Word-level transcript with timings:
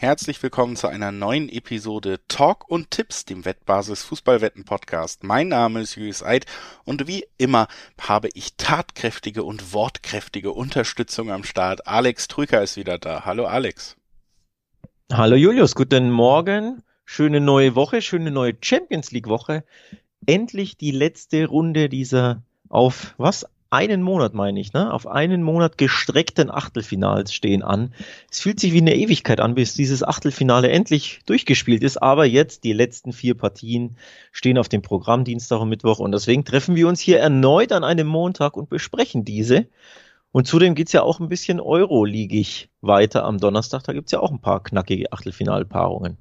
Herzlich 0.00 0.42
willkommen 0.42 0.76
zu 0.76 0.88
einer 0.88 1.12
neuen 1.12 1.50
Episode 1.50 2.20
Talk 2.26 2.66
und 2.70 2.90
Tipps, 2.90 3.26
dem 3.26 3.44
Wettbasis 3.44 4.02
Fußballwetten 4.04 4.64
Podcast. 4.64 5.24
Mein 5.24 5.48
Name 5.48 5.82
ist 5.82 5.94
Julius 5.94 6.22
Eid 6.22 6.46
und 6.86 7.06
wie 7.06 7.26
immer 7.36 7.68
habe 8.00 8.30
ich 8.32 8.56
tatkräftige 8.56 9.44
und 9.44 9.74
wortkräftige 9.74 10.52
Unterstützung 10.52 11.30
am 11.30 11.44
Start. 11.44 11.86
Alex 11.86 12.28
Trüker 12.28 12.62
ist 12.62 12.78
wieder 12.78 12.96
da. 12.96 13.26
Hallo 13.26 13.44
Alex. 13.44 13.98
Hallo 15.12 15.36
Julius, 15.36 15.74
guten 15.74 16.10
Morgen. 16.10 16.82
Schöne 17.04 17.42
neue 17.42 17.74
Woche, 17.74 18.00
schöne 18.00 18.30
neue 18.30 18.56
Champions 18.58 19.10
League 19.10 19.28
Woche. 19.28 19.64
Endlich 20.24 20.78
die 20.78 20.92
letzte 20.92 21.46
Runde 21.46 21.90
dieser 21.90 22.42
auf 22.70 23.14
was 23.18 23.44
einen 23.70 24.02
Monat, 24.02 24.34
meine 24.34 24.60
ich, 24.60 24.72
ne, 24.72 24.92
auf 24.92 25.06
einen 25.06 25.42
Monat 25.42 25.78
gestreckten 25.78 26.50
Achtelfinals 26.50 27.32
stehen 27.32 27.62
an. 27.62 27.94
Es 28.30 28.40
fühlt 28.40 28.58
sich 28.58 28.72
wie 28.72 28.80
eine 28.80 28.96
Ewigkeit 28.96 29.40
an, 29.40 29.54
bis 29.54 29.74
dieses 29.74 30.02
Achtelfinale 30.02 30.68
endlich 30.70 31.20
durchgespielt 31.26 31.84
ist, 31.84 32.02
aber 32.02 32.26
jetzt 32.26 32.64
die 32.64 32.72
letzten 32.72 33.12
vier 33.12 33.36
Partien 33.36 33.96
stehen 34.32 34.58
auf 34.58 34.68
dem 34.68 34.82
Programm 34.82 35.24
Dienstag 35.24 35.60
und 35.60 35.68
Mittwoch 35.68 36.00
und 36.00 36.12
deswegen 36.12 36.44
treffen 36.44 36.74
wir 36.74 36.88
uns 36.88 37.00
hier 37.00 37.20
erneut 37.20 37.70
an 37.72 37.84
einem 37.84 38.08
Montag 38.08 38.56
und 38.56 38.68
besprechen 38.68 39.24
diese. 39.24 39.66
Und 40.32 40.46
zudem 40.46 40.74
geht's 40.74 40.92
ja 40.92 41.02
auch 41.02 41.20
ein 41.20 41.28
bisschen 41.28 41.60
Euroligig 41.60 42.70
weiter 42.80 43.24
am 43.24 43.38
Donnerstag. 43.38 43.82
Da 43.84 43.92
gibt's 43.92 44.12
ja 44.12 44.20
auch 44.20 44.30
ein 44.30 44.40
paar 44.40 44.62
knackige 44.62 45.12
Achtelfinalpaarungen. 45.12 46.18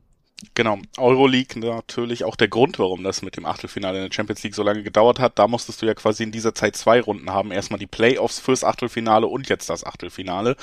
Genau, 0.53 0.79
Euroleague 0.97 1.59
natürlich 1.59 2.23
auch 2.23 2.37
der 2.37 2.47
Grund, 2.47 2.79
warum 2.79 3.03
das 3.03 3.21
mit 3.21 3.35
dem 3.35 3.45
Achtelfinale 3.45 3.97
in 3.97 4.03
der 4.05 4.13
Champions 4.13 4.41
League 4.43 4.55
so 4.55 4.63
lange 4.63 4.83
gedauert 4.83 5.19
hat. 5.19 5.37
Da 5.37 5.49
musstest 5.49 5.81
du 5.81 5.85
ja 5.85 5.93
quasi 5.93 6.23
in 6.23 6.31
dieser 6.31 6.55
Zeit 6.55 6.77
zwei 6.77 7.01
Runden 7.01 7.29
haben. 7.29 7.51
Erstmal 7.51 7.79
die 7.79 7.87
Playoffs 7.87 8.39
fürs 8.39 8.63
Achtelfinale 8.63 9.27
und 9.27 9.49
jetzt 9.49 9.69
das 9.69 9.83
Achtelfinale. 9.83 10.55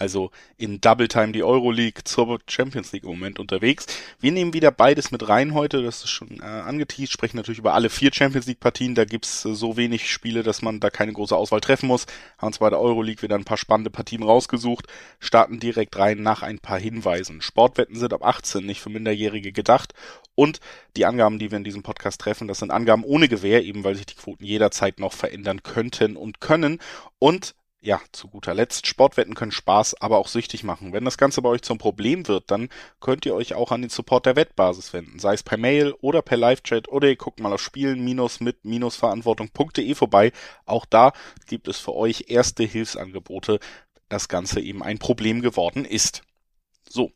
Also 0.00 0.30
in 0.56 0.80
Double 0.80 1.08
Time 1.08 1.32
die 1.32 1.42
Euroleague 1.42 2.04
zur 2.04 2.40
Champions 2.48 2.90
League 2.92 3.02
im 3.02 3.10
Moment 3.10 3.38
unterwegs. 3.38 3.86
Wir 4.18 4.32
nehmen 4.32 4.54
wieder 4.54 4.70
beides 4.70 5.10
mit 5.10 5.28
rein 5.28 5.52
heute. 5.52 5.82
Das 5.82 6.04
ist 6.04 6.08
schon 6.08 6.40
äh, 6.40 6.44
angeteased. 6.44 7.12
Sprechen 7.12 7.36
natürlich 7.36 7.58
über 7.58 7.74
alle 7.74 7.90
vier 7.90 8.10
Champions 8.10 8.46
League 8.46 8.60
Partien. 8.60 8.94
Da 8.94 9.04
gibt's 9.04 9.44
äh, 9.44 9.54
so 9.54 9.76
wenig 9.76 10.10
Spiele, 10.10 10.42
dass 10.42 10.62
man 10.62 10.80
da 10.80 10.88
keine 10.88 11.12
große 11.12 11.36
Auswahl 11.36 11.60
treffen 11.60 11.86
muss. 11.86 12.06
Haben 12.38 12.46
uns 12.46 12.60
bei 12.60 12.70
der 12.70 12.80
Euroleague 12.80 13.22
wieder 13.22 13.34
ein 13.34 13.44
paar 13.44 13.58
spannende 13.58 13.90
Partien 13.90 14.22
rausgesucht. 14.22 14.86
Starten 15.18 15.60
direkt 15.60 15.98
rein 15.98 16.22
nach 16.22 16.42
ein 16.42 16.60
paar 16.60 16.80
Hinweisen. 16.80 17.42
Sportwetten 17.42 17.96
sind 17.96 18.14
ab 18.14 18.24
18 18.24 18.64
nicht 18.64 18.80
für 18.80 18.88
Minderjährige 18.88 19.52
gedacht. 19.52 19.92
Und 20.34 20.60
die 20.96 21.04
Angaben, 21.04 21.38
die 21.38 21.50
wir 21.50 21.58
in 21.58 21.64
diesem 21.64 21.82
Podcast 21.82 22.22
treffen, 22.22 22.48
das 22.48 22.60
sind 22.60 22.70
Angaben 22.70 23.04
ohne 23.04 23.28
Gewähr, 23.28 23.62
eben 23.62 23.84
weil 23.84 23.96
sich 23.96 24.06
die 24.06 24.14
Quoten 24.14 24.44
jederzeit 24.44 24.98
noch 24.98 25.12
verändern 25.12 25.62
könnten 25.62 26.16
und 26.16 26.40
können. 26.40 26.78
Und 27.18 27.54
ja, 27.82 27.98
zu 28.12 28.28
guter 28.28 28.52
Letzt, 28.52 28.86
Sportwetten 28.86 29.34
können 29.34 29.52
Spaß, 29.52 29.94
aber 30.00 30.18
auch 30.18 30.28
süchtig 30.28 30.64
machen. 30.64 30.92
Wenn 30.92 31.06
das 31.06 31.16
Ganze 31.16 31.40
bei 31.40 31.48
euch 31.48 31.62
zum 31.62 31.78
Problem 31.78 32.28
wird, 32.28 32.50
dann 32.50 32.68
könnt 33.00 33.24
ihr 33.24 33.34
euch 33.34 33.54
auch 33.54 33.72
an 33.72 33.80
den 33.80 33.88
Support 33.88 34.26
der 34.26 34.36
Wettbasis 34.36 34.92
wenden, 34.92 35.18
sei 35.18 35.32
es 35.34 35.42
per 35.42 35.56
Mail 35.56 35.94
oder 36.00 36.20
per 36.20 36.36
Live-Chat 36.36 36.88
oder 36.88 37.08
ihr 37.08 37.16
guckt 37.16 37.40
mal 37.40 37.52
auf 37.52 37.62
spielen-mit-verantwortung.de 37.62 39.94
vorbei. 39.94 40.32
Auch 40.66 40.84
da 40.84 41.12
gibt 41.46 41.68
es 41.68 41.78
für 41.78 41.94
euch 41.94 42.26
erste 42.28 42.64
Hilfsangebote, 42.64 43.60
das 44.10 44.28
Ganze 44.28 44.60
eben 44.60 44.82
ein 44.82 44.98
Problem 44.98 45.40
geworden 45.40 45.86
ist. 45.86 46.22
So, 46.88 47.12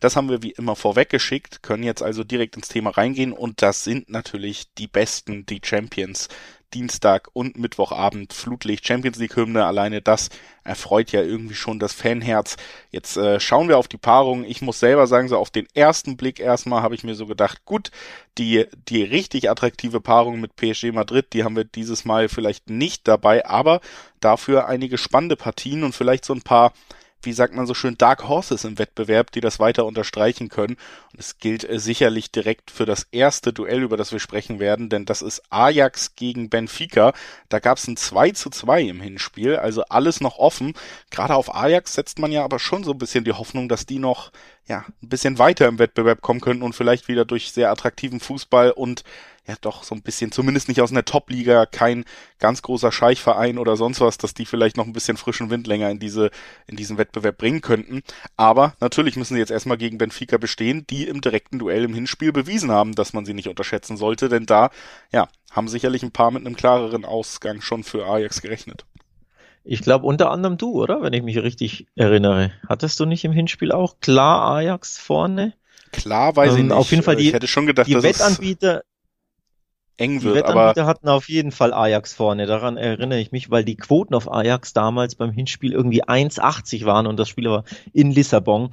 das 0.00 0.14
haben 0.14 0.28
wir 0.28 0.42
wie 0.42 0.52
immer 0.52 0.76
vorweggeschickt, 0.76 1.62
können 1.62 1.82
jetzt 1.82 2.02
also 2.02 2.22
direkt 2.22 2.56
ins 2.56 2.68
Thema 2.68 2.90
reingehen 2.90 3.32
und 3.32 3.62
das 3.62 3.84
sind 3.84 4.08
natürlich 4.08 4.72
die 4.74 4.86
Besten, 4.86 5.46
die 5.46 5.60
Champions. 5.62 6.28
Dienstag 6.74 7.28
und 7.32 7.58
Mittwochabend 7.58 8.32
Flutlicht 8.32 8.86
Champions 8.86 9.18
League 9.18 9.36
Hymne. 9.36 9.64
Alleine 9.64 10.02
das 10.02 10.30
erfreut 10.64 11.12
ja 11.12 11.22
irgendwie 11.22 11.54
schon 11.54 11.78
das 11.78 11.92
Fanherz. 11.92 12.56
Jetzt 12.90 13.16
äh, 13.16 13.40
schauen 13.40 13.68
wir 13.68 13.78
auf 13.78 13.88
die 13.88 13.96
Paarung. 13.96 14.44
Ich 14.44 14.62
muss 14.62 14.80
selber 14.80 15.06
sagen, 15.06 15.28
so 15.28 15.38
auf 15.38 15.50
den 15.50 15.66
ersten 15.74 16.16
Blick 16.16 16.40
erstmal 16.40 16.82
habe 16.82 16.94
ich 16.94 17.04
mir 17.04 17.14
so 17.14 17.26
gedacht, 17.26 17.64
gut, 17.64 17.90
die, 18.38 18.66
die 18.88 19.02
richtig 19.02 19.50
attraktive 19.50 20.00
Paarung 20.00 20.40
mit 20.40 20.56
PSG 20.56 20.92
Madrid, 20.92 21.32
die 21.32 21.44
haben 21.44 21.56
wir 21.56 21.64
dieses 21.64 22.04
Mal 22.04 22.28
vielleicht 22.28 22.68
nicht 22.68 23.06
dabei, 23.08 23.46
aber 23.46 23.80
dafür 24.20 24.66
einige 24.66 24.98
spannende 24.98 25.36
Partien 25.36 25.84
und 25.84 25.94
vielleicht 25.94 26.24
so 26.24 26.34
ein 26.34 26.42
paar 26.42 26.72
wie 27.26 27.32
sagt 27.32 27.54
man 27.54 27.66
so 27.66 27.74
schön, 27.74 27.98
Dark 27.98 28.28
Horses 28.28 28.64
im 28.64 28.78
Wettbewerb, 28.78 29.32
die 29.32 29.40
das 29.40 29.58
weiter 29.58 29.84
unterstreichen 29.84 30.48
können. 30.48 30.76
Und 31.12 31.20
es 31.20 31.38
gilt 31.38 31.68
äh, 31.68 31.78
sicherlich 31.78 32.30
direkt 32.30 32.70
für 32.70 32.86
das 32.86 33.06
erste 33.10 33.52
Duell, 33.52 33.82
über 33.82 33.96
das 33.96 34.12
wir 34.12 34.20
sprechen 34.20 34.60
werden, 34.60 34.88
denn 34.88 35.04
das 35.04 35.20
ist 35.20 35.42
Ajax 35.50 36.14
gegen 36.14 36.48
Benfica. 36.48 37.12
Da 37.48 37.58
gab 37.58 37.78
es 37.78 37.86
ein 37.86 37.96
2 37.96 38.30
zu 38.30 38.48
2 38.48 38.82
im 38.82 39.00
Hinspiel, 39.00 39.56
also 39.56 39.82
alles 39.84 40.20
noch 40.20 40.38
offen. 40.38 40.72
Gerade 41.10 41.34
auf 41.34 41.54
Ajax 41.54 41.94
setzt 41.94 42.18
man 42.18 42.32
ja 42.32 42.44
aber 42.44 42.58
schon 42.58 42.84
so 42.84 42.92
ein 42.92 42.98
bisschen 42.98 43.24
die 43.24 43.32
Hoffnung, 43.32 43.68
dass 43.68 43.84
die 43.84 43.98
noch 43.98 44.30
ja, 44.68 44.84
ein 45.02 45.08
bisschen 45.08 45.38
weiter 45.38 45.68
im 45.68 45.78
Wettbewerb 45.78 46.22
kommen 46.22 46.40
könnten 46.40 46.62
und 46.62 46.74
vielleicht 46.74 47.08
wieder 47.08 47.24
durch 47.24 47.52
sehr 47.52 47.70
attraktiven 47.70 48.20
Fußball 48.20 48.70
und 48.72 49.04
ja 49.46 49.54
doch 49.60 49.84
so 49.84 49.94
ein 49.94 50.02
bisschen, 50.02 50.32
zumindest 50.32 50.68
nicht 50.68 50.80
aus 50.80 50.90
einer 50.90 51.04
Top-Liga, 51.04 51.66
kein 51.66 52.04
ganz 52.38 52.62
großer 52.62 52.92
Scheichverein 52.92 53.58
oder 53.58 53.76
sonst 53.76 54.00
was, 54.00 54.18
dass 54.18 54.34
die 54.34 54.46
vielleicht 54.46 54.76
noch 54.76 54.86
ein 54.86 54.92
bisschen 54.92 55.16
frischen 55.16 55.50
Wind 55.50 55.66
länger 55.66 55.90
in 55.90 55.98
diese, 55.98 56.30
in 56.66 56.76
diesen 56.76 56.98
Wettbewerb 56.98 57.38
bringen 57.38 57.60
könnten. 57.60 58.02
Aber 58.36 58.74
natürlich 58.80 59.16
müssen 59.16 59.34
sie 59.34 59.40
jetzt 59.40 59.50
erstmal 59.50 59.78
gegen 59.78 59.98
Benfica 59.98 60.36
bestehen, 60.38 60.86
die 60.88 61.06
im 61.06 61.20
direkten 61.20 61.58
Duell 61.58 61.84
im 61.84 61.94
Hinspiel 61.94 62.32
bewiesen 62.32 62.70
haben, 62.70 62.94
dass 62.94 63.12
man 63.12 63.24
sie 63.24 63.34
nicht 63.34 63.48
unterschätzen 63.48 63.96
sollte, 63.96 64.28
denn 64.28 64.46
da, 64.46 64.70
ja, 65.12 65.28
haben 65.50 65.68
sicherlich 65.68 66.02
ein 66.02 66.12
paar 66.12 66.30
mit 66.30 66.44
einem 66.44 66.56
klareren 66.56 67.04
Ausgang 67.04 67.60
schon 67.60 67.84
für 67.84 68.06
Ajax 68.06 68.42
gerechnet. 68.42 68.84
Ich 69.68 69.80
glaube 69.80 70.06
unter 70.06 70.30
anderem 70.30 70.58
du, 70.58 70.80
oder? 70.80 71.02
Wenn 71.02 71.12
ich 71.12 71.22
mich 71.22 71.38
richtig 71.38 71.86
erinnere. 71.96 72.52
Hattest 72.68 73.00
du 73.00 73.04
nicht 73.04 73.24
im 73.24 73.32
Hinspiel 73.32 73.72
auch 73.72 73.96
klar 74.00 74.56
Ajax 74.56 74.98
vorne? 74.98 75.54
Klar, 75.90 76.36
weiß 76.36 76.52
ähm, 76.52 76.58
ich 76.58 76.64
nicht. 76.64 76.72
Auf 76.72 76.90
jeden 76.90 77.02
Fall 77.02 77.16
die, 77.16 77.28
ich 77.28 77.32
hätte 77.32 77.48
schon 77.48 77.66
gedacht, 77.66 77.88
die 77.88 78.00
Wettanbieter, 78.00 78.84
eng 79.98 80.22
wird, 80.22 80.34
die 80.34 80.38
Wettanbieter 80.38 80.82
aber 80.82 80.86
hatten 80.86 81.08
auf 81.08 81.28
jeden 81.28 81.52
Fall 81.52 81.72
Ajax 81.72 82.14
vorne. 82.14 82.46
Daran 82.46 82.76
erinnere 82.76 83.20
ich 83.20 83.32
mich, 83.32 83.50
weil 83.50 83.64
die 83.64 83.76
Quoten 83.76 84.14
auf 84.14 84.30
Ajax 84.30 84.72
damals 84.72 85.14
beim 85.14 85.32
Hinspiel 85.32 85.72
irgendwie 85.72 86.04
1,80 86.04 86.84
waren 86.84 87.06
und 87.06 87.18
das 87.18 87.28
Spiel 87.28 87.50
war 87.50 87.64
in 87.92 88.10
Lissabon. 88.10 88.70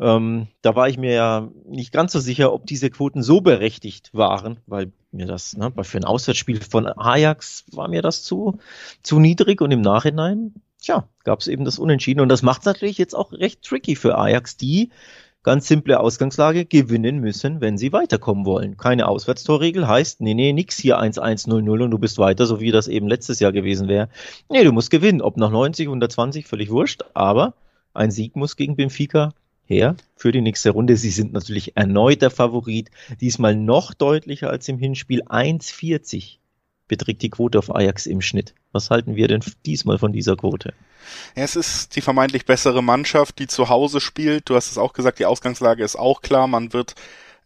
Ähm, 0.00 0.48
da 0.62 0.74
war 0.74 0.88
ich 0.88 0.98
mir 0.98 1.12
ja 1.12 1.48
nicht 1.68 1.92
ganz 1.92 2.12
so 2.12 2.18
sicher, 2.18 2.52
ob 2.52 2.66
diese 2.66 2.90
Quoten 2.90 3.22
so 3.22 3.40
berechtigt 3.40 4.10
waren, 4.12 4.58
weil 4.66 4.92
mir 5.12 5.26
das, 5.26 5.56
ne, 5.56 5.72
für 5.82 5.98
ein 5.98 6.04
Auswärtsspiel 6.04 6.60
von 6.60 6.86
Ajax 6.88 7.64
war 7.72 7.88
mir 7.88 8.02
das 8.02 8.24
zu, 8.24 8.58
zu 9.02 9.20
niedrig 9.20 9.60
und 9.60 9.70
im 9.70 9.82
Nachhinein, 9.82 10.54
tja, 10.82 11.08
gab 11.22 11.40
es 11.40 11.46
eben 11.46 11.64
das 11.64 11.78
Unentschieden 11.78 12.20
und 12.20 12.28
das 12.28 12.42
macht 12.42 12.62
es 12.62 12.66
natürlich 12.66 12.98
jetzt 12.98 13.14
auch 13.14 13.32
recht 13.32 13.62
tricky 13.62 13.94
für 13.94 14.18
Ajax, 14.18 14.56
die 14.56 14.90
ganz 15.44 15.68
simple 15.68 16.00
Ausgangslage 16.00 16.64
gewinnen 16.64 17.20
müssen, 17.20 17.60
wenn 17.60 17.78
sie 17.78 17.92
weiterkommen 17.92 18.46
wollen. 18.46 18.76
Keine 18.76 19.06
Auswärtstorregel 19.06 19.86
heißt, 19.86 20.20
nee, 20.20 20.34
nee, 20.34 20.52
nix 20.52 20.78
hier 20.78 20.98
1-1-0-0 20.98 21.84
und 21.84 21.90
du 21.90 21.98
bist 21.98 22.18
weiter, 22.18 22.46
so 22.46 22.60
wie 22.60 22.72
das 22.72 22.88
eben 22.88 23.06
letztes 23.06 23.38
Jahr 23.40 23.52
gewesen 23.52 23.86
wäre. 23.86 24.08
Nee, 24.48 24.64
du 24.64 24.72
musst 24.72 24.90
gewinnen, 24.90 25.20
ob 25.20 25.36
nach 25.36 25.50
90, 25.50 25.86
120, 25.86 26.46
völlig 26.46 26.70
wurscht, 26.70 27.04
aber 27.12 27.54
ein 27.92 28.10
Sieg 28.10 28.34
muss 28.34 28.56
gegen 28.56 28.74
Benfica 28.74 29.32
her 29.66 29.96
für 30.16 30.32
die 30.32 30.40
nächste 30.40 30.70
Runde. 30.70 30.96
Sie 30.96 31.10
sind 31.10 31.32
natürlich 31.32 31.76
erneut 31.76 32.22
der 32.22 32.30
Favorit, 32.30 32.90
diesmal 33.20 33.54
noch 33.54 33.94
deutlicher 33.94 34.50
als 34.50 34.68
im 34.68 34.78
Hinspiel. 34.78 35.22
1,40 35.24 36.38
beträgt 36.88 37.22
die 37.22 37.30
Quote 37.30 37.58
auf 37.58 37.74
Ajax 37.74 38.06
im 38.06 38.20
Schnitt. 38.20 38.54
Was 38.72 38.90
halten 38.90 39.16
wir 39.16 39.28
denn 39.28 39.42
diesmal 39.64 39.98
von 39.98 40.12
dieser 40.12 40.36
Quote? 40.36 40.74
Ja, 41.36 41.44
es 41.44 41.56
ist 41.56 41.96
die 41.96 42.00
vermeintlich 42.00 42.46
bessere 42.46 42.82
Mannschaft, 42.82 43.38
die 43.38 43.46
zu 43.46 43.68
Hause 43.68 44.00
spielt. 44.00 44.48
Du 44.48 44.56
hast 44.56 44.70
es 44.70 44.78
auch 44.78 44.92
gesagt, 44.92 45.18
die 45.18 45.26
Ausgangslage 45.26 45.84
ist 45.84 45.96
auch 45.96 46.22
klar. 46.22 46.46
Man 46.48 46.72
wird 46.72 46.94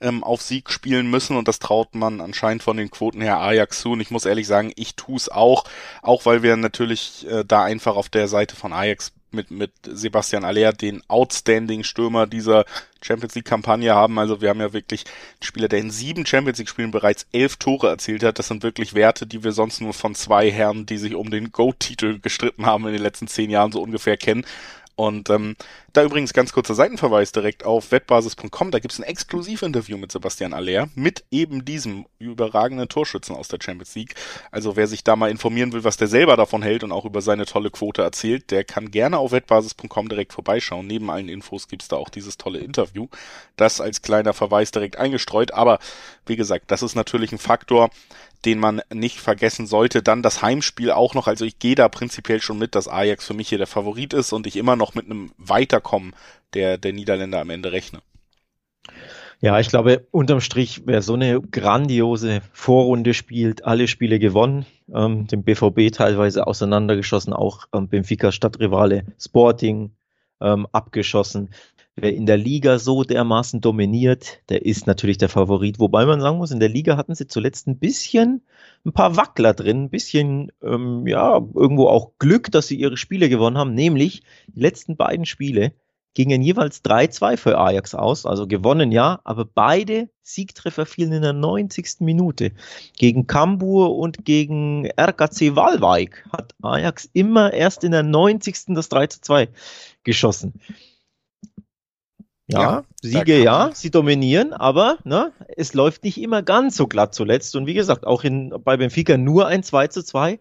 ähm, 0.01 0.23
auf 0.23 0.43
Sieg 0.43 0.71
spielen 0.71 1.11
müssen 1.11 1.37
und 1.37 1.49
das 1.49 1.59
traut 1.59 1.95
man 1.95 2.21
anscheinend 2.21 2.63
von 2.63 2.77
den 2.77 2.91
Quoten 2.91 3.21
her 3.21 3.39
Ajax 3.41 3.81
zu. 3.81 3.93
Und 3.93 4.01
ich 4.01 4.11
muss 4.11 4.27
ehrlich 4.27 4.47
sagen, 4.47 4.73
ich 4.77 4.95
tue 4.95 5.17
es 5.17 5.29
auch, 5.29 5.65
auch 6.03 6.27
weil 6.27 6.43
wir 6.43 6.57
natürlich 6.57 7.27
äh, 7.29 7.45
da 7.45 7.65
einfach 7.65 7.97
auf 7.97 8.09
der 8.09 8.29
Seite 8.29 8.57
von 8.57 8.73
Ajax 8.73 9.13
mit, 9.33 9.51
mit 9.51 9.73
Sebastian 9.85 10.45
Aller 10.45 10.73
den 10.73 11.03
outstanding 11.09 11.85
Stürmer 11.85 12.27
dieser 12.27 12.65
Champions 13.03 13.35
League 13.35 13.45
Kampagne 13.45 13.95
haben. 13.95 14.19
Also 14.19 14.41
wir 14.41 14.49
haben 14.49 14.61
ja 14.61 14.73
wirklich 14.73 15.05
einen 15.07 15.43
Spieler, 15.43 15.69
der 15.69 15.81
in 15.81 15.91
sieben 15.91 16.27
Champions 16.27 16.59
League 16.59 16.69
Spielen 16.69 16.91
bereits 16.91 17.27
elf 17.33 17.57
Tore 17.57 17.89
erzielt 17.89 18.23
hat. 18.23 18.39
Das 18.39 18.49
sind 18.49 18.63
wirklich 18.63 18.95
Werte, 18.95 19.27
die 19.27 19.45
wir 19.45 19.53
sonst 19.53 19.81
nur 19.81 19.95
von 19.95 20.15
zwei 20.15 20.51
Herren, 20.51 20.87
die 20.87 20.99
sich 20.99 21.15
um 21.15 21.31
den 21.31 21.53
Go-Titel 21.53 22.19
gestritten 22.21 22.67
haben 22.67 22.87
in 22.87 22.93
den 22.93 23.03
letzten 23.03 23.29
zehn 23.29 23.51
Jahren 23.51 23.73
so 23.73 23.83
ungefähr 23.83 24.17
kennen. 24.17 24.45
Und 24.97 25.31
ähm, 25.31 25.55
da 25.93 26.05
übrigens 26.05 26.33
ganz 26.35 26.53
kurzer 26.53 26.75
Seitenverweis 26.75 27.33
direkt 27.33 27.65
auf 27.65 27.93
wettbasis.com. 27.93 28.71
Da 28.71 28.79
gibt's 28.79 28.99
ein 28.99 29.05
Exklusivinterview 29.05 29.97
mit 29.97 30.13
Sebastian 30.13 30.53
Aller 30.53 30.89
mit 30.95 31.25
eben 31.31 31.65
diesem 31.65 32.07
überragenden 32.19 32.89
Torschützen 32.89 33.35
aus 33.35 33.49
der 33.49 33.59
Champions 33.63 33.95
League. 33.95 34.15
Also 34.51 34.77
wer 34.77 34.87
sich 34.87 35.03
da 35.03 35.17
mal 35.17 35.31
informieren 35.31 35.73
will, 35.73 35.85
was 35.85 35.97
der 35.97 36.09
selber 36.09 36.37
davon 36.37 36.63
hält 36.63 36.85
und 36.85 36.93
auch 36.93 37.07
über 37.07 37.23
seine 37.23 37.47
tolle 37.47 37.71
Quote 37.71 38.03
erzählt, 38.03 38.51
der 38.51 38.65
kann 38.65 38.91
gerne 38.91 39.19
auf 39.19 39.33
wettbasis.com 39.33 40.09
direkt 40.09 40.35
vorbeischauen. 40.35 40.87
Neben 40.87 41.11
allen 41.11 41.29
Infos 41.29 41.69
gibt's 41.69 41.89
da 41.89 41.97
auch 41.97 42.11
dieses 42.11 42.37
tolle 42.37 42.59
Interview. 42.59 43.09
Das 43.57 43.81
als 43.81 44.03
kleiner 44.03 44.35
Verweis 44.35 44.71
direkt 44.71 44.97
eingestreut. 44.97 45.53
Aber 45.53 45.79
wie 46.27 46.37
gesagt, 46.37 46.71
das 46.71 46.83
ist 46.83 46.97
natürlich 46.97 47.33
ein 47.33 47.39
Faktor, 47.39 47.91
den 48.45 48.59
man 48.59 48.83
nicht 48.93 49.19
vergessen 49.19 49.67
sollte. 49.67 50.03
Dann 50.03 50.23
das 50.23 50.43
Heimspiel 50.43 50.91
auch 50.91 51.15
noch. 51.15 51.27
Also 51.27 51.45
ich 51.45 51.59
gehe 51.59 51.75
da 51.75 51.89
prinzipiell 51.89 52.41
schon 52.41 52.59
mit, 52.59 52.75
dass 52.75 52.89
Ajax 52.89 53.27
für 53.27 53.35
mich 53.35 53.49
hier 53.49 53.59
der 53.59 53.67
Favorit 53.67 54.13
ist 54.13 54.33
und 54.33 54.47
ich 54.47 54.57
immer 54.57 54.77
noch 54.77 54.95
mit 54.95 55.07
einem 55.07 55.33
Weiterkommen 55.89 56.13
der, 56.55 56.79
der 56.79 56.93
Niederländer 56.93 57.41
am 57.41 57.51
Ende 57.51 57.73
rechne. 57.73 58.01
Ja, 59.41 59.61
ich 59.61 59.69
glaube, 59.69 60.07
unterm 60.11 60.41
Strich, 60.41 60.83
wer 60.87 61.01
so 61.01 61.15
eine 61.15 61.41
grandiose 61.41 62.41
Vorrunde 62.53 63.15
spielt, 63.15 63.65
alle 63.65 63.87
Spiele 63.87 64.19
gewonnen, 64.19 64.67
ähm, 64.93 65.29
den 65.29 65.45
BVB 65.45 65.93
teilweise 65.93 66.47
auseinandergeschossen, 66.47 67.33
auch 67.33 67.67
ähm, 67.73 67.89
Benfica 67.89 68.33
Stadtrivale 68.33 69.05
Sporting 69.21 69.93
ähm, 70.41 70.67
abgeschossen. 70.73 71.51
Wer 72.01 72.15
in 72.15 72.27
der 72.27 72.37
Liga 72.37 72.79
so 72.79 73.03
dermaßen 73.03 73.61
dominiert, 73.61 74.39
der 74.49 74.65
ist 74.65 74.87
natürlich 74.87 75.19
der 75.19 75.29
Favorit. 75.29 75.81
Wobei 75.81 76.07
man 76.07 76.21
sagen 76.21 76.39
muss, 76.39 76.53
in 76.53 76.61
der 76.61 76.69
Liga 76.69 76.97
hatten 76.97 77.15
sie 77.15 77.27
zuletzt 77.27 77.67
ein 77.67 77.79
bisschen 77.79 78.43
ein 78.85 78.93
paar 78.93 79.17
Wackler 79.17 79.53
drin, 79.53 79.85
ein 79.85 79.91
bisschen, 79.91 80.53
ähm, 80.63 81.07
ja, 81.07 81.41
irgendwo 81.55 81.89
auch 81.89 82.13
Glück, 82.19 82.53
dass 82.53 82.69
sie 82.69 82.79
ihre 82.79 82.97
Spiele 82.97 83.29
gewonnen 83.29 83.59
haben, 83.59 83.75
nämlich 83.75 84.23
die 84.47 84.61
letzten 84.61 84.97
beiden 84.97 85.27
Spiele 85.27 85.73
gingen 86.15 86.43
jeweils 86.43 86.85
3-2 86.85 87.37
für 87.37 87.59
Ajax 87.59 87.95
aus, 87.95 88.27
also 88.27 88.47
gewonnen 88.47 88.91
ja, 88.91 89.21
aber 89.25 89.45
beide 89.45 90.09
Siegtreffer 90.23 90.85
fielen 90.87 91.13
in 91.13 91.23
der 91.23 91.33
90. 91.33 92.01
Minute. 92.01 92.53
Gegen 92.97 93.27
Kambur 93.27 93.97
und 93.97 94.25
gegen 94.25 94.87
RKC 94.87 95.55
Walwijk 95.55 96.25
hat 96.33 96.55
Ajax 96.63 97.09
immer 97.13 97.53
erst 97.53 97.85
in 97.85 97.93
der 97.93 98.03
90. 98.03 98.75
das 98.75 98.91
3-2 98.91 99.49
geschossen. 100.03 100.55
Ja, 102.49 102.61
ja 102.61 102.85
Siege 103.03 103.43
ja, 103.43 103.71
sie 103.75 103.91
dominieren, 103.91 104.55
aber 104.55 104.99
ne, 105.05 105.33
es 105.57 105.75
läuft 105.75 106.03
nicht 106.03 106.21
immer 106.21 106.43
ganz 106.43 106.77
so 106.77 106.87
glatt 106.87 107.15
zuletzt. 107.15 107.55
Und 107.55 107.67
wie 107.67 107.75
gesagt, 107.75 108.07
auch 108.07 108.25
in, 108.25 108.55
bei 108.65 108.77
Benfica 108.77 109.19
nur 109.19 109.47
ein 109.47 109.63
2 109.63 109.89
zu 109.89 110.03
2. 110.03 110.41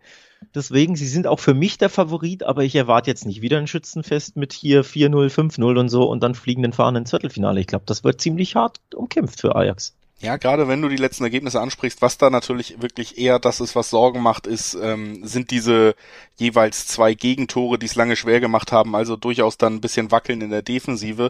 Deswegen, 0.56 0.96
sie 0.96 1.08
sind 1.08 1.28
auch 1.28 1.40
für 1.40 1.54
mich 1.54 1.78
der 1.78 1.90
Favorit, 1.90 2.44
aber 2.44 2.64
ich 2.64 2.76
erwarte 2.76 3.10
jetzt 3.10 3.26
nicht 3.26 3.42
wieder 3.42 3.58
ein 3.58 3.68
Schützenfest 3.68 4.38
mit 4.38 4.54
hier 4.54 4.86
4-0, 4.86 5.30
5-0 5.30 5.80
und 5.80 5.90
so 5.90 6.10
und 6.10 6.24
dann 6.24 6.36
fliegenden 6.36 6.74
Fahnen 6.74 7.02
ins 7.02 7.10
Viertelfinale. 7.10 7.60
Ich 7.60 7.68
glaube, 7.68 7.86
das 7.86 8.04
wird 8.04 8.22
ziemlich 8.22 8.56
hart 8.56 8.80
umkämpft 8.96 9.42
für 9.42 9.56
Ajax. 9.56 9.97
Ja, 10.20 10.38
gerade 10.38 10.68
wenn 10.68 10.82
du 10.82 10.90
die 10.90 10.98
letzten 10.98 11.26
Ergebnisse 11.26 11.62
ansprichst, 11.62 12.02
was 12.02 12.18
da 12.18 12.32
natürlich 12.32 12.82
wirklich 12.82 13.20
eher 13.20 13.38
das 13.38 13.60
ist, 13.60 13.76
was 13.76 13.92
Sorgen 13.92 14.20
macht, 14.24 14.48
ist, 14.48 14.74
ähm, 14.74 15.24
sind 15.24 15.52
diese 15.52 15.94
jeweils 16.38 16.88
zwei 16.88 17.14
Gegentore, 17.14 17.78
die 17.78 17.86
es 17.86 17.94
lange 17.94 18.16
schwer 18.16 18.40
gemacht 18.40 18.72
haben, 18.72 18.96
also 18.96 19.16
durchaus 19.16 19.60
dann 19.60 19.76
ein 19.76 19.82
bisschen 19.82 20.10
wackeln 20.10 20.42
in 20.42 20.50
der 20.50 20.64
Defensive. 20.64 21.30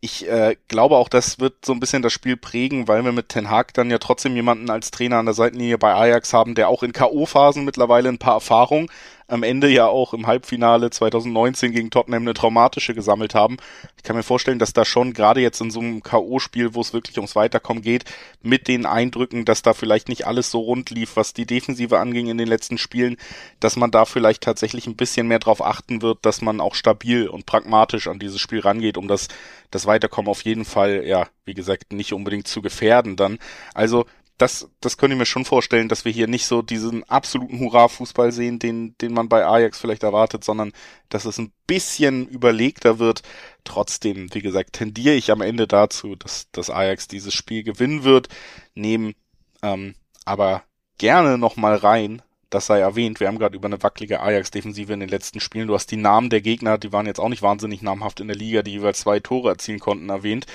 Ich 0.00 0.28
äh, 0.28 0.54
glaube 0.68 0.96
auch, 0.96 1.08
das 1.08 1.40
wird 1.40 1.64
so 1.64 1.72
ein 1.72 1.80
bisschen 1.80 2.02
das 2.02 2.12
Spiel 2.12 2.36
prägen, 2.36 2.86
weil 2.86 3.04
wir 3.04 3.10
mit 3.10 3.28
Ten 3.28 3.50
Hag 3.50 3.74
dann 3.74 3.90
ja 3.90 3.98
trotzdem 3.98 4.36
jemanden 4.36 4.70
als 4.70 4.92
Trainer 4.92 5.16
an 5.16 5.26
der 5.26 5.34
Seitenlinie 5.34 5.76
bei 5.76 5.92
Ajax 5.92 6.32
haben, 6.32 6.54
der 6.54 6.68
auch 6.68 6.84
in 6.84 6.92
K.O.-Phasen 6.92 7.64
mittlerweile 7.64 8.08
ein 8.08 8.18
paar 8.18 8.34
Erfahrungen 8.34 8.88
am 9.28 9.42
Ende 9.42 9.68
ja 9.68 9.86
auch 9.86 10.14
im 10.14 10.26
Halbfinale 10.26 10.90
2019 10.90 11.72
gegen 11.72 11.90
Tottenham 11.90 12.22
eine 12.22 12.32
traumatische 12.32 12.94
gesammelt 12.94 13.34
haben. 13.34 13.58
Ich 13.98 14.02
kann 14.02 14.16
mir 14.16 14.22
vorstellen, 14.22 14.58
dass 14.58 14.72
da 14.72 14.86
schon 14.86 15.12
gerade 15.12 15.40
jetzt 15.40 15.60
in 15.60 15.70
so 15.70 15.80
einem 15.80 16.02
K.O.-Spiel, 16.02 16.74
wo 16.74 16.80
es 16.80 16.94
wirklich 16.94 17.18
ums 17.18 17.36
Weiterkommen 17.36 17.82
geht, 17.82 18.04
mit 18.42 18.68
den 18.68 18.86
Eindrücken, 18.86 19.44
dass 19.44 19.60
da 19.60 19.74
vielleicht 19.74 20.08
nicht 20.08 20.26
alles 20.26 20.50
so 20.50 20.60
rund 20.60 20.88
lief, 20.88 21.16
was 21.16 21.34
die 21.34 21.44
Defensive 21.44 21.98
anging 21.98 22.28
in 22.28 22.38
den 22.38 22.48
letzten 22.48 22.78
Spielen, 22.78 23.18
dass 23.60 23.76
man 23.76 23.90
da 23.90 24.06
vielleicht 24.06 24.42
tatsächlich 24.42 24.86
ein 24.86 24.96
bisschen 24.96 25.28
mehr 25.28 25.40
drauf 25.40 25.62
achten 25.62 26.00
wird, 26.00 26.18
dass 26.22 26.40
man 26.40 26.60
auch 26.60 26.74
stabil 26.74 27.28
und 27.28 27.44
pragmatisch 27.44 28.08
an 28.08 28.18
dieses 28.18 28.40
Spiel 28.40 28.60
rangeht, 28.60 28.96
um 28.96 29.08
das, 29.08 29.28
das 29.70 29.84
Weiterkommen 29.84 30.30
auf 30.30 30.42
jeden 30.42 30.64
Fall, 30.64 31.04
ja, 31.04 31.28
wie 31.44 31.54
gesagt, 31.54 31.92
nicht 31.92 32.14
unbedingt 32.14 32.48
zu 32.48 32.62
gefährden 32.62 33.16
dann. 33.16 33.38
Also 33.74 34.06
das, 34.38 34.70
das 34.80 34.96
könnte 34.96 35.14
ich 35.14 35.18
mir 35.18 35.26
schon 35.26 35.44
vorstellen, 35.44 35.88
dass 35.88 36.04
wir 36.04 36.12
hier 36.12 36.28
nicht 36.28 36.46
so 36.46 36.62
diesen 36.62 37.02
absoluten 37.04 37.58
Hurra-Fußball 37.58 38.30
sehen, 38.30 38.60
den, 38.60 38.96
den 38.98 39.12
man 39.12 39.28
bei 39.28 39.44
Ajax 39.44 39.80
vielleicht 39.80 40.04
erwartet, 40.04 40.44
sondern 40.44 40.72
dass 41.08 41.24
es 41.24 41.38
ein 41.38 41.52
bisschen 41.66 42.28
überlegter 42.28 43.00
wird. 43.00 43.22
Trotzdem, 43.64 44.32
wie 44.32 44.40
gesagt, 44.40 44.74
tendiere 44.74 45.16
ich 45.16 45.32
am 45.32 45.40
Ende 45.40 45.66
dazu, 45.66 46.14
dass, 46.14 46.48
dass 46.52 46.70
Ajax 46.70 47.08
dieses 47.08 47.34
Spiel 47.34 47.64
gewinnen 47.64 48.04
wird, 48.04 48.28
nehmen 48.76 49.14
ähm, 49.62 49.96
aber 50.24 50.62
gerne 50.98 51.36
nochmal 51.36 51.74
rein. 51.74 52.22
Das 52.48 52.66
sei 52.66 52.78
erwähnt, 52.78 53.20
wir 53.20 53.26
haben 53.26 53.38
gerade 53.38 53.56
über 53.56 53.66
eine 53.66 53.82
wackelige 53.82 54.20
Ajax-Defensive 54.20 54.92
in 54.92 55.00
den 55.00 55.08
letzten 55.08 55.40
Spielen. 55.40 55.66
Du 55.66 55.74
hast 55.74 55.90
die 55.90 55.96
Namen 55.96 56.30
der 56.30 56.40
Gegner, 56.40 56.78
die 56.78 56.92
waren 56.92 57.06
jetzt 57.06 57.18
auch 57.18 57.28
nicht 57.28 57.42
wahnsinnig 57.42 57.82
namhaft 57.82 58.20
in 58.20 58.28
der 58.28 58.36
Liga, 58.36 58.62
die 58.62 58.72
jeweils 58.72 59.00
zwei 59.00 59.20
Tore 59.20 59.50
erzielen 59.50 59.80
konnten, 59.80 60.08
erwähnt. 60.08 60.46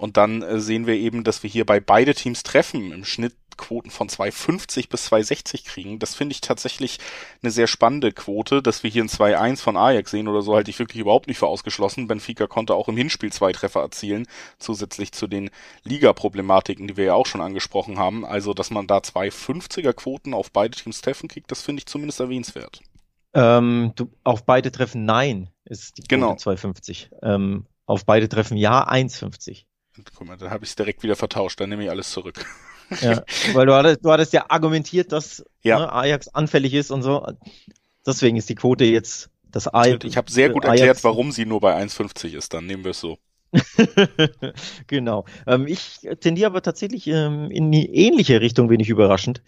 Und 0.00 0.16
dann 0.16 0.40
äh, 0.40 0.58
sehen 0.60 0.86
wir 0.86 0.94
eben, 0.94 1.24
dass 1.24 1.42
wir 1.42 1.50
hier 1.50 1.66
bei 1.66 1.78
beide 1.78 2.14
Teams 2.14 2.42
treffen, 2.42 2.90
im 2.90 3.04
Schnitt 3.04 3.34
Quoten 3.58 3.90
von 3.90 4.08
2,50 4.08 4.88
bis 4.88 5.12
2,60 5.12 5.66
kriegen. 5.66 5.98
Das 5.98 6.14
finde 6.14 6.32
ich 6.32 6.40
tatsächlich 6.40 6.98
eine 7.42 7.50
sehr 7.50 7.66
spannende 7.66 8.10
Quote, 8.10 8.62
dass 8.62 8.82
wir 8.82 8.90
hier 8.90 9.04
ein 9.04 9.10
2-1 9.10 9.60
von 9.60 9.76
Ajax 9.76 10.10
sehen 10.10 10.28
oder 10.28 10.40
so, 10.40 10.56
halte 10.56 10.70
ich 10.70 10.78
wirklich 10.78 11.02
überhaupt 11.02 11.28
nicht 11.28 11.36
für 11.36 11.48
ausgeschlossen. 11.48 12.08
Benfica 12.08 12.46
konnte 12.46 12.74
auch 12.74 12.88
im 12.88 12.96
Hinspiel 12.96 13.30
zwei 13.30 13.52
Treffer 13.52 13.82
erzielen, 13.82 14.26
zusätzlich 14.58 15.12
zu 15.12 15.26
den 15.26 15.50
Liga-Problematiken, 15.84 16.88
die 16.88 16.96
wir 16.96 17.04
ja 17.04 17.14
auch 17.14 17.26
schon 17.26 17.42
angesprochen 17.42 17.98
haben. 17.98 18.24
Also, 18.24 18.54
dass 18.54 18.70
man 18.70 18.86
da 18.86 18.98
2,50er 18.98 19.92
Quoten 19.92 20.32
auf 20.32 20.50
beide 20.50 20.78
Teams 20.78 21.02
treffen 21.02 21.28
kriegt, 21.28 21.50
das 21.50 21.60
finde 21.60 21.80
ich 21.80 21.86
zumindest 21.86 22.20
erwähnenswert. 22.20 22.80
Ähm, 23.34 23.92
du, 23.96 24.10
auf 24.24 24.46
beide 24.46 24.72
Treffen 24.72 25.04
Nein 25.04 25.50
ist 25.66 25.98
die 25.98 26.02
Quote 26.02 26.08
genau. 26.08 26.32
2,50. 26.32 27.10
Ähm, 27.22 27.66
auf 27.84 28.06
beide 28.06 28.30
Treffen 28.30 28.56
Ja 28.56 28.88
1,50. 28.88 29.66
Guck 30.14 30.26
mal, 30.26 30.36
da 30.36 30.50
habe 30.50 30.64
ich 30.64 30.70
es 30.70 30.76
direkt 30.76 31.02
wieder 31.02 31.16
vertauscht, 31.16 31.60
dann 31.60 31.70
nehme 31.70 31.84
ich 31.84 31.90
alles 31.90 32.10
zurück. 32.10 32.44
Ja, 33.00 33.22
weil 33.52 33.66
du 33.66 33.74
hattest, 33.74 34.04
du 34.04 34.10
hattest 34.10 34.32
ja 34.32 34.46
argumentiert, 34.48 35.12
dass 35.12 35.44
ja. 35.62 35.78
Ne, 35.78 35.92
Ajax 35.92 36.28
anfällig 36.28 36.74
ist 36.74 36.90
und 36.90 37.02
so. 37.02 37.26
Deswegen 38.06 38.36
ist 38.36 38.48
die 38.48 38.54
Quote 38.54 38.84
jetzt 38.84 39.30
das 39.50 39.68
Ajax. 39.68 40.04
Ich 40.04 40.16
habe 40.16 40.30
sehr 40.30 40.50
gut 40.50 40.64
Ajax 40.64 40.80
erklärt, 40.80 41.04
warum 41.04 41.32
sie 41.32 41.46
nur 41.46 41.60
bei 41.60 41.76
1,50 41.76 42.36
ist, 42.36 42.54
dann 42.54 42.66
nehmen 42.66 42.84
wir 42.84 42.92
es 42.92 43.00
so. 43.00 43.18
genau. 44.86 45.24
Ähm, 45.46 45.66
ich 45.66 46.08
tendiere 46.20 46.46
aber 46.46 46.62
tatsächlich 46.62 47.06
ähm, 47.08 47.50
in 47.50 47.72
die 47.72 47.92
ähnliche 47.94 48.40
Richtung, 48.40 48.70
wenig 48.70 48.88
überraschend. 48.88 49.42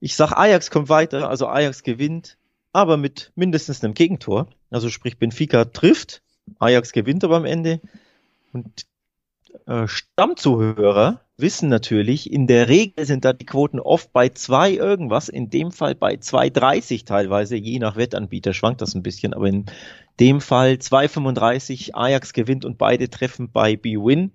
Ich 0.00 0.16
sag, 0.16 0.32
Ajax 0.32 0.70
kommt 0.70 0.88
weiter, 0.88 1.28
also 1.28 1.46
Ajax 1.46 1.82
gewinnt, 1.82 2.38
aber 2.72 2.96
mit 2.96 3.32
mindestens 3.34 3.84
einem 3.84 3.94
Gegentor. 3.94 4.48
Also 4.70 4.88
sprich, 4.88 5.18
Benfica 5.18 5.66
trifft, 5.66 6.22
Ajax 6.58 6.92
gewinnt 6.92 7.22
aber 7.24 7.36
am 7.36 7.44
Ende. 7.44 7.80
Und 8.52 8.86
Stammzuhörer 9.86 11.20
wissen 11.36 11.68
natürlich, 11.68 12.32
in 12.32 12.46
der 12.46 12.68
Regel 12.68 13.06
sind 13.06 13.24
da 13.24 13.32
die 13.32 13.46
Quoten 13.46 13.78
oft 13.78 14.12
bei 14.12 14.28
zwei 14.28 14.72
irgendwas, 14.72 15.28
in 15.28 15.48
dem 15.48 15.70
Fall 15.70 15.94
bei 15.94 16.14
2,30 16.14 17.06
teilweise, 17.06 17.56
je 17.56 17.78
nach 17.78 17.96
Wettanbieter 17.96 18.52
schwankt 18.52 18.80
das 18.80 18.94
ein 18.94 19.02
bisschen, 19.02 19.32
aber 19.32 19.46
in 19.46 19.66
dem 20.18 20.40
Fall 20.40 20.72
2,35 20.72 21.94
Ajax 21.94 22.32
gewinnt 22.32 22.64
und 22.64 22.78
beide 22.78 23.10
treffen 23.10 23.50
bei 23.52 23.76
B-Win. 23.76 24.32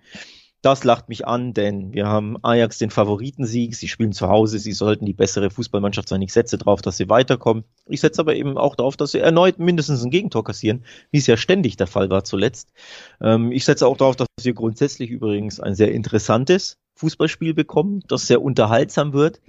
Das 0.66 0.84
lacht 0.84 1.10
mich 1.10 1.28
an, 1.28 1.54
denn 1.54 1.94
wir 1.94 2.08
haben 2.08 2.44
Ajax 2.44 2.80
den 2.80 2.90
Favoritensieg. 2.90 3.76
Sie 3.76 3.88
spielen 3.88 4.14
zu 4.14 4.30
Hause. 4.30 4.58
Sie 4.58 4.72
sollten 4.72 5.06
die 5.06 5.14
bessere 5.14 5.52
Fußballmannschaft 5.52 6.10
sein. 6.10 6.24
Ich 6.24 6.34
setze 6.34 6.58
darauf, 6.58 6.82
dass 6.82 6.98
sie 6.98 7.08
weiterkommen. 7.08 7.66
Ich 7.86 8.02
setze 8.02 8.20
aber 8.20 8.36
eben 8.36 8.58
auch 8.58 8.76
darauf, 8.76 8.98
dass 8.98 9.12
sie 9.12 9.20
erneut 9.20 9.60
mindestens 9.60 10.04
ein 10.04 10.10
Gegentor 10.10 10.44
kassieren, 10.44 10.84
wie 11.12 11.20
es 11.20 11.28
ja 11.28 11.38
ständig 11.38 11.78
der 11.78 11.86
Fall 11.86 12.10
war 12.10 12.24
zuletzt. 12.24 12.74
Ähm, 13.22 13.52
ich 13.52 13.64
setze 13.64 13.86
auch 13.86 13.96
darauf, 13.96 14.16
dass 14.16 14.26
wir 14.42 14.54
grundsätzlich 14.56 15.12
übrigens 15.12 15.60
ein 15.60 15.76
sehr 15.76 15.92
interessantes 15.92 16.80
Fußballspiel 16.96 17.54
bekommen, 17.54 18.02
das 18.08 18.26
sehr 18.26 18.42
unterhaltsam 18.42 19.14
wird. 19.14 19.42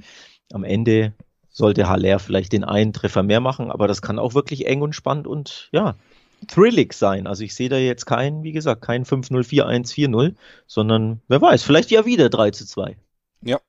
Am 0.53 0.65
Ende 0.65 1.15
sollte 1.49 1.89
Haller 1.89 2.19
vielleicht 2.19 2.53
den 2.53 2.65
einen 2.65 2.93
Treffer 2.93 3.23
mehr 3.23 3.41
machen, 3.41 3.71
aber 3.71 3.89
das 3.89 4.03
kann 4.03 4.19
auch 4.19 4.35
wirklich 4.35 4.67
eng 4.67 4.83
und 4.83 4.95
spannend 4.95 5.27
und 5.27 5.71
ja, 5.73 5.97
thrillig 6.49 6.93
sein. 6.93 7.27
Also 7.27 7.45
ich 7.45 7.55
sehe 7.55 7.69
da 7.69 7.77
jetzt 7.77 8.07
kein, 8.07 8.43
wie 8.43 8.53
gesagt, 8.53 8.83
kein 8.83 9.05
5-0, 9.05 9.31
4-1, 9.47 9.93
4-0, 9.93 10.35
sondern 10.67 11.21
wer 11.29 11.41
weiß, 11.41 11.63
vielleicht 11.63 11.91
ja 11.91 12.05
wieder 12.07 12.29
3 12.29 12.51
zu 12.51 12.67
2. 12.67 12.97
Ja, 13.43 13.61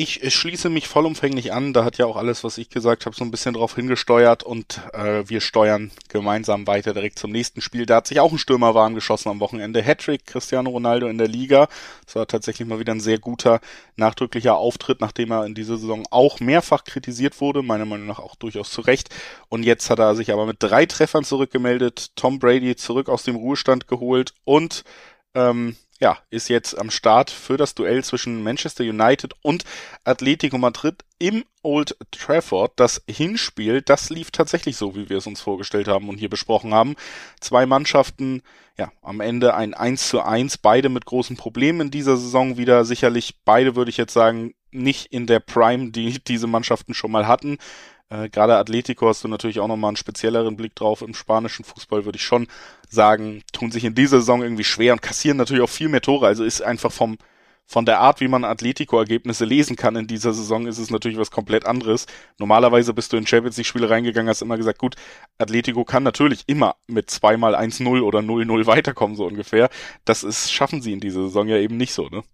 ich 0.00 0.32
schließe 0.32 0.70
mich 0.70 0.88
vollumfänglich 0.88 1.52
an. 1.52 1.74
Da 1.74 1.84
hat 1.84 1.98
ja 1.98 2.06
auch 2.06 2.16
alles, 2.16 2.42
was 2.42 2.56
ich 2.56 2.70
gesagt 2.70 3.04
habe, 3.04 3.14
so 3.14 3.22
ein 3.22 3.30
bisschen 3.30 3.52
drauf 3.52 3.74
hingesteuert 3.74 4.42
und 4.42 4.80
äh, 4.94 5.28
wir 5.28 5.42
steuern 5.42 5.90
gemeinsam 6.08 6.66
weiter 6.66 6.94
direkt 6.94 7.18
zum 7.18 7.30
nächsten 7.30 7.60
Spiel. 7.60 7.84
Da 7.84 7.96
hat 7.96 8.06
sich 8.06 8.18
auch 8.18 8.32
ein 8.32 8.38
Stürmer 8.38 8.74
warm 8.74 8.94
geschossen 8.94 9.28
am 9.28 9.40
Wochenende. 9.40 9.82
Hattrick 9.82 10.24
Cristiano 10.24 10.70
Ronaldo 10.70 11.06
in 11.06 11.18
der 11.18 11.28
Liga. 11.28 11.68
Das 12.06 12.14
war 12.14 12.26
tatsächlich 12.26 12.66
mal 12.66 12.78
wieder 12.78 12.94
ein 12.94 13.00
sehr 13.00 13.18
guter, 13.18 13.60
nachdrücklicher 13.96 14.56
Auftritt, 14.56 15.02
nachdem 15.02 15.32
er 15.32 15.44
in 15.44 15.54
dieser 15.54 15.76
Saison 15.76 16.04
auch 16.10 16.40
mehrfach 16.40 16.84
kritisiert 16.84 17.38
wurde, 17.42 17.62
meiner 17.62 17.84
Meinung 17.84 18.06
nach 18.06 18.20
auch 18.20 18.36
durchaus 18.36 18.70
zu 18.70 18.80
Recht. 18.80 19.10
Und 19.50 19.64
jetzt 19.64 19.90
hat 19.90 19.98
er 19.98 20.14
sich 20.14 20.32
aber 20.32 20.46
mit 20.46 20.56
drei 20.60 20.86
Treffern 20.86 21.24
zurückgemeldet, 21.24 22.16
Tom 22.16 22.38
Brady 22.38 22.74
zurück 22.74 23.10
aus 23.10 23.24
dem 23.24 23.36
Ruhestand 23.36 23.86
geholt 23.86 24.32
und 24.44 24.82
ähm, 25.34 25.76
ja, 26.00 26.18
ist 26.30 26.48
jetzt 26.48 26.78
am 26.78 26.90
Start 26.90 27.30
für 27.30 27.58
das 27.58 27.74
Duell 27.74 28.02
zwischen 28.02 28.42
Manchester 28.42 28.82
United 28.82 29.34
und 29.42 29.64
Atletico 30.04 30.56
Madrid 30.56 31.04
im 31.18 31.44
Old 31.62 31.94
Trafford. 32.10 32.72
Das 32.76 33.02
Hinspiel, 33.08 33.82
das 33.82 34.08
lief 34.08 34.30
tatsächlich 34.30 34.78
so, 34.78 34.96
wie 34.96 35.10
wir 35.10 35.18
es 35.18 35.26
uns 35.26 35.42
vorgestellt 35.42 35.88
haben 35.88 36.08
und 36.08 36.16
hier 36.16 36.30
besprochen 36.30 36.72
haben. 36.72 36.96
Zwei 37.40 37.66
Mannschaften, 37.66 38.42
ja, 38.78 38.90
am 39.02 39.20
Ende 39.20 39.54
ein 39.54 39.74
1 39.74 40.08
zu 40.08 40.22
1, 40.22 40.56
beide 40.58 40.88
mit 40.88 41.04
großen 41.04 41.36
Problemen 41.36 41.82
in 41.82 41.90
dieser 41.90 42.16
Saison 42.16 42.56
wieder. 42.56 42.86
Sicherlich 42.86 43.34
beide, 43.44 43.76
würde 43.76 43.90
ich 43.90 43.98
jetzt 43.98 44.14
sagen, 44.14 44.54
nicht 44.70 45.12
in 45.12 45.26
der 45.26 45.40
Prime, 45.40 45.90
die 45.90 46.18
diese 46.24 46.46
Mannschaften 46.46 46.94
schon 46.94 47.10
mal 47.10 47.26
hatten. 47.26 47.58
Äh, 48.10 48.28
Gerade 48.28 48.56
Atletico 48.56 49.08
hast 49.08 49.24
du 49.24 49.28
natürlich 49.28 49.60
auch 49.60 49.68
nochmal 49.68 49.90
einen 49.90 49.96
spezielleren 49.96 50.56
Blick 50.56 50.74
drauf. 50.74 51.02
Im 51.02 51.14
spanischen 51.14 51.64
Fußball 51.64 52.04
würde 52.04 52.16
ich 52.16 52.24
schon 52.24 52.48
sagen, 52.88 53.42
tun 53.52 53.70
sich 53.70 53.84
in 53.84 53.94
dieser 53.94 54.18
Saison 54.18 54.42
irgendwie 54.42 54.64
schwer 54.64 54.92
und 54.92 55.02
kassieren 55.02 55.36
natürlich 55.38 55.62
auch 55.62 55.70
viel 55.70 55.88
mehr 55.88 56.02
Tore. 56.02 56.26
Also 56.26 56.44
ist 56.44 56.60
einfach 56.62 56.92
vom, 56.92 57.18
von 57.66 57.86
der 57.86 58.00
Art, 58.00 58.20
wie 58.20 58.28
man 58.28 58.44
Atletico-Ergebnisse 58.44 59.44
lesen 59.44 59.76
kann 59.76 59.94
in 59.94 60.08
dieser 60.08 60.32
Saison, 60.32 60.66
ist 60.66 60.78
es 60.78 60.90
natürlich 60.90 61.18
was 61.18 61.30
komplett 61.30 61.66
anderes. 61.66 62.06
Normalerweise 62.38 62.92
bist 62.94 63.12
du 63.12 63.16
in 63.16 63.26
Champions 63.26 63.56
League-Spiele 63.58 63.88
reingegangen, 63.88 64.28
hast 64.28 64.42
immer 64.42 64.56
gesagt, 64.56 64.78
gut, 64.78 64.96
Atletico 65.38 65.84
kann 65.84 66.02
natürlich 66.02 66.44
immer 66.48 66.74
mit 66.88 67.10
zweimal 67.10 67.54
1-0 67.54 68.02
oder 68.02 68.20
0-0 68.20 68.66
weiterkommen, 68.66 69.16
so 69.16 69.24
ungefähr. 69.26 69.70
Das 70.04 70.24
ist, 70.24 70.52
schaffen 70.52 70.82
sie 70.82 70.92
in 70.92 71.00
dieser 71.00 71.22
Saison 71.22 71.46
ja 71.48 71.58
eben 71.58 71.76
nicht 71.76 71.92
so, 71.92 72.08
ne? 72.08 72.24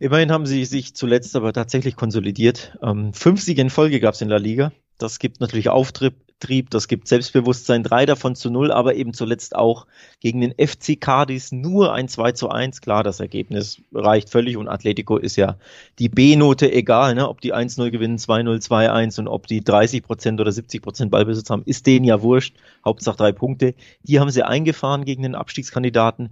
Immerhin 0.00 0.32
haben 0.32 0.46
sie 0.46 0.64
sich 0.64 0.94
zuletzt 0.94 1.36
aber 1.36 1.52
tatsächlich 1.52 1.96
konsolidiert. 1.96 2.76
Ähm, 2.82 3.12
fünf 3.12 3.40
Siege 3.42 3.60
in 3.60 3.70
Folge 3.70 4.00
gab 4.00 4.14
es 4.14 4.20
in 4.20 4.28
La 4.28 4.38
Liga. 4.38 4.72
Das 4.98 5.18
gibt 5.18 5.40
natürlich 5.40 5.68
Auftrieb, 5.68 6.14
Trieb, 6.42 6.70
das 6.70 6.88
gibt 6.88 7.06
Selbstbewusstsein, 7.06 7.84
drei 7.84 8.04
davon 8.04 8.34
zu 8.34 8.50
null, 8.50 8.72
aber 8.72 8.96
eben 8.96 9.14
zuletzt 9.14 9.54
auch 9.54 9.86
gegen 10.18 10.40
den 10.40 10.52
FC 10.52 11.00
Cardis 11.00 11.52
nur 11.52 11.94
ein 11.94 12.08
2 12.08 12.32
zu 12.32 12.50
1. 12.50 12.80
Klar, 12.80 13.04
das 13.04 13.20
Ergebnis 13.20 13.80
reicht 13.92 14.28
völlig 14.28 14.56
und 14.56 14.68
Atletico 14.68 15.16
ist 15.16 15.36
ja 15.36 15.56
die 16.00 16.08
B-Note 16.08 16.70
egal, 16.72 17.14
ne? 17.14 17.28
ob 17.28 17.40
die 17.40 17.54
1-0 17.54 17.90
gewinnen, 17.90 18.18
2-0, 18.18 18.60
2-1 18.60 19.20
und 19.20 19.28
ob 19.28 19.46
die 19.46 19.62
30 19.62 20.02
Prozent 20.02 20.40
oder 20.40 20.50
70 20.50 20.82
Prozent 20.82 21.10
Ballbesitz 21.12 21.48
haben, 21.48 21.62
ist 21.64 21.86
denen 21.86 22.04
ja 22.04 22.22
wurscht. 22.22 22.56
Hauptsache 22.84 23.16
drei 23.16 23.32
Punkte. 23.32 23.74
Die 24.02 24.18
haben 24.18 24.30
sie 24.30 24.42
eingefahren 24.42 25.04
gegen 25.04 25.22
den 25.22 25.36
Abstiegskandidaten. 25.36 26.30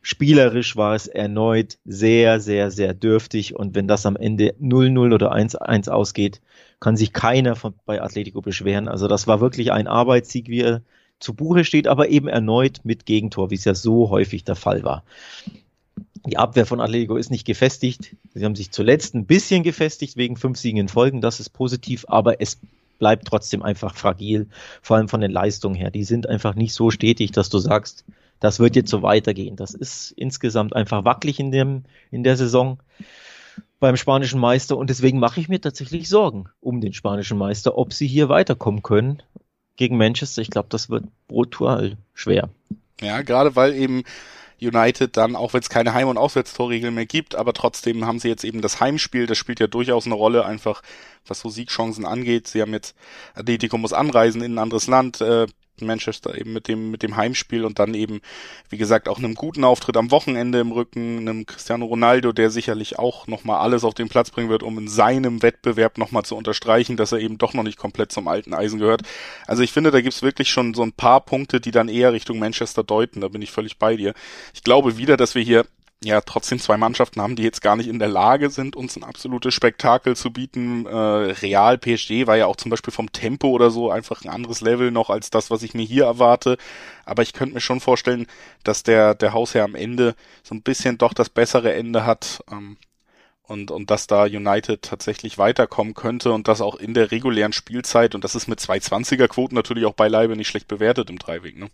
Spielerisch 0.00 0.76
war 0.76 0.94
es 0.94 1.06
erneut 1.06 1.76
sehr, 1.84 2.40
sehr, 2.40 2.70
sehr 2.70 2.94
dürftig 2.94 3.56
und 3.56 3.74
wenn 3.74 3.88
das 3.88 4.06
am 4.06 4.16
Ende 4.16 4.54
0-0 4.58 5.14
oder 5.14 5.34
1-1 5.34 5.90
ausgeht, 5.90 6.40
kann 6.80 6.96
sich 6.96 7.12
keiner 7.12 7.56
von, 7.56 7.74
bei 7.84 8.02
Atletico 8.02 8.40
beschweren. 8.40 8.88
Also 8.88 9.06
das 9.06 9.26
war 9.26 9.40
wirklich 9.40 9.70
ein 9.70 9.86
Arbeitssieg, 9.86 10.48
wie 10.48 10.62
er 10.62 10.82
zu 11.18 11.34
Buche 11.34 11.64
steht, 11.64 11.86
aber 11.86 12.08
eben 12.08 12.28
erneut 12.28 12.80
mit 12.82 13.04
Gegentor, 13.04 13.50
wie 13.50 13.56
es 13.56 13.64
ja 13.64 13.74
so 13.74 14.08
häufig 14.08 14.44
der 14.44 14.56
Fall 14.56 14.82
war. 14.82 15.04
Die 16.26 16.38
Abwehr 16.38 16.66
von 16.66 16.80
Atletico 16.80 17.16
ist 17.16 17.30
nicht 17.30 17.46
gefestigt. 17.46 18.16
Sie 18.34 18.44
haben 18.44 18.56
sich 18.56 18.70
zuletzt 18.70 19.14
ein 19.14 19.26
bisschen 19.26 19.62
gefestigt 19.62 20.16
wegen 20.16 20.36
fünf 20.36 20.58
Siegen 20.58 20.80
in 20.80 20.88
Folgen. 20.88 21.20
Das 21.20 21.40
ist 21.40 21.50
positiv, 21.50 22.06
aber 22.08 22.40
es 22.40 22.58
bleibt 22.98 23.26
trotzdem 23.26 23.62
einfach 23.62 23.94
fragil, 23.94 24.48
vor 24.82 24.96
allem 24.96 25.08
von 25.08 25.20
den 25.20 25.30
Leistungen 25.30 25.74
her. 25.74 25.90
Die 25.90 26.04
sind 26.04 26.28
einfach 26.28 26.54
nicht 26.54 26.74
so 26.74 26.90
stetig, 26.90 27.32
dass 27.32 27.48
du 27.48 27.58
sagst, 27.58 28.04
das 28.40 28.58
wird 28.58 28.76
jetzt 28.76 28.90
so 28.90 29.02
weitergehen. 29.02 29.56
Das 29.56 29.74
ist 29.74 30.12
insgesamt 30.12 30.74
einfach 30.74 31.04
wackelig 31.04 31.40
in 31.40 31.50
dem, 31.50 31.84
in 32.10 32.22
der 32.22 32.36
Saison 32.36 32.78
beim 33.80 33.96
spanischen 33.96 34.38
Meister 34.38 34.76
und 34.76 34.90
deswegen 34.90 35.18
mache 35.18 35.40
ich 35.40 35.48
mir 35.48 35.60
tatsächlich 35.60 36.08
Sorgen 36.08 36.44
um 36.60 36.80
den 36.80 36.92
spanischen 36.92 37.38
Meister, 37.38 37.76
ob 37.76 37.92
sie 37.92 38.06
hier 38.06 38.28
weiterkommen 38.28 38.82
können 38.82 39.22
gegen 39.76 39.96
Manchester. 39.96 40.42
Ich 40.42 40.50
glaube, 40.50 40.68
das 40.70 40.90
wird 40.90 41.04
brutal 41.26 41.96
schwer. 42.14 42.50
Ja, 43.00 43.22
gerade 43.22 43.56
weil 43.56 43.74
eben 43.74 44.04
United 44.60 45.16
dann, 45.16 45.36
auch 45.36 45.54
wenn 45.54 45.60
es 45.60 45.70
keine 45.70 45.94
Heim- 45.94 46.08
und 46.08 46.18
Auswärtstorregel 46.18 46.90
mehr 46.90 47.06
gibt, 47.06 47.34
aber 47.34 47.54
trotzdem 47.54 48.06
haben 48.06 48.18
sie 48.18 48.28
jetzt 48.28 48.44
eben 48.44 48.60
das 48.60 48.80
Heimspiel, 48.80 49.26
das 49.26 49.38
spielt 49.38 49.58
ja 49.58 49.66
durchaus 49.66 50.04
eine 50.04 50.14
Rolle, 50.14 50.44
einfach 50.44 50.82
was 51.26 51.40
so 51.40 51.48
Siegchancen 51.48 52.04
angeht. 52.04 52.46
Sie 52.46 52.60
haben 52.60 52.72
jetzt, 52.72 52.94
Atletico 53.34 53.78
muss 53.78 53.94
anreisen 53.94 54.42
in 54.42 54.54
ein 54.54 54.58
anderes 54.58 54.86
Land, 54.86 55.22
äh, 55.22 55.46
Manchester 55.86 56.38
eben 56.38 56.52
mit 56.52 56.68
dem, 56.68 56.90
mit 56.90 57.02
dem 57.02 57.16
Heimspiel 57.16 57.64
und 57.64 57.78
dann 57.78 57.94
eben, 57.94 58.20
wie 58.68 58.76
gesagt, 58.76 59.08
auch 59.08 59.18
einem 59.18 59.34
guten 59.34 59.64
Auftritt 59.64 59.96
am 59.96 60.10
Wochenende 60.10 60.60
im 60.60 60.72
Rücken, 60.72 61.18
einem 61.18 61.46
Cristiano 61.46 61.86
Ronaldo, 61.86 62.32
der 62.32 62.50
sicherlich 62.50 62.98
auch 62.98 63.26
nochmal 63.26 63.60
alles 63.60 63.84
auf 63.84 63.94
den 63.94 64.08
Platz 64.08 64.30
bringen 64.30 64.50
wird, 64.50 64.62
um 64.62 64.78
in 64.78 64.88
seinem 64.88 65.42
Wettbewerb 65.42 65.98
nochmal 65.98 66.24
zu 66.24 66.36
unterstreichen, 66.36 66.96
dass 66.96 67.12
er 67.12 67.18
eben 67.18 67.38
doch 67.38 67.54
noch 67.54 67.62
nicht 67.62 67.78
komplett 67.78 68.12
zum 68.12 68.28
alten 68.28 68.54
Eisen 68.54 68.78
gehört. 68.78 69.02
Also 69.46 69.62
ich 69.62 69.72
finde, 69.72 69.90
da 69.90 70.00
gibt's 70.00 70.22
wirklich 70.22 70.50
schon 70.50 70.74
so 70.74 70.82
ein 70.82 70.92
paar 70.92 71.20
Punkte, 71.20 71.60
die 71.60 71.70
dann 71.70 71.88
eher 71.88 72.12
Richtung 72.12 72.38
Manchester 72.38 72.84
deuten, 72.84 73.20
da 73.20 73.28
bin 73.28 73.42
ich 73.42 73.50
völlig 73.50 73.78
bei 73.78 73.96
dir. 73.96 74.14
Ich 74.54 74.62
glaube 74.62 74.96
wieder, 74.96 75.16
dass 75.16 75.34
wir 75.34 75.42
hier 75.42 75.66
ja 76.02 76.20
trotzdem 76.22 76.58
zwei 76.58 76.78
Mannschaften 76.78 77.20
haben, 77.20 77.36
die 77.36 77.42
jetzt 77.42 77.60
gar 77.60 77.76
nicht 77.76 77.88
in 77.88 77.98
der 77.98 78.08
Lage 78.08 78.48
sind, 78.50 78.74
uns 78.74 78.96
ein 78.96 79.04
absolutes 79.04 79.52
Spektakel 79.52 80.16
zu 80.16 80.32
bieten. 80.32 80.86
Äh, 80.86 80.94
Real 80.94 81.76
PSG 81.76 82.26
war 82.26 82.36
ja 82.36 82.46
auch 82.46 82.56
zum 82.56 82.70
Beispiel 82.70 82.92
vom 82.92 83.12
Tempo 83.12 83.48
oder 83.48 83.70
so 83.70 83.90
einfach 83.90 84.22
ein 84.24 84.30
anderes 84.30 84.62
Level 84.62 84.90
noch 84.90 85.10
als 85.10 85.28
das, 85.30 85.50
was 85.50 85.62
ich 85.62 85.74
mir 85.74 85.84
hier 85.84 86.04
erwarte. 86.04 86.56
Aber 87.04 87.22
ich 87.22 87.34
könnte 87.34 87.54
mir 87.54 87.60
schon 87.60 87.80
vorstellen, 87.80 88.26
dass 88.64 88.82
der, 88.82 89.14
der 89.14 89.34
Hausherr 89.34 89.64
am 89.64 89.74
Ende 89.74 90.14
so 90.42 90.54
ein 90.54 90.62
bisschen 90.62 90.96
doch 90.96 91.12
das 91.12 91.28
bessere 91.28 91.74
Ende 91.74 92.06
hat. 92.06 92.42
Ähm, 92.50 92.78
und, 93.42 93.70
und 93.72 93.90
dass 93.90 94.06
da 94.06 94.24
United 94.24 94.82
tatsächlich 94.82 95.36
weiterkommen 95.36 95.94
könnte 95.94 96.32
und 96.32 96.46
das 96.46 96.60
auch 96.60 96.76
in 96.76 96.94
der 96.94 97.10
regulären 97.10 97.52
Spielzeit 97.52 98.14
und 98.14 98.22
das 98.22 98.36
ist 98.36 98.46
mit 98.46 98.60
220er 98.60 99.26
Quoten 99.26 99.56
natürlich 99.56 99.86
auch 99.86 99.94
beileibe 99.94 100.36
nicht 100.36 100.46
schlecht 100.46 100.68
bewertet 100.68 101.10
im 101.10 101.18
Dreiweg, 101.18 101.58
ne? 101.58 101.68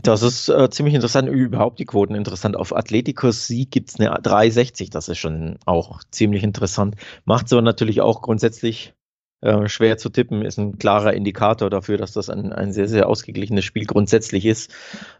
Das 0.00 0.22
ist 0.22 0.48
äh, 0.48 0.70
ziemlich 0.70 0.94
interessant, 0.94 1.28
überhaupt 1.28 1.80
die 1.80 1.84
Quoten 1.84 2.14
interessant. 2.14 2.56
Auf 2.56 2.74
Atleticos 2.74 3.48
Sieg 3.48 3.72
gibt's 3.72 3.98
eine 3.98 4.10
360, 4.22 4.90
das 4.90 5.08
ist 5.08 5.18
schon 5.18 5.58
auch 5.66 6.02
ziemlich 6.12 6.44
interessant. 6.44 6.94
Macht 7.24 7.52
aber 7.52 7.62
natürlich 7.62 8.00
auch 8.00 8.22
grundsätzlich 8.22 8.94
äh, 9.40 9.68
schwer 9.68 9.98
zu 9.98 10.08
tippen, 10.10 10.42
ist 10.42 10.58
ein 10.58 10.78
klarer 10.78 11.14
Indikator 11.14 11.68
dafür, 11.68 11.96
dass 11.96 12.12
das 12.12 12.30
ein, 12.30 12.52
ein 12.52 12.72
sehr, 12.72 12.86
sehr 12.86 13.08
ausgeglichenes 13.08 13.64
Spiel 13.64 13.86
grundsätzlich 13.86 14.46
ist. 14.46 14.72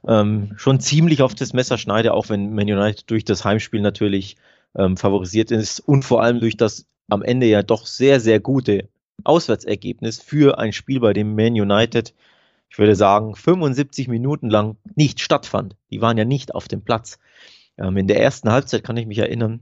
Ähm, 0.07 0.53
schon 0.57 0.79
ziemlich 0.79 1.23
auf 1.23 1.35
das 1.35 1.53
Messer 1.53 1.77
schneide, 1.77 2.15
auch 2.15 2.29
wenn 2.29 2.55
Man 2.55 2.71
United 2.71 3.11
durch 3.11 3.25
das 3.25 3.45
Heimspiel 3.45 3.81
natürlich 3.81 4.37
ähm, 4.77 4.97
favorisiert 4.97 5.51
ist 5.51 5.81
und 5.81 6.05
vor 6.05 6.23
allem 6.23 6.39
durch 6.39 6.57
das 6.57 6.87
am 7.09 7.23
Ende 7.23 7.47
ja 7.47 7.65
doch 7.65 7.85
sehr, 7.87 8.21
sehr 8.21 8.39
gute 8.39 8.89
Auswärtsergebnis 9.25 10.21
für 10.21 10.59
ein 10.59 10.73
Spiel, 10.73 11.01
bei 11.01 11.13
dem 11.13 11.35
Man 11.35 11.55
United 11.55 12.15
ich 12.71 12.79
würde 12.79 12.95
sagen, 12.95 13.35
75 13.35 14.09
Minuten 14.09 14.51
lang 14.51 14.77
nicht 14.95 15.21
stattfand. 15.21 15.77
Die 15.91 16.01
waren 16.01 16.19
ja 16.19 16.25
nicht 16.25 16.55
auf 16.55 16.69
dem 16.69 16.83
Platz. 16.83 17.19
Ähm, 17.79 17.97
in 17.97 18.07
der 18.07 18.21
ersten 18.21 18.51
Halbzeit 18.51 18.85
kann 18.85 18.97
ich 18.97 19.07
mich 19.07 19.19
erinnern, 19.19 19.61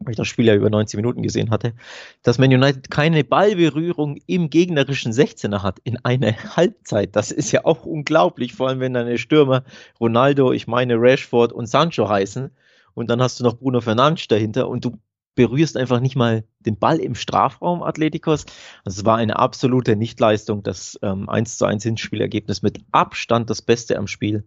weil 0.00 0.12
ich 0.12 0.16
das 0.16 0.28
Spiel 0.28 0.46
ja 0.46 0.54
über 0.54 0.70
90 0.70 0.96
Minuten 0.96 1.22
gesehen 1.22 1.50
hatte, 1.50 1.74
dass 2.22 2.38
Man 2.38 2.52
United 2.52 2.90
keine 2.90 3.24
Ballberührung 3.24 4.18
im 4.26 4.50
gegnerischen 4.50 5.12
16er 5.12 5.62
hat 5.62 5.78
in 5.84 5.96
einer 6.04 6.32
Halbzeit. 6.56 7.16
Das 7.16 7.30
ist 7.30 7.52
ja 7.52 7.64
auch 7.64 7.84
unglaublich, 7.84 8.54
vor 8.54 8.68
allem 8.68 8.80
wenn 8.80 8.94
deine 8.94 9.18
Stürmer 9.18 9.64
Ronaldo, 10.00 10.52
ich 10.52 10.66
meine 10.66 10.96
Rashford 11.00 11.52
und 11.52 11.66
Sancho 11.66 12.08
heißen 12.08 12.50
und 12.94 13.10
dann 13.10 13.22
hast 13.22 13.40
du 13.40 13.44
noch 13.44 13.58
Bruno 13.58 13.80
Fernandes 13.80 14.28
dahinter 14.28 14.68
und 14.68 14.84
du 14.84 14.98
berührst 15.36 15.76
einfach 15.76 16.00
nicht 16.00 16.16
mal 16.16 16.42
den 16.58 16.76
Ball 16.76 16.98
im 16.98 17.14
Strafraum 17.14 17.82
Atleticos. 17.82 18.46
Also 18.84 19.00
es 19.00 19.04
war 19.04 19.18
eine 19.18 19.38
absolute 19.38 19.94
Nichtleistung. 19.94 20.64
Das 20.64 20.98
ähm, 21.02 21.28
1 21.28 21.58
zu 21.58 21.66
1 21.66 21.84
Hinspielergebnis 21.84 22.62
mit 22.62 22.80
Abstand 22.90 23.48
das 23.48 23.62
Beste 23.62 23.96
am 23.96 24.08
Spiel 24.08 24.44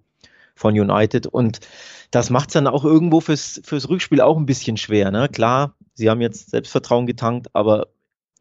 von 0.55 0.77
United. 0.77 1.27
Und 1.27 1.61
das 2.11 2.29
macht 2.29 2.49
es 2.49 2.53
dann 2.53 2.67
auch 2.67 2.83
irgendwo 2.83 3.21
fürs, 3.21 3.61
fürs 3.63 3.87
Rückspiel 3.87 4.19
auch 4.19 4.35
ein 4.35 4.45
bisschen 4.45 4.75
schwer. 4.75 5.11
Ne? 5.11 5.29
Klar, 5.29 5.75
sie 5.93 6.09
haben 6.09 6.19
jetzt 6.19 6.49
Selbstvertrauen 6.49 7.05
getankt, 7.05 7.47
aber 7.53 7.87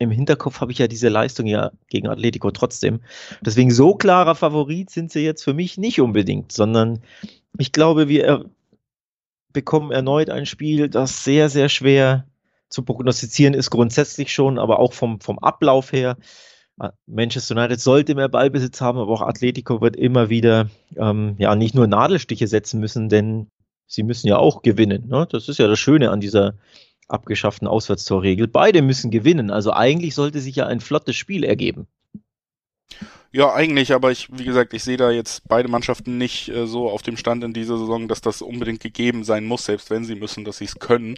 im 0.01 0.11
Hinterkopf 0.11 0.61
habe 0.61 0.73
ich 0.73 0.79
ja 0.79 0.89
diese 0.89 1.09
Leistung 1.09 1.47
ja 1.47 1.73
gegen 1.89 2.09
Atletico 2.09 2.51
trotzdem. 2.51 3.01
Deswegen 3.41 3.71
so 3.71 3.95
klarer 3.95 4.35
Favorit 4.35 4.91
sind 4.91 5.13
sie 5.13 5.21
jetzt 5.21 5.45
für 5.45 5.55
mich 5.55 5.77
nicht 5.77 6.01
unbedingt, 6.01 6.53
sondern 6.53 7.01
ich 7.59 7.73
glaube, 7.73 8.09
wir 8.09 8.47
bekommen 9.53 9.91
erneut 9.91 10.31
ein 10.31 10.47
Spiel, 10.47 10.89
das 10.89 11.25
sehr, 11.25 11.49
sehr 11.49 11.69
schwer 11.69 12.27
zu 12.69 12.83
prognostizieren 12.83 13.55
ist 13.55 13.71
grundsätzlich 13.71 14.33
schon, 14.33 14.59
aber 14.59 14.79
auch 14.79 14.93
vom, 14.93 15.21
vom 15.21 15.39
Ablauf 15.39 15.93
her. 15.93 16.17
Äh, 16.81 16.91
Manchester 17.07 17.57
United 17.57 17.81
sollte 17.81 18.15
mehr 18.15 18.29
Ballbesitz 18.29 18.81
haben, 18.81 18.99
aber 18.99 19.13
auch 19.13 19.23
Atletico 19.23 19.81
wird 19.81 19.97
immer 19.97 20.29
wieder 20.31 20.71
ähm, 20.97 21.35
ja 21.39 21.55
nicht 21.55 21.75
nur 21.75 21.87
Nadelstiche 21.87 22.47
setzen 22.47 22.81
müssen, 22.81 23.09
denn 23.09 23.49
sie 23.87 24.03
müssen 24.03 24.29
ja 24.29 24.37
auch 24.37 24.63
gewinnen. 24.63 25.09
Ne? 25.09 25.27
Das 25.31 25.49
ist 25.49 25.59
ja 25.59 25.67
das 25.67 25.79
Schöne 25.79 26.11
an 26.11 26.21
dieser 26.21 26.55
abgeschafften 27.09 27.67
Auswärtstorregel. 27.67 28.49
Beide 28.49 28.83
müssen 28.83 29.11
gewinnen. 29.11 29.51
Also 29.51 29.73
eigentlich 29.73 30.15
sollte 30.15 30.41
sich 30.41 30.57
ja 30.57 30.67
ein 30.67 30.81
flottes 30.81 31.17
Spiel 31.17 31.43
ergeben. 31.43 31.87
Ja, 33.31 33.53
eigentlich, 33.53 33.93
aber 33.93 34.11
ich, 34.11 34.29
wie 34.33 34.45
gesagt, 34.45 34.73
ich 34.73 34.83
sehe 34.83 34.97
da 34.97 35.11
jetzt 35.11 35.47
beide 35.49 35.69
Mannschaften 35.69 36.17
nicht 36.17 36.49
äh, 36.49 36.67
so 36.67 36.89
auf 36.89 37.03
dem 37.03 37.19
Stand 37.19 37.45
in 37.45 37.53
dieser 37.53 37.77
Saison, 37.79 38.09
dass 38.09 38.23
das 38.23 38.41
unbedingt 38.41 38.81
gegeben 38.81 39.23
sein 39.23 39.45
muss, 39.45 39.67
selbst 39.67 39.91
wenn 39.91 40.05
sie 40.05 40.15
müssen, 40.15 40.45
dass 40.45 40.59
sie 40.59 40.65
es 40.65 40.79
können. 40.79 41.17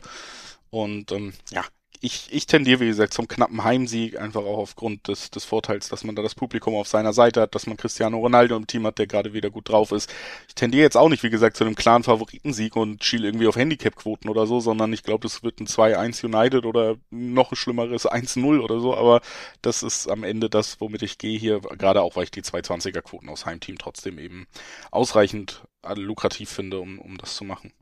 Und 0.71 1.13
ähm, 1.13 1.33
ja, 1.51 1.65
ich, 2.03 2.29
ich 2.33 2.47
tendiere, 2.47 2.81
wie 2.81 2.87
gesagt, 2.87 3.13
zum 3.13 3.29
knappen 3.29 3.63
Heimsieg, 3.63 4.19
einfach 4.19 4.41
auch 4.41 4.57
aufgrund 4.57 5.07
des, 5.09 5.31
des 5.31 5.45
Vorteils, 5.45 5.89
dass 5.91 6.03
man 6.03 6.17
da 6.17 6.23
das 6.23 6.35
Publikum 6.35 6.75
auf 6.75 6.89
seiner 6.89 7.13
Seite 7.13 7.43
hat, 7.43 7.55
dass 7.55 7.67
man 7.67 7.77
Cristiano 7.77 8.19
Ronaldo 8.19 8.57
im 8.57 8.67
Team 8.67 8.87
hat, 8.87 8.99
der 8.99 9.07
gerade 9.07 9.35
wieder 9.35 9.51
gut 9.51 9.69
drauf 9.69 9.93
ist. 9.93 10.11
Ich 10.49 10.55
tendiere 10.55 10.83
jetzt 10.83 10.97
auch 10.97 11.11
nicht, 11.11 11.23
wie 11.23 11.31
gesagt, 11.31 11.59
zu 11.59 11.65
einem 11.65 11.75
klaren 11.75 12.03
Favoritensieg 12.03 12.75
und 12.75 13.05
schiel 13.05 13.25
irgendwie 13.27 13.47
auf 13.47 13.57
Handicap-Quoten 13.57 14.31
oder 14.31 14.47
so, 14.47 14.61
sondern 14.61 14.93
ich 14.95 15.03
glaube, 15.03 15.23
das 15.25 15.43
wird 15.43 15.61
ein 15.61 15.67
2-1 15.67 16.25
United 16.25 16.65
oder 16.65 16.97
noch 17.11 17.53
ein 17.53 17.57
schlimmeres 17.57 18.09
1-0 18.09 18.61
oder 18.61 18.81
so, 18.81 18.97
aber 18.97 19.21
das 19.61 19.83
ist 19.83 20.09
am 20.09 20.25
Ende 20.25 20.49
das, 20.49 20.81
womit 20.81 21.03
ich 21.03 21.19
gehe 21.19 21.39
hier, 21.39 21.61
gerade 21.61 22.01
auch, 22.01 22.17
weil 22.17 22.25
ich 22.25 22.31
die 22.31 22.43
220er-Quoten 22.43 23.29
aus 23.29 23.45
Heimteam 23.45 23.77
trotzdem 23.77 24.19
eben 24.19 24.47
ausreichend 24.91 25.63
lukrativ 25.95 26.49
finde, 26.49 26.81
um, 26.81 26.99
um 26.99 27.19
das 27.19 27.37
zu 27.37 27.45
machen. 27.45 27.73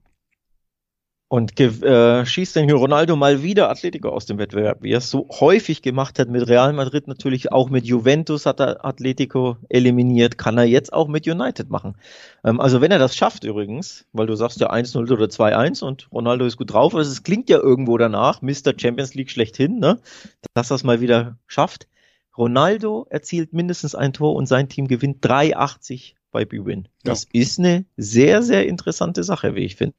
Und 1.30 1.60
äh, 1.60 2.24
schießt 2.24 2.56
denn 2.56 2.64
hier 2.64 2.76
Ronaldo 2.76 3.14
mal 3.14 3.42
wieder 3.42 3.68
Atletico 3.68 4.08
aus 4.08 4.24
dem 4.24 4.38
Wettbewerb, 4.38 4.82
wie 4.82 4.92
er 4.92 4.98
es 4.98 5.10
so 5.10 5.28
häufig 5.28 5.82
gemacht 5.82 6.18
hat 6.18 6.30
mit 6.30 6.48
Real 6.48 6.72
Madrid, 6.72 7.06
natürlich 7.06 7.52
auch 7.52 7.68
mit 7.68 7.84
Juventus 7.84 8.46
hat 8.46 8.60
er 8.60 8.82
Atletico 8.82 9.58
eliminiert, 9.68 10.38
kann 10.38 10.56
er 10.56 10.64
jetzt 10.64 10.90
auch 10.90 11.06
mit 11.06 11.26
United 11.28 11.68
machen. 11.68 11.96
Ähm, 12.44 12.60
also 12.60 12.80
wenn 12.80 12.90
er 12.90 12.98
das 12.98 13.14
schafft 13.14 13.44
übrigens, 13.44 14.06
weil 14.14 14.26
du 14.26 14.36
sagst 14.36 14.58
ja 14.58 14.70
1-0 14.72 15.12
oder 15.12 15.26
2-1 15.26 15.84
und 15.84 16.08
Ronaldo 16.12 16.46
ist 16.46 16.56
gut 16.56 16.72
drauf, 16.72 16.94
also 16.94 17.10
es 17.10 17.22
klingt 17.22 17.50
ja 17.50 17.58
irgendwo 17.58 17.98
danach, 17.98 18.40
Mr. 18.40 18.72
Champions 18.74 19.12
League 19.12 19.30
schlechthin, 19.30 19.78
ne? 19.78 20.00
dass 20.54 20.70
er 20.70 20.76
es 20.76 20.84
mal 20.84 21.02
wieder 21.02 21.36
schafft. 21.46 21.88
Ronaldo 22.38 23.06
erzielt 23.10 23.52
mindestens 23.52 23.94
ein 23.94 24.14
Tor 24.14 24.34
und 24.34 24.46
sein 24.46 24.70
Team 24.70 24.88
gewinnt 24.88 25.22
3,80 25.22 26.14
bei 26.30 26.44
Bwin. 26.44 26.88
Das 27.04 27.26
ja. 27.32 27.40
ist 27.40 27.58
eine 27.58 27.86
sehr, 27.96 28.42
sehr 28.42 28.66
interessante 28.66 29.24
Sache, 29.24 29.54
wie 29.54 29.64
ich 29.64 29.76
finde. 29.76 29.94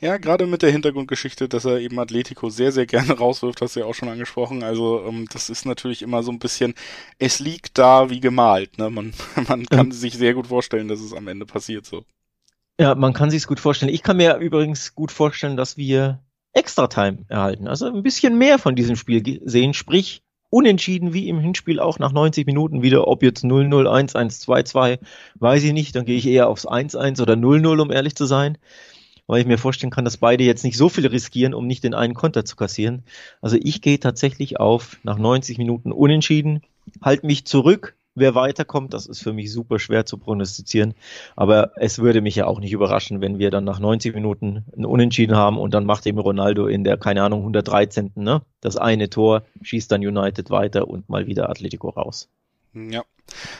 Ja, 0.00 0.16
gerade 0.16 0.46
mit 0.46 0.62
der 0.62 0.70
Hintergrundgeschichte, 0.70 1.48
dass 1.48 1.64
er 1.64 1.78
eben 1.78 1.98
Atletico 1.98 2.50
sehr, 2.50 2.72
sehr 2.72 2.86
gerne 2.86 3.12
rauswirft, 3.18 3.60
hast 3.60 3.76
du 3.76 3.80
ja 3.80 3.86
auch 3.86 3.94
schon 3.94 4.08
angesprochen. 4.08 4.62
Also 4.62 5.04
ähm, 5.06 5.26
das 5.32 5.50
ist 5.50 5.66
natürlich 5.66 6.02
immer 6.02 6.22
so 6.22 6.30
ein 6.30 6.38
bisschen, 6.38 6.74
es 7.18 7.40
liegt 7.40 7.78
da 7.78 8.10
wie 8.10 8.20
gemalt. 8.20 8.78
Ne? 8.78 8.90
Man, 8.90 9.12
man 9.48 9.66
kann 9.66 9.90
ja. 9.90 9.96
sich 9.96 10.14
sehr 10.14 10.34
gut 10.34 10.46
vorstellen, 10.46 10.88
dass 10.88 11.00
es 11.00 11.12
am 11.12 11.28
Ende 11.28 11.46
passiert 11.46 11.86
so. 11.86 12.04
Ja, 12.78 12.94
man 12.94 13.12
kann 13.12 13.30
sich 13.30 13.46
gut 13.46 13.60
vorstellen. 13.60 13.92
Ich 13.92 14.02
kann 14.02 14.16
mir 14.16 14.36
übrigens 14.36 14.94
gut 14.94 15.12
vorstellen, 15.12 15.56
dass 15.56 15.76
wir 15.76 16.22
Extra-Time 16.52 17.26
erhalten. 17.28 17.68
Also 17.68 17.86
ein 17.86 18.02
bisschen 18.02 18.38
mehr 18.38 18.58
von 18.58 18.74
diesem 18.74 18.96
Spiel 18.96 19.40
sehen. 19.44 19.74
Sprich, 19.74 20.22
unentschieden 20.50 21.14
wie 21.14 21.28
im 21.28 21.38
Hinspiel 21.38 21.80
auch 21.80 21.98
nach 21.98 22.12
90 22.12 22.46
Minuten 22.46 22.82
wieder, 22.82 23.08
ob 23.08 23.22
jetzt 23.22 23.44
0-0, 23.44 23.70
1-1, 23.86 24.44
2-2, 24.44 24.98
weiß 25.36 25.62
ich 25.64 25.72
nicht, 25.72 25.94
dann 25.94 26.04
gehe 26.04 26.16
ich 26.16 26.26
eher 26.26 26.48
aufs 26.48 26.66
1-1 26.66 27.22
oder 27.22 27.34
0-0, 27.34 27.80
um 27.80 27.90
ehrlich 27.90 28.16
zu 28.16 28.26
sein, 28.26 28.58
weil 29.26 29.40
ich 29.40 29.46
mir 29.46 29.58
vorstellen 29.58 29.92
kann, 29.92 30.04
dass 30.04 30.16
beide 30.16 30.44
jetzt 30.44 30.64
nicht 30.64 30.76
so 30.76 30.88
viel 30.88 31.06
riskieren, 31.06 31.54
um 31.54 31.66
nicht 31.66 31.84
den 31.84 31.94
einen 31.94 32.14
Konter 32.14 32.44
zu 32.44 32.56
kassieren. 32.56 33.04
Also 33.40 33.56
ich 33.60 33.80
gehe 33.80 34.00
tatsächlich 34.00 34.58
auf 34.58 34.98
nach 35.04 35.18
90 35.18 35.56
Minuten 35.58 35.92
unentschieden, 35.92 36.62
halt 37.00 37.22
mich 37.22 37.44
zurück, 37.44 37.96
Wer 38.20 38.34
weiterkommt, 38.34 38.92
das 38.92 39.06
ist 39.06 39.22
für 39.22 39.32
mich 39.32 39.50
super 39.50 39.78
schwer 39.78 40.04
zu 40.04 40.18
prognostizieren. 40.18 40.92
Aber 41.36 41.72
es 41.76 41.98
würde 41.98 42.20
mich 42.20 42.36
ja 42.36 42.46
auch 42.46 42.60
nicht 42.60 42.72
überraschen, 42.72 43.22
wenn 43.22 43.38
wir 43.38 43.50
dann 43.50 43.64
nach 43.64 43.80
90 43.80 44.14
Minuten 44.14 44.66
ein 44.76 44.84
Unentschieden 44.84 45.36
haben 45.36 45.58
und 45.58 45.72
dann 45.72 45.86
macht 45.86 46.06
eben 46.06 46.18
Ronaldo 46.18 46.66
in 46.66 46.84
der, 46.84 46.98
keine 46.98 47.22
Ahnung, 47.22 47.40
113. 47.40 48.12
Ne, 48.16 48.42
das 48.60 48.76
eine 48.76 49.08
Tor, 49.08 49.42
schießt 49.62 49.90
dann 49.90 50.02
United 50.02 50.50
weiter 50.50 50.86
und 50.86 51.08
mal 51.08 51.26
wieder 51.26 51.48
Atletico 51.48 51.88
raus. 51.88 52.28
Ja, 52.74 53.04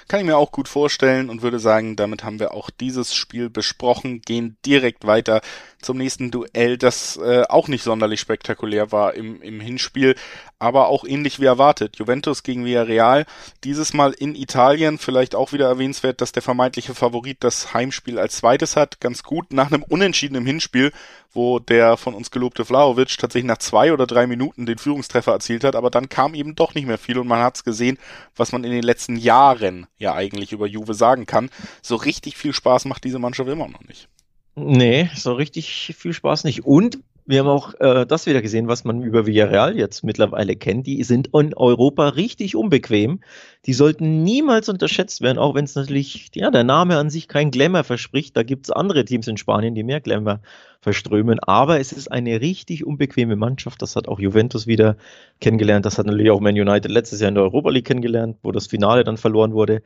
kann 0.09 0.21
ich 0.21 0.27
mir 0.27 0.37
auch 0.37 0.53
gut 0.53 0.69
vorstellen 0.69 1.31
und 1.31 1.43
würde 1.43 1.59
sagen, 1.59 1.97
damit 1.97 2.25
haben 2.25 2.41
wir 2.41 2.55
auch 2.55 2.71
dieses 2.71 3.15
Spiel 3.15 3.51
besprochen, 3.51 4.23
gehen 4.23 4.57
direkt 4.65 5.07
weiter 5.07 5.41
zum 5.81 5.97
nächsten 5.97 6.31
Duell, 6.31 6.77
das 6.77 7.17
äh, 7.17 7.45
auch 7.49 7.69
nicht 7.69 7.83
sonderlich 7.83 8.21
spektakulär 8.21 8.93
war 8.93 9.15
im, 9.15 9.41
im 9.41 9.61
Hinspiel, 9.61 10.15
aber 10.59 10.89
auch 10.89 11.05
ähnlich 11.05 11.41
wie 11.41 11.47
erwartet. 11.47 11.97
Juventus 11.97 12.43
gegen 12.43 12.65
Villarreal, 12.65 13.25
dieses 13.65 13.95
Mal 13.95 14.13
in 14.13 14.35
Italien, 14.35 14.99
vielleicht 14.99 15.35
auch 15.35 15.53
wieder 15.53 15.69
erwähnenswert, 15.69 16.21
dass 16.21 16.33
der 16.33 16.43
vermeintliche 16.43 16.95
Favorit 16.95 17.39
das 17.41 17.73
Heimspiel 17.73 18.19
als 18.19 18.37
zweites 18.37 18.77
hat, 18.77 19.01
ganz 19.01 19.23
gut 19.23 19.53
nach 19.53 19.73
einem 19.73 19.83
unentschiedenen 19.83 20.45
Hinspiel, 20.45 20.93
wo 21.33 21.61
der 21.61 21.97
von 21.97 22.15
uns 22.15 22.31
gelobte 22.31 22.65
Vlaovic 22.65 23.17
tatsächlich 23.17 23.49
nach 23.49 23.59
zwei 23.59 23.93
oder 23.93 24.07
drei 24.07 24.27
Minuten 24.27 24.67
den 24.67 24.79
Führungstreffer 24.79 25.33
erzielt 25.33 25.65
hat, 25.65 25.77
aber 25.77 25.91
dann 25.91 26.09
kam 26.09 26.35
eben 26.35 26.57
doch 26.57 26.75
nicht 26.75 26.87
mehr 26.87 26.99
viel 26.99 27.19
und 27.19 27.29
man 27.29 27.41
hat's 27.41 27.65
gesehen, 27.65 27.99
was 28.37 28.53
man 28.53 28.65
in 28.65 28.73
den 28.73 28.83
letzten 28.83 29.17
Jahren 29.17 29.60
ja 29.99 30.15
eigentlich 30.15 30.53
über 30.53 30.67
Juve 30.67 30.95
sagen 30.95 31.27
kann. 31.27 31.51
So 31.83 31.97
richtig 31.97 32.37
viel 32.37 32.53
Spaß 32.53 32.85
macht 32.87 33.05
diese 33.05 33.19
Mannschaft 33.19 33.49
immer 33.49 33.69
noch 33.69 33.83
nicht. 33.83 34.09
Nee, 34.57 35.09
so 35.15 35.33
richtig 35.33 35.95
viel 35.97 36.13
Spaß 36.13 36.45
nicht. 36.45 36.65
Und 36.65 36.99
wir 37.31 37.39
haben 37.39 37.47
auch 37.47 37.75
äh, 37.79 38.05
das 38.07 38.27
wieder 38.27 38.43
gesehen, 38.43 38.67
was 38.67 38.83
man 38.83 39.05
über 39.05 39.25
Villarreal 39.25 39.79
jetzt 39.79 40.03
mittlerweile 40.03 40.57
kennt. 40.57 40.89
Die 40.89 41.05
sind 41.05 41.29
in 41.33 41.55
Europa 41.55 42.09
richtig 42.09 42.57
unbequem. 42.57 43.21
Die 43.67 43.73
sollten 43.73 44.25
niemals 44.25 44.69
unterschätzt 44.69 45.21
werden, 45.21 45.39
auch 45.39 45.55
wenn 45.55 45.65
es 45.65 45.77
natürlich, 45.77 46.33
ja, 46.35 46.51
der 46.51 46.65
Name 46.65 46.99
an 46.99 47.09
sich 47.09 47.29
kein 47.29 47.53
Glamour 47.53 47.85
verspricht. 47.85 48.37
Da 48.37 48.43
gibt 48.43 48.67
es 48.67 48.73
andere 48.73 49.05
Teams 49.05 49.29
in 49.29 49.37
Spanien, 49.37 49.77
die 49.77 49.85
mehr 49.85 50.01
Glamour 50.01 50.41
verströmen. 50.81 51.39
Aber 51.39 51.79
es 51.79 51.93
ist 51.93 52.11
eine 52.11 52.41
richtig 52.41 52.85
unbequeme 52.85 53.37
Mannschaft. 53.37 53.81
Das 53.81 53.95
hat 53.95 54.09
auch 54.09 54.19
Juventus 54.19 54.67
wieder 54.67 54.97
kennengelernt. 55.41 55.87
Das 55.87 55.99
hat 55.99 56.07
natürlich 56.07 56.33
auch 56.33 56.41
Man 56.41 56.59
United 56.59 56.91
letztes 56.91 57.21
Jahr 57.21 57.29
in 57.29 57.37
der 57.37 57.45
Europa 57.45 57.71
League 57.71 57.87
kennengelernt, 57.87 58.39
wo 58.43 58.51
das 58.51 58.67
Finale 58.67 59.05
dann 59.05 59.19
verloren 59.19 59.53
wurde. 59.53 59.83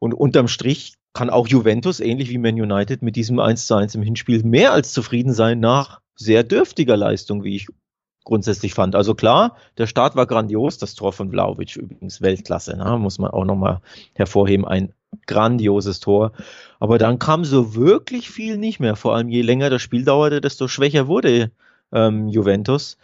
Und 0.00 0.14
unterm 0.14 0.48
Strich 0.48 0.94
kann 1.12 1.30
auch 1.30 1.46
Juventus, 1.46 2.00
ähnlich 2.00 2.28
wie 2.30 2.38
Man 2.38 2.60
United, 2.60 3.02
mit 3.02 3.14
diesem 3.14 3.38
1 3.38 3.68
zu 3.68 3.76
1 3.76 3.94
im 3.94 4.02
Hinspiel 4.02 4.42
mehr 4.42 4.72
als 4.72 4.92
zufrieden 4.92 5.32
sein 5.32 5.60
nach 5.60 6.01
sehr 6.14 6.44
dürftiger 6.44 6.96
Leistung, 6.96 7.44
wie 7.44 7.56
ich 7.56 7.68
grundsätzlich 8.24 8.74
fand. 8.74 8.94
Also 8.94 9.14
klar, 9.14 9.56
der 9.78 9.86
Start 9.86 10.16
war 10.16 10.26
grandios, 10.26 10.78
das 10.78 10.94
Tor 10.94 11.12
von 11.12 11.30
Vlaovic 11.30 11.76
übrigens 11.76 12.22
Weltklasse, 12.22 12.76
ne? 12.76 12.98
muss 12.98 13.18
man 13.18 13.30
auch 13.30 13.44
nochmal 13.44 13.80
hervorheben, 14.14 14.64
ein 14.64 14.92
grandioses 15.26 16.00
Tor. 16.00 16.32
Aber 16.78 16.98
dann 16.98 17.18
kam 17.18 17.44
so 17.44 17.74
wirklich 17.74 18.30
viel 18.30 18.58
nicht 18.58 18.80
mehr, 18.80 18.96
vor 18.96 19.14
allem 19.14 19.28
je 19.28 19.42
länger 19.42 19.70
das 19.70 19.82
Spiel 19.82 20.04
dauerte, 20.04 20.40
desto 20.40 20.68
schwächer 20.68 21.06
wurde 21.06 21.50
ähm, 21.92 22.28
Juventus. 22.28 22.98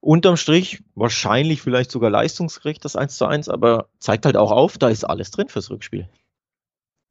Unterm 0.00 0.38
Strich 0.38 0.82
wahrscheinlich 0.94 1.60
vielleicht 1.60 1.90
sogar 1.90 2.10
leistungsgerecht 2.10 2.84
das 2.84 2.96
1 2.96 3.16
zu 3.16 3.26
1, 3.26 3.50
aber 3.50 3.88
zeigt 3.98 4.24
halt 4.24 4.36
auch 4.36 4.50
auf, 4.50 4.78
da 4.78 4.88
ist 4.88 5.04
alles 5.04 5.30
drin 5.30 5.48
fürs 5.48 5.70
Rückspiel. 5.70 6.08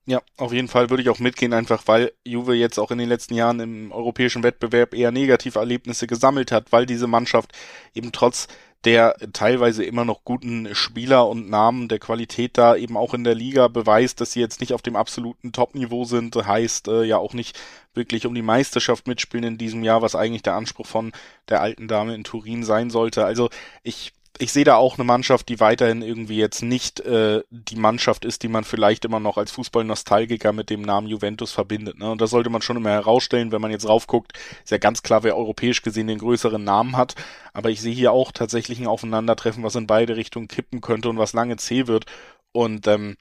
Ja, 0.10 0.24
auf 0.38 0.52
jeden 0.54 0.68
Fall 0.70 0.90
würde 0.90 1.04
ich 1.04 1.10
auch 1.10 1.20
mitgehen, 1.20 1.54
einfach 1.54 1.84
weil 1.86 2.12
Juve 2.24 2.56
jetzt 2.56 2.80
auch 2.80 2.90
in 2.90 2.98
den 2.98 3.10
letzten 3.10 3.36
Jahren 3.36 3.60
im 3.60 3.92
europäischen 3.92 4.42
Wettbewerb 4.42 4.96
eher 4.96 5.12
negative 5.12 5.60
Erlebnisse 5.60 6.08
gesammelt 6.08 6.52
hat, 6.52 6.72
weil 6.72 6.88
diese 6.88 7.06
Mannschaft 7.06 7.52
eben 7.94 8.12
trotz 8.12 8.48
der 8.86 9.16
teilweise 9.34 9.84
immer 9.84 10.06
noch 10.06 10.24
guten 10.24 10.74
Spieler 10.74 11.28
und 11.28 11.48
Namen 11.52 11.90
der 11.90 12.00
Qualität 12.00 12.58
da 12.58 12.76
eben 12.76 12.98
auch 12.98 13.14
in 13.14 13.24
der 13.24 13.36
Liga 13.36 13.68
beweist, 13.68 14.20
dass 14.20 14.32
sie 14.32 14.40
jetzt 14.40 14.62
nicht 14.62 14.74
auf 14.74 14.82
dem 14.82 14.96
absoluten 14.96 15.52
Top-Niveau 15.52 16.06
sind, 16.06 16.36
heißt 16.36 16.88
äh, 16.88 17.04
ja 17.04 17.18
auch 17.18 17.34
nicht 17.34 17.60
wirklich 17.94 18.26
um 18.26 18.34
die 18.34 18.42
Meisterschaft 18.42 19.08
mitspielen 19.08 19.44
in 19.44 19.58
diesem 19.60 19.84
Jahr, 19.84 20.02
was 20.02 20.16
eigentlich 20.16 20.42
der 20.42 20.56
Anspruch 20.56 20.88
von 20.88 21.12
der 21.50 21.62
alten 21.62 21.88
Dame 21.88 22.16
in 22.16 22.24
Turin 22.24 22.64
sein 22.64 22.90
sollte. 22.90 23.26
Also 23.26 23.50
ich 23.84 24.14
ich 24.38 24.54
sehe 24.54 24.64
da 24.64 24.76
auch 24.76 24.98
eine 24.98 25.04
Mannschaft, 25.04 25.50
die 25.50 25.60
weiterhin 25.60 26.02
irgendwie 26.02 26.38
jetzt 26.38 26.62
nicht 26.62 27.00
äh, 27.02 27.42
die 27.50 27.76
Mannschaft 27.76 28.24
ist, 28.26 28.44
die 28.44 28.48
man 28.48 28.64
vielleicht 28.64 29.04
immer 29.06 29.20
noch 29.20 29.38
als 29.38 29.52
Fußball-Nostalgiker 29.52 30.54
mit 30.54 30.70
dem 30.70 30.82
Namen 30.82 31.08
Juventus 31.08 31.52
verbindet. 31.52 31.98
Ne? 31.98 32.12
Und 32.12 32.22
das 32.22 32.30
sollte 32.30 32.50
man 32.50 32.62
schon 32.62 32.78
immer 32.78 32.92
herausstellen, 32.92 33.52
wenn 33.52 33.62
man 33.62 33.72
jetzt 33.72 33.88
raufguckt. 33.88 34.34
Ist 34.64 34.72
ja 34.72 34.78
ganz 34.78 35.04
klar, 35.04 35.24
wer 35.24 35.36
europäisch 35.36 35.82
gesehen 35.82 36.08
den 36.08 36.20
größeren 36.20 36.64
Namen 36.64 36.96
hat. 36.96 37.16
Aber 37.54 37.70
ich 37.70 37.82
sehe 37.82 37.94
hier 37.94 38.12
auch 38.12 38.32
tatsächlich 38.32 38.80
ein 38.80 38.88
Aufeinandertreffen, 38.88 39.64
was 39.64 39.76
in 39.76 39.88
beide 39.88 40.16
Richtungen 40.16 40.48
kippen 40.48 40.80
könnte 40.80 41.10
und 41.10 41.18
was 41.18 41.34
lange 41.34 41.58
zäh 41.58 41.88
wird. 41.88 42.06
Und 42.52 42.88
ähm, 42.88 43.18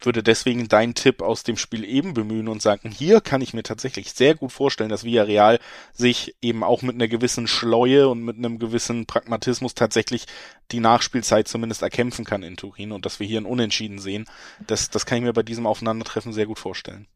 würde 0.00 0.22
deswegen 0.22 0.68
deinen 0.68 0.94
Tipp 0.94 1.22
aus 1.22 1.42
dem 1.42 1.56
Spiel 1.56 1.84
eben 1.84 2.14
bemühen 2.14 2.48
und 2.48 2.62
sagen, 2.62 2.90
hier 2.90 3.20
kann 3.20 3.40
ich 3.40 3.54
mir 3.54 3.62
tatsächlich 3.62 4.12
sehr 4.12 4.34
gut 4.34 4.52
vorstellen, 4.52 4.90
dass 4.90 5.04
Villarreal 5.04 5.58
sich 5.92 6.36
eben 6.40 6.62
auch 6.62 6.82
mit 6.82 6.94
einer 6.94 7.08
gewissen 7.08 7.46
Schleue 7.46 8.08
und 8.08 8.22
mit 8.22 8.36
einem 8.36 8.58
gewissen 8.58 9.06
Pragmatismus 9.06 9.74
tatsächlich 9.74 10.26
die 10.70 10.80
Nachspielzeit 10.80 11.48
zumindest 11.48 11.82
erkämpfen 11.82 12.24
kann 12.24 12.42
in 12.42 12.56
Turin 12.56 12.92
und 12.92 13.06
dass 13.06 13.20
wir 13.20 13.26
hier 13.26 13.40
ein 13.40 13.46
Unentschieden 13.46 13.98
sehen. 13.98 14.26
Das, 14.66 14.90
das 14.90 15.06
kann 15.06 15.18
ich 15.18 15.24
mir 15.24 15.32
bei 15.32 15.42
diesem 15.42 15.66
Aufeinandertreffen 15.66 16.32
sehr 16.32 16.46
gut 16.46 16.58
vorstellen. 16.58 17.06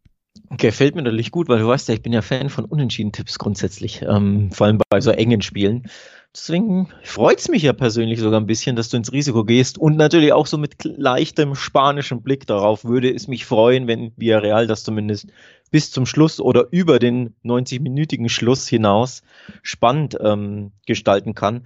Gefällt 0.57 0.95
mir 0.95 1.03
natürlich 1.03 1.31
gut, 1.31 1.49
weil 1.49 1.59
du 1.59 1.68
weißt 1.68 1.88
ja, 1.88 1.95
ich 1.95 2.03
bin 2.03 2.12
ja 2.12 2.23
Fan 2.23 2.49
von 2.49 2.64
Unentschieden-Tipps 2.64 3.38
grundsätzlich, 3.38 4.03
ähm, 4.03 4.51
vor 4.51 4.66
allem 4.66 4.81
bei 4.88 5.01
so 5.01 5.11
engen 5.11 5.42
Spielen. 5.42 5.90
Deswegen 6.35 6.88
freut 7.03 7.40
es 7.40 7.49
mich 7.49 7.62
ja 7.62 7.75
persönlich 7.75 8.18
sogar 8.18 8.40
ein 8.40 8.47
bisschen, 8.47 8.75
dass 8.75 8.88
du 8.88 8.97
ins 8.97 9.12
Risiko 9.12 9.45
gehst 9.45 9.77
und 9.77 9.97
natürlich 9.97 10.33
auch 10.33 10.47
so 10.47 10.57
mit 10.57 10.83
leichtem 10.83 11.55
spanischen 11.55 12.23
Blick 12.23 12.47
darauf 12.47 12.85
würde 12.85 13.12
es 13.12 13.29
mich 13.29 13.45
freuen, 13.45 13.87
wenn 13.87 14.12
Villarreal 14.16 14.66
das 14.66 14.83
zumindest 14.83 15.27
bis 15.71 15.90
zum 15.90 16.07
Schluss 16.07 16.40
oder 16.40 16.68
über 16.71 16.99
den 16.99 17.35
90-minütigen 17.45 18.31
Schluss 18.31 18.66
hinaus 18.66 19.23
spannend 19.62 20.16
ähm, 20.23 20.73
gestalten 20.87 21.35
kann. 21.35 21.64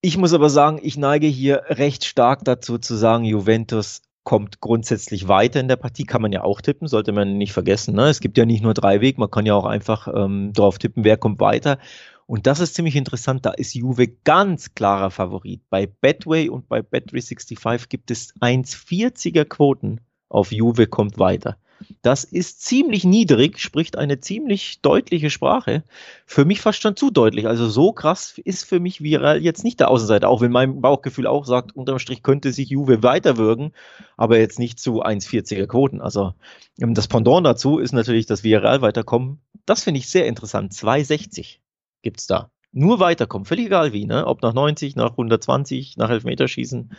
Ich 0.00 0.18
muss 0.18 0.34
aber 0.34 0.50
sagen, 0.50 0.80
ich 0.82 0.96
neige 0.96 1.28
hier 1.28 1.62
recht 1.68 2.04
stark 2.04 2.44
dazu 2.44 2.78
zu 2.78 2.96
sagen, 2.96 3.24
Juventus 3.24 4.02
kommt 4.24 4.60
grundsätzlich 4.60 5.28
weiter 5.28 5.60
in 5.60 5.68
der 5.68 5.76
Partie, 5.76 6.04
kann 6.04 6.22
man 6.22 6.32
ja 6.32 6.42
auch 6.42 6.60
tippen, 6.60 6.88
sollte 6.88 7.12
man 7.12 7.36
nicht 7.36 7.52
vergessen. 7.52 7.94
Ne? 7.94 8.08
Es 8.08 8.20
gibt 8.20 8.38
ja 8.38 8.46
nicht 8.46 8.62
nur 8.62 8.74
drei 8.74 9.00
Wege, 9.00 9.20
man 9.20 9.30
kann 9.30 9.46
ja 9.46 9.54
auch 9.54 9.66
einfach 9.66 10.08
ähm, 10.08 10.52
drauf 10.52 10.78
tippen, 10.78 11.04
wer 11.04 11.16
kommt 11.16 11.40
weiter. 11.40 11.78
Und 12.26 12.46
das 12.46 12.60
ist 12.60 12.74
ziemlich 12.74 12.96
interessant, 12.96 13.44
da 13.44 13.50
ist 13.50 13.74
Juve 13.74 14.08
ganz 14.08 14.74
klarer 14.74 15.10
Favorit. 15.10 15.60
Bei 15.68 15.86
Betway 15.86 16.48
und 16.48 16.68
bei 16.68 16.80
Bet365 16.80 17.88
gibt 17.88 18.10
es 18.10 18.34
1,40er 18.40 19.44
Quoten 19.44 20.00
auf 20.28 20.50
Juve 20.50 20.86
kommt 20.86 21.18
weiter. 21.18 21.56
Das 22.00 22.24
ist 22.24 22.62
ziemlich 22.62 23.04
niedrig, 23.04 23.58
spricht 23.58 23.98
eine 23.98 24.20
ziemlich 24.20 24.80
deutliche 24.80 25.28
Sprache. 25.28 25.82
Für 26.24 26.46
mich 26.46 26.60
fast 26.60 26.80
schon 26.80 26.96
zu 26.96 27.10
deutlich. 27.10 27.46
Also 27.46 27.68
so 27.68 27.92
krass 27.92 28.38
ist 28.42 28.64
für 28.64 28.80
mich 28.80 29.02
Viral 29.02 29.42
jetzt 29.42 29.64
nicht 29.64 29.80
der 29.80 29.90
Außenseiter, 29.90 30.28
auch 30.28 30.40
wenn 30.40 30.52
mein 30.52 30.80
Bauchgefühl 30.80 31.26
auch 31.26 31.44
sagt, 31.44 31.76
unterm 31.76 31.98
Strich 31.98 32.22
könnte 32.22 32.52
sich 32.52 32.70
Juve 32.70 33.02
weiterwirken, 33.02 33.72
aber 34.16 34.38
jetzt 34.38 34.58
nicht 34.58 34.78
zu 34.78 35.04
1,40er 35.04 35.66
Quoten. 35.66 36.00
Also 36.00 36.32
ähm, 36.80 36.94
das 36.94 37.08
Pendant 37.08 37.44
dazu 37.44 37.78
ist 37.78 37.92
natürlich, 37.92 38.26
dass 38.26 38.44
Viral 38.44 38.80
weiterkommen 38.80 39.40
das 39.66 39.82
finde 39.82 39.98
ich 39.98 40.08
sehr 40.08 40.26
interessant. 40.26 40.72
260 40.72 41.60
gibt's 42.04 42.28
da. 42.28 42.50
Nur 42.70 43.00
weiterkommen, 43.00 43.44
völlig 43.46 43.66
egal 43.66 43.92
wie, 43.92 44.06
ne? 44.06 44.26
Ob 44.26 44.42
nach 44.42 44.52
90, 44.54 44.94
nach 44.94 45.12
120, 45.12 45.96
nach 45.96 46.10
Elfmeterschießen. 46.10 46.92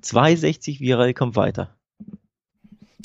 260 0.00 0.80
Viral 0.80 1.12
kommt 1.12 1.36
weiter. 1.36 1.76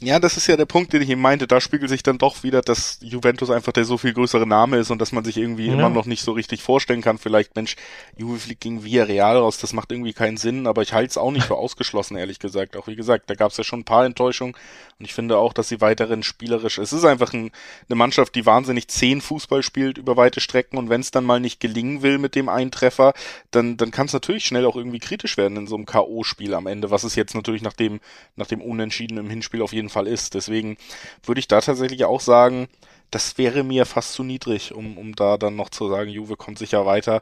Ja, 0.02 0.20
das 0.20 0.38
ist 0.38 0.48
ja 0.48 0.56
der 0.56 0.66
Punkt, 0.66 0.94
den 0.94 1.02
ich 1.02 1.10
eben 1.10 1.20
meinte. 1.20 1.46
Da 1.46 1.60
spiegelt 1.60 1.90
sich 1.90 2.04
dann 2.04 2.18
doch 2.18 2.44
wieder, 2.44 2.62
dass 2.62 3.00
Juventus 3.02 3.50
einfach 3.50 3.74
der 3.74 3.84
so 3.84 3.98
viel 3.98 4.14
größere 4.14 4.48
Name 4.48 4.78
ist 4.78 4.92
und 4.92 5.02
dass 5.02 5.12
man 5.12 5.26
sich 5.26 5.36
irgendwie 5.36 5.68
ja. 5.68 5.74
immer 5.74 5.90
noch 5.90 6.06
nicht 6.06 6.24
so 6.24 6.32
richtig 6.32 6.64
vorstellen 6.64 7.02
kann. 7.02 7.18
Vielleicht, 7.18 7.58
Mensch, 7.58 7.76
Juve 8.16 8.40
fliegt 8.40 8.62
gegen 8.62 8.86
Villarreal 8.86 9.38
raus, 9.38 9.58
das 9.58 9.74
macht 9.74 9.92
irgendwie 9.92 10.14
keinen 10.14 10.38
Sinn, 10.38 10.68
aber 10.68 10.84
ich 10.84 10.94
halte 10.94 11.10
es 11.10 11.18
auch 11.18 11.32
nicht 11.32 11.48
für 11.48 11.56
ausgeschlossen, 11.58 12.16
ehrlich 12.16 12.40
gesagt. 12.40 12.78
Auch 12.78 12.88
wie 12.88 12.96
gesagt, 12.96 13.30
da 13.30 13.36
gab 13.36 13.52
es 13.52 13.58
ja 13.58 13.66
schon 13.66 13.82
ein 13.82 13.86
paar 13.86 14.06
Enttäuschungen 14.06 14.56
und 15.00 15.06
ich 15.06 15.14
finde 15.14 15.38
auch, 15.38 15.52
dass 15.52 15.68
sie 15.68 15.82
weiterhin 15.82 16.24
spielerisch, 16.24 16.78
es 16.78 16.94
ist 16.94 17.04
einfach 17.04 17.34
ein, 17.34 17.52
eine 17.90 17.96
Mannschaft, 17.96 18.36
die 18.36 18.46
wahnsinnig 18.46 18.88
zehn 18.88 19.20
Fußball 19.20 19.64
spielt 19.64 19.98
über 19.98 20.16
weite 20.16 20.40
Strecken 20.40 20.78
und 20.78 20.90
wenn 20.90 21.02
es 21.02 21.12
dann 21.12 21.26
mal 21.26 21.40
nicht 21.42 21.60
gelingen 21.60 22.02
will 22.04 22.20
mit 22.20 22.36
dem 22.36 22.48
Eintreffer, 22.48 23.14
dann, 23.52 23.76
dann 23.76 23.92
kann 23.92 24.06
es 24.06 24.14
natürlich 24.14 24.46
schnell 24.46 24.66
auch 24.66 24.76
irgendwie 24.78 25.00
kritisch 25.00 25.36
werden 25.36 25.58
in 25.58 25.68
so 25.68 25.76
einem 25.76 25.86
K.O.-Spiel 25.86 26.54
am 26.54 26.68
Ende, 26.68 26.90
was 26.90 27.04
es 27.04 27.16
jetzt 27.16 27.36
natürlich 27.36 27.62
nach 27.62 27.74
dem, 27.74 28.00
nach 28.38 28.48
dem 28.48 28.62
Unentschieden 28.62 29.18
im 29.18 29.30
Hinspiel 29.30 29.62
auf 29.62 29.74
jeden 29.74 29.89
jeden 29.90 29.94
Fall 29.94 30.08
ist. 30.08 30.34
Deswegen 30.36 30.78
würde 31.24 31.40
ich 31.40 31.48
da 31.48 31.62
tatsächlich 31.62 32.06
auch 32.06 32.22
sagen, 32.22 32.68
das 33.12 33.40
wäre 33.40 33.64
mir 33.64 33.86
fast 33.88 34.14
zu 34.14 34.24
niedrig, 34.24 34.74
um, 34.74 34.98
um 34.98 35.16
da 35.16 35.38
dann 35.38 35.56
noch 35.56 35.70
zu 35.70 35.90
sagen, 35.90 36.12
Juve 36.12 36.38
kommt 36.38 36.60
sicher 36.60 36.86
weiter. 36.86 37.22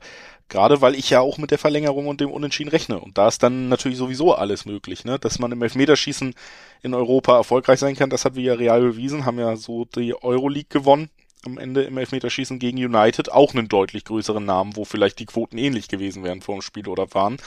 Gerade 0.50 0.82
weil 0.82 0.96
ich 0.96 1.10
ja 1.10 1.22
auch 1.22 1.38
mit 1.38 1.52
der 1.52 1.58
Verlängerung 1.58 2.08
und 2.08 2.20
dem 2.20 2.32
Unentschieden 2.32 2.70
rechne. 2.70 3.00
Und 3.00 3.18
da 3.18 3.30
ist 3.30 3.42
dann 3.44 3.70
natürlich 3.70 3.98
sowieso 3.98 4.34
alles 4.34 4.66
möglich, 4.66 5.06
ne? 5.06 5.18
Dass 5.20 5.40
man 5.40 5.52
im 5.52 5.62
Elfmeterschießen 5.62 6.36
in 6.84 6.94
Europa 6.94 7.38
erfolgreich 7.38 7.80
sein 7.80 7.96
kann, 7.96 8.10
das 8.10 8.26
hat 8.26 8.36
Villarreal 8.36 8.82
bewiesen, 8.82 9.26
haben 9.26 9.40
ja 9.40 9.56
so 9.56 9.86
die 9.86 10.14
Euroleague 10.22 10.70
gewonnen 10.70 11.10
am 11.46 11.58
Ende 11.58 11.84
im 11.84 11.98
Elfmeterschießen 11.98 12.60
gegen 12.60 12.78
United 12.78 13.32
auch 13.32 13.54
einen 13.54 13.68
deutlich 13.68 14.04
größeren 14.06 14.44
Namen, 14.44 14.76
wo 14.76 14.86
vielleicht 14.86 15.20
die 15.20 15.26
Quoten 15.26 15.58
ähnlich 15.58 15.88
gewesen 15.88 16.24
wären 16.24 16.42
vor 16.42 16.56
dem 16.56 16.62
Spiel 16.62 16.88
oder 16.88 17.14
waren. 17.14 17.38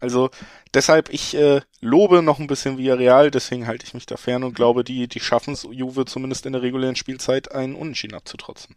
Also 0.00 0.30
deshalb, 0.74 1.10
ich 1.10 1.36
äh, 1.36 1.60
lobe 1.80 2.22
noch 2.22 2.38
ein 2.38 2.46
bisschen 2.46 2.78
Villarreal, 2.78 3.30
deswegen 3.30 3.66
halte 3.66 3.86
ich 3.86 3.94
mich 3.94 4.06
da 4.06 4.16
fern 4.16 4.44
und 4.44 4.54
glaube, 4.54 4.84
die, 4.84 5.08
die 5.08 5.20
schaffen 5.20 5.54
es, 5.54 5.66
Juve 5.70 6.04
zumindest 6.04 6.46
in 6.46 6.52
der 6.52 6.62
regulären 6.62 6.96
Spielzeit 6.96 7.52
einen 7.52 7.74
Unentschieden 7.74 8.16
abzutrotzen. 8.16 8.76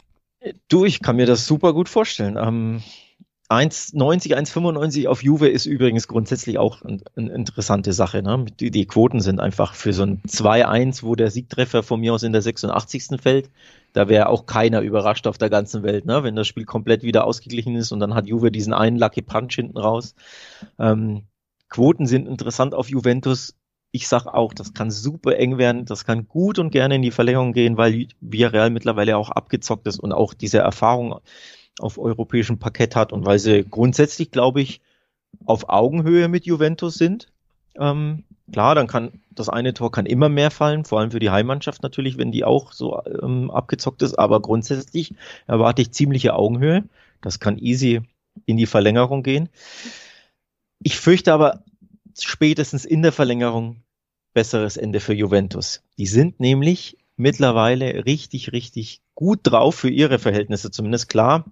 Du, 0.69 0.86
ich 0.86 1.01
kann 1.01 1.17
mir 1.17 1.25
das 1.25 1.45
super 1.45 1.73
gut 1.73 1.89
vorstellen. 1.89 2.38
Ähm, 2.38 2.82
1,90, 3.49 4.35
1,95 4.35 5.07
auf 5.07 5.23
Juve 5.23 5.47
ist 5.47 5.65
übrigens 5.65 6.07
grundsätzlich 6.07 6.59
auch 6.59 6.83
eine 6.83 6.99
ein 7.15 7.29
interessante 7.29 7.93
Sache. 7.93 8.21
Ne? 8.21 8.45
Die, 8.59 8.69
die, 8.69 8.85
Quoten 8.85 9.21
sind 9.21 9.39
einfach 9.39 9.73
für 9.73 9.91
so 9.91 10.03
ein 10.03 10.21
2-1, 10.27 11.01
wo 11.01 11.15
der 11.15 11.31
Siegtreffer 11.31 11.81
von 11.81 11.99
mir 11.99 12.13
aus 12.13 12.21
in 12.21 12.31
der 12.31 12.43
86. 12.43 13.19
fällt. 13.19 13.49
Da 13.93 14.07
wäre 14.07 14.29
auch 14.29 14.45
keiner 14.45 14.81
überrascht 14.81 15.25
auf 15.25 15.39
der 15.39 15.49
ganzen 15.49 15.81
Welt, 15.81 16.05
ne? 16.05 16.21
wenn 16.23 16.35
das 16.35 16.47
Spiel 16.47 16.65
komplett 16.65 17.01
wieder 17.01 17.25
ausgeglichen 17.25 17.75
ist 17.75 17.91
und 17.91 17.99
dann 17.99 18.13
hat 18.13 18.27
Juve 18.27 18.51
diesen 18.51 18.71
einen 18.73 18.99
Lucky 18.99 19.23
Punch 19.23 19.55
hinten 19.55 19.79
raus. 19.79 20.13
Ähm, 20.77 21.23
Quoten 21.69 22.05
sind 22.05 22.27
interessant 22.27 22.75
auf 22.75 22.88
Juventus. 22.88 23.55
Ich 23.91 24.07
sag 24.07 24.27
auch, 24.27 24.53
das 24.53 24.75
kann 24.75 24.91
super 24.91 25.38
eng 25.38 25.57
werden, 25.57 25.85
das 25.85 26.05
kann 26.05 26.27
gut 26.27 26.59
und 26.59 26.69
gerne 26.69 26.95
in 26.95 27.01
die 27.01 27.09
Verlängerung 27.09 27.53
gehen, 27.53 27.77
weil 27.77 28.09
Villarreal 28.21 28.69
mittlerweile 28.69 29.17
auch 29.17 29.31
abgezockt 29.31 29.88
ist 29.88 29.99
und 29.99 30.12
auch 30.12 30.35
diese 30.35 30.59
Erfahrung 30.59 31.19
auf 31.79 31.97
europäischem 31.97 32.59
Parkett 32.59 32.95
hat 32.95 33.13
und 33.13 33.25
weil 33.25 33.39
sie 33.39 33.63
grundsätzlich, 33.63 34.31
glaube 34.31 34.61
ich, 34.61 34.81
auf 35.45 35.69
Augenhöhe 35.69 36.27
mit 36.27 36.45
Juventus 36.45 36.95
sind. 36.95 37.27
Ähm, 37.77 38.23
klar, 38.51 38.75
dann 38.75 38.87
kann 38.87 39.21
das 39.39 39.49
eine 39.49 39.73
Tor 39.73 39.91
kann 39.91 40.05
immer 40.05 40.27
mehr 40.27 40.51
fallen, 40.51 40.83
vor 40.83 40.99
allem 40.99 41.11
für 41.11 41.19
die 41.19 41.29
Heimmannschaft 41.29 41.81
natürlich, 41.81 42.17
wenn 42.17 42.31
die 42.31 42.43
auch 42.43 42.73
so 42.73 43.01
ähm, 43.05 43.49
abgezockt 43.51 44.01
ist. 44.01 44.19
Aber 44.19 44.41
grundsätzlich 44.41 45.13
erwarte 45.47 45.81
ich 45.81 45.91
ziemliche 45.91 46.33
Augenhöhe. 46.33 46.83
Das 47.21 47.39
kann 47.39 47.57
easy 47.57 48.01
in 48.45 48.57
die 48.57 48.65
Verlängerung 48.65 49.23
gehen. 49.23 49.49
Ich 50.81 50.97
fürchte 50.97 51.33
aber 51.33 51.63
spätestens 52.17 52.85
in 52.85 53.01
der 53.01 53.11
Verlängerung 53.11 53.83
besseres 54.33 54.77
Ende 54.77 54.99
für 54.99 55.13
Juventus. 55.13 55.83
Die 55.97 56.07
sind 56.07 56.39
nämlich 56.39 56.97
mittlerweile 57.15 58.05
richtig, 58.05 58.51
richtig 58.51 59.01
gut 59.15 59.39
drauf 59.43 59.75
für 59.75 59.89
ihre 59.89 60.19
Verhältnisse. 60.19 60.71
Zumindest 60.71 61.09
klar, 61.09 61.45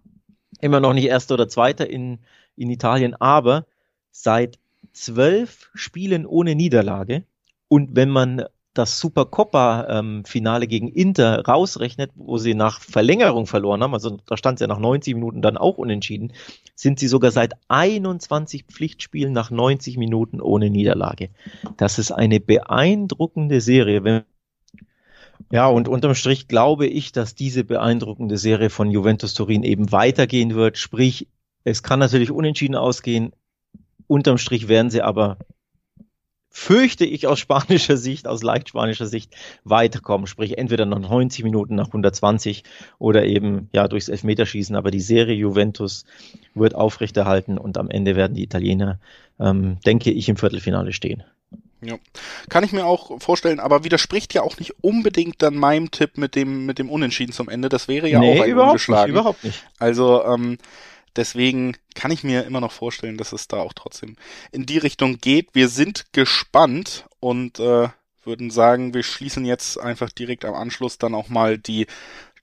immer 0.62 0.80
noch 0.80 0.94
nicht 0.94 1.06
Erster 1.06 1.36
oder 1.36 1.48
Zweiter 1.48 1.90
in, 1.90 2.20
in 2.56 2.70
Italien, 2.70 3.14
aber 3.16 3.66
seit 4.12 4.60
zwölf 4.94 5.70
Spielen 5.74 6.26
ohne 6.26 6.56
Niederlage 6.56 7.24
und 7.68 7.96
wenn 7.96 8.10
man 8.10 8.46
das 8.78 9.00
Supercoppa-Finale 9.00 10.66
ähm, 10.66 10.70
gegen 10.70 10.88
Inter 10.90 11.44
rausrechnet, 11.46 12.12
wo 12.16 12.38
sie 12.38 12.54
nach 12.54 12.80
Verlängerung 12.80 13.48
verloren 13.48 13.82
haben, 13.82 13.94
also 13.94 14.20
da 14.26 14.38
stand 14.38 14.58
es 14.58 14.62
ja 14.62 14.68
nach 14.68 14.80
90 14.80 15.16
Minuten 15.16 15.42
dann 15.42 15.58
auch 15.58 15.78
unentschieden, 15.78 16.34
sind 16.76 17.00
sie 17.00 17.08
sogar 17.08 17.32
seit 17.32 17.54
21 17.70 18.66
Pflichtspielen 18.66 19.34
nach 19.34 19.50
90 19.50 19.98
Minuten 19.98 20.42
ohne 20.42 20.70
Niederlage. 20.70 21.30
Das 21.78 21.98
ist 21.98 22.12
eine 22.12 22.40
beeindruckende 22.40 23.62
Serie. 23.62 24.04
Wenn 24.04 24.24
ja, 25.52 25.68
und 25.68 25.88
unterm 25.88 26.16
Strich 26.16 26.48
glaube 26.48 26.88
ich, 26.88 27.12
dass 27.12 27.36
diese 27.36 27.64
beeindruckende 27.64 28.38
Serie 28.38 28.70
von 28.70 28.92
Juventus 28.92 29.34
Turin 29.34 29.64
eben 29.64 29.92
weitergehen 29.92 30.56
wird. 30.56 30.78
Sprich, 30.78 31.28
es 31.64 31.84
kann 31.84 32.00
natürlich 32.00 32.32
unentschieden 32.32 32.76
ausgehen. 32.76 33.32
Unterm 34.08 34.38
Strich 34.38 34.68
werden 34.68 34.90
sie 34.90 35.02
aber, 35.02 35.38
fürchte 36.50 37.06
ich 37.06 37.28
aus 37.28 37.40
spanischer 37.40 37.98
Sicht, 37.98 38.28
aus 38.28 38.44
leicht 38.44 38.70
spanischer 38.70 39.06
Sicht, 39.06 39.36
weiterkommen. 39.64 40.28
Sprich, 40.28 40.58
entweder 40.58 40.86
nach 40.86 41.00
90 41.00 41.44
Minuten, 41.44 41.76
nach 41.76 41.88
120 41.88 42.64
oder 43.00 43.26
eben, 43.26 43.70
ja, 43.74 43.88
durchs 43.88 44.10
Elfmeterschießen. 44.10 44.76
Aber 44.76 44.92
die 44.92 45.00
Serie 45.00 45.36
Juventus 45.36 46.06
wird 46.56 46.76
aufrechterhalten 46.76 47.58
und 47.58 47.78
am 47.78 47.90
Ende 47.90 48.16
werden 48.16 48.34
die 48.34 48.44
Italiener, 48.44 49.00
ähm, 49.40 49.80
denke 49.86 50.12
ich, 50.12 50.30
im 50.30 50.38
Viertelfinale 50.38 50.94
stehen. 50.94 51.24
Ja, 51.82 51.98
kann 52.50 52.64
ich 52.64 52.72
mir 52.72 52.86
auch 52.86 53.22
vorstellen, 53.22 53.60
aber 53.60 53.84
widerspricht 53.84 54.34
ja 54.34 54.42
auch 54.42 54.58
nicht 54.58 54.74
unbedingt 54.82 55.42
dann 55.42 55.56
meinem 55.56 55.92
Tipp 55.92 56.18
mit 56.18 56.36
dem 56.36 56.66
mit 56.66 56.80
dem 56.80 56.90
Unentschieden 56.90 57.34
zum 57.34 57.50
Ende. 57.50 57.70
Das 57.70 57.88
wäre 57.88 58.10
ja 58.10 58.20
nee, 58.20 58.40
auch 58.40 58.44
ein 58.44 58.50
überhaupt 58.50 58.72
ungeschlagen. 58.72 59.12
Nicht, 59.12 59.20
überhaupt 59.20 59.44
nicht. 59.44 59.64
Also 59.78 60.24
ähm, 60.26 60.58
deswegen 61.16 61.78
kann 61.94 62.10
ich 62.10 62.24
mir 62.24 62.46
immer 62.46 62.62
noch 62.62 62.72
vorstellen, 62.72 63.18
dass 63.18 63.32
es 63.32 63.48
da 63.48 63.58
auch 63.58 63.74
trotzdem 63.74 64.16
in 64.52 64.66
die 64.66 64.80
Richtung 64.80 65.20
geht. 65.20 65.50
Wir 65.54 65.70
sind 65.70 66.06
gespannt 66.14 67.06
und 67.20 67.60
äh, 67.60 67.90
würden 68.24 68.50
sagen, 68.50 68.94
wir 68.96 69.04
schließen 69.04 69.46
jetzt 69.46 69.80
einfach 69.80 70.12
direkt 70.12 70.46
am 70.46 70.56
Anschluss 70.56 70.98
dann 70.98 71.14
auch 71.14 71.30
mal 71.30 71.60
die 71.60 71.86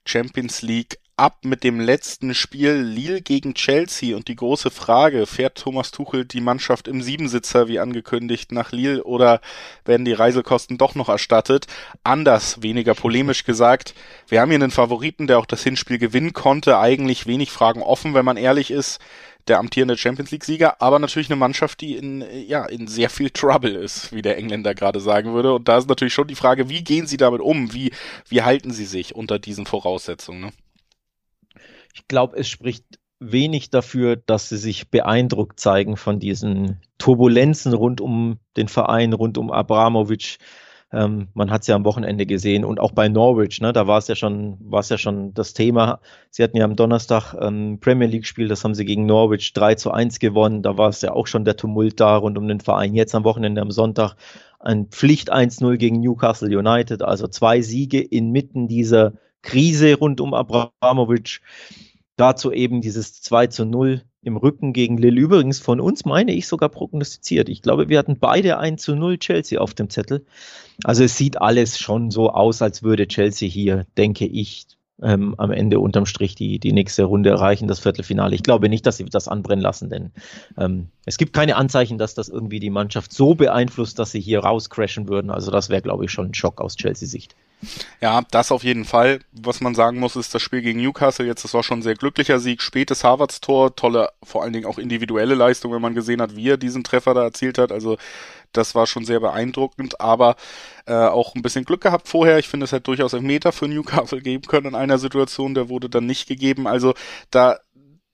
Champions 0.05 0.61
League 0.61 0.99
ab 1.17 1.39
mit 1.43 1.63
dem 1.63 1.79
letzten 1.79 2.33
Spiel 2.33 2.73
Lille 2.73 3.21
gegen 3.21 3.53
Chelsea 3.53 4.15
und 4.15 4.27
die 4.27 4.35
große 4.35 4.69
Frage, 4.69 5.25
fährt 5.25 5.57
Thomas 5.57 5.91
Tuchel 5.91 6.25
die 6.25 6.41
Mannschaft 6.41 6.87
im 6.87 7.01
Siebensitzer 7.01 7.67
wie 7.67 7.79
angekündigt 7.79 8.51
nach 8.51 8.71
Lille 8.71 9.03
oder 9.03 9.39
werden 9.85 10.05
die 10.05 10.13
Reisekosten 10.13 10.77
doch 10.77 10.95
noch 10.95 11.07
erstattet? 11.07 11.67
Anders, 12.03 12.61
weniger 12.61 12.95
polemisch 12.95 13.45
gesagt, 13.45 13.93
wir 14.27 14.41
haben 14.41 14.49
hier 14.49 14.59
einen 14.59 14.71
Favoriten, 14.71 15.27
der 15.27 15.39
auch 15.39 15.45
das 15.45 15.63
Hinspiel 15.63 15.99
gewinnen 15.99 16.33
konnte, 16.33 16.79
eigentlich 16.79 17.27
wenig 17.27 17.51
Fragen 17.51 17.81
offen, 17.81 18.13
wenn 18.13 18.25
man 18.25 18.37
ehrlich 18.37 18.71
ist 18.71 18.99
der 19.47 19.59
amtierende 19.59 19.95
Champions 19.95 20.31
League 20.31 20.43
Sieger, 20.43 20.81
aber 20.81 20.97
natürlich 20.97 21.29
eine 21.29 21.35
Mannschaft, 21.35 21.81
die 21.81 21.95
in, 21.95 22.25
ja, 22.47 22.65
in 22.65 22.87
sehr 22.87 23.11
viel 23.11 23.29
Trouble 23.29 23.75
ist, 23.75 24.11
wie 24.11 24.23
der 24.23 24.37
Engländer 24.37 24.73
gerade 24.73 24.99
sagen 24.99 25.33
würde. 25.33 25.53
Und 25.53 25.67
da 25.67 25.77
ist 25.77 25.87
natürlich 25.87 26.15
schon 26.15 26.27
die 26.27 26.35
Frage, 26.35 26.67
wie 26.67 26.83
gehen 26.83 27.05
sie 27.05 27.17
damit 27.17 27.41
um? 27.41 27.71
Wie, 27.71 27.91
wie 28.27 28.41
halten 28.41 28.71
sie 28.71 28.85
sich 28.85 29.15
unter 29.15 29.37
diesen 29.37 29.67
Voraussetzungen? 29.67 30.41
Ne? 30.41 30.51
Ich 31.95 32.07
glaube, 32.09 32.37
es 32.37 32.49
spricht 32.49 32.99
wenig 33.19 33.69
dafür, 33.69 34.17
dass 34.17 34.49
sie 34.49 34.57
sich 34.57 34.91
beeindruckt 34.91 35.59
zeigen 35.59 35.95
von 35.95 36.19
diesen 36.19 36.81
Turbulenzen 36.97 37.73
rund 37.73 38.01
um 38.01 38.37
den 38.57 38.67
Verein, 38.67 39.13
rund 39.13 39.37
um 39.37 39.49
Abramovic. 39.49 40.37
Ähm, 40.91 41.29
man 41.33 41.49
hat 41.51 41.61
es 41.61 41.67
ja 41.67 41.75
am 41.75 41.85
Wochenende 41.85 42.25
gesehen 42.25 42.65
und 42.65 42.79
auch 42.79 42.91
bei 42.91 43.07
Norwich, 43.07 43.59
ne, 43.61 43.73
da 43.73 43.87
war 43.87 43.97
es 43.97 44.07
ja 44.07 44.15
schon, 44.15 44.57
war 44.59 44.81
es 44.81 44.89
ja 44.89 44.97
schon 44.97 45.33
das 45.33 45.53
Thema. 45.53 45.99
Sie 46.29 46.43
hatten 46.43 46.57
ja 46.57 46.65
am 46.65 46.75
Donnerstag 46.75 47.33
ein 47.33 47.79
Premier 47.79 48.07
League 48.07 48.25
Spiel, 48.25 48.49
das 48.49 48.63
haben 48.63 48.75
sie 48.75 48.85
gegen 48.85 49.05
Norwich 49.05 49.53
3 49.53 49.75
zu 49.75 49.91
1 49.91 50.19
gewonnen. 50.19 50.61
Da 50.61 50.77
war 50.77 50.89
es 50.89 51.01
ja 51.01 51.13
auch 51.13 51.27
schon 51.27 51.45
der 51.45 51.55
Tumult 51.55 51.99
da 51.99 52.17
rund 52.17 52.37
um 52.37 52.47
den 52.47 52.59
Verein. 52.59 52.93
Jetzt 52.93 53.15
am 53.15 53.23
Wochenende 53.23 53.61
am 53.61 53.71
Sonntag 53.71 54.15
ein 54.59 54.87
Pflicht 54.87 55.33
1-0 55.33 55.77
gegen 55.77 56.01
Newcastle 56.01 56.55
United, 56.55 57.01
also 57.01 57.27
zwei 57.27 57.61
Siege 57.61 58.01
inmitten 58.01 58.67
dieser 58.67 59.13
Krise 59.41 59.95
rund 59.95 60.19
um 60.21 60.33
Abramovic. 60.33 61.39
Dazu 62.17 62.51
eben 62.51 62.81
dieses 62.81 63.21
2 63.21 63.47
zu 63.47 63.65
0 63.65 64.03
im 64.21 64.37
Rücken 64.37 64.73
gegen 64.73 64.97
Lille. 64.97 65.19
Übrigens 65.19 65.59
von 65.59 65.79
uns 65.79 66.05
meine 66.05 66.33
ich 66.33 66.47
sogar 66.47 66.69
prognostiziert. 66.69 67.49
Ich 67.49 67.61
glaube, 67.61 67.89
wir 67.89 67.99
hatten 67.99 68.19
beide 68.19 68.57
1 68.57 68.81
zu 68.81 68.95
0 68.95 69.19
Chelsea 69.19 69.59
auf 69.59 69.73
dem 69.73 69.89
Zettel. 69.89 70.25
Also 70.83 71.03
es 71.03 71.17
sieht 71.17 71.41
alles 71.41 71.77
schon 71.77 72.11
so 72.11 72.29
aus, 72.31 72.61
als 72.61 72.83
würde 72.83 73.07
Chelsea 73.07 73.49
hier, 73.49 73.85
denke 73.97 74.25
ich, 74.25 74.67
ähm, 75.01 75.35
am 75.37 75.51
Ende 75.51 75.79
unterm 75.79 76.05
Strich 76.05 76.35
die, 76.35 76.59
die 76.59 76.71
nächste 76.71 77.03
Runde 77.03 77.29
erreichen, 77.29 77.67
das 77.67 77.79
Viertelfinale. 77.79 78.33
Ich 78.33 78.43
glaube 78.43 78.69
nicht, 78.69 78.85
dass 78.85 78.97
sie 78.97 79.05
das 79.05 79.27
anbrennen 79.27 79.61
lassen, 79.61 79.89
denn 79.89 80.11
ähm, 80.57 80.87
es 81.05 81.17
gibt 81.17 81.33
keine 81.33 81.57
Anzeichen, 81.57 81.97
dass 81.97 82.15
das 82.15 82.29
irgendwie 82.29 82.59
die 82.59 82.69
Mannschaft 82.69 83.11
so 83.11 83.35
beeinflusst, 83.35 83.99
dass 83.99 84.11
sie 84.11 84.21
hier 84.21 84.39
rauscrashen 84.39 85.09
würden. 85.09 85.31
Also 85.31 85.51
das 85.51 85.69
wäre, 85.69 85.81
glaube 85.81 86.05
ich, 86.05 86.11
schon 86.11 86.27
ein 86.27 86.33
Schock 86.33 86.61
aus 86.61 86.77
Chelsea-Sicht. 86.77 87.35
Ja, 88.01 88.21
das 88.31 88.51
auf 88.51 88.63
jeden 88.63 88.85
Fall. 88.85 89.19
Was 89.31 89.61
man 89.61 89.75
sagen 89.75 89.99
muss, 89.99 90.15
ist 90.15 90.35
das 90.35 90.41
Spiel 90.41 90.61
gegen 90.61 90.81
Newcastle 90.81 91.25
jetzt, 91.25 91.43
das 91.43 91.53
war 91.53 91.63
schon 91.63 91.79
ein 91.79 91.83
sehr 91.83 91.95
glücklicher 91.95 92.39
Sieg, 92.39 92.61
spätes 92.61 93.03
Harvards 93.03 93.41
Tor, 93.41 93.75
tolle, 93.75 94.09
vor 94.23 94.43
allen 94.43 94.53
Dingen 94.53 94.65
auch 94.65 94.77
individuelle 94.77 95.35
Leistung, 95.35 95.71
wenn 95.73 95.81
man 95.81 95.95
gesehen 95.95 96.21
hat, 96.21 96.35
wie 96.35 96.49
er 96.49 96.57
diesen 96.57 96.83
Treffer 96.83 97.13
da 97.13 97.23
erzielt 97.23 97.57
hat. 97.57 97.71
Also 97.71 97.97
das 98.51 98.75
war 98.75 98.87
schon 98.87 99.05
sehr 99.05 99.19
beeindruckend, 99.19 99.99
aber 99.99 100.35
äh, 100.85 100.93
auch 100.93 101.35
ein 101.35 101.41
bisschen 101.41 101.65
Glück 101.65 101.81
gehabt 101.81 102.07
vorher. 102.07 102.39
Ich 102.39 102.47
finde, 102.47 102.65
es 102.65 102.71
hätte 102.71 102.83
durchaus 102.83 103.13
einen 103.13 103.27
Meter 103.27 103.51
für 103.51 103.67
Newcastle 103.67 104.21
geben 104.21 104.45
können 104.47 104.67
in 104.67 104.75
einer 104.75 104.97
Situation, 104.97 105.55
der 105.55 105.69
wurde 105.69 105.89
dann 105.89 106.05
nicht 106.05 106.27
gegeben. 106.27 106.67
Also 106.67 106.93
da 107.31 107.57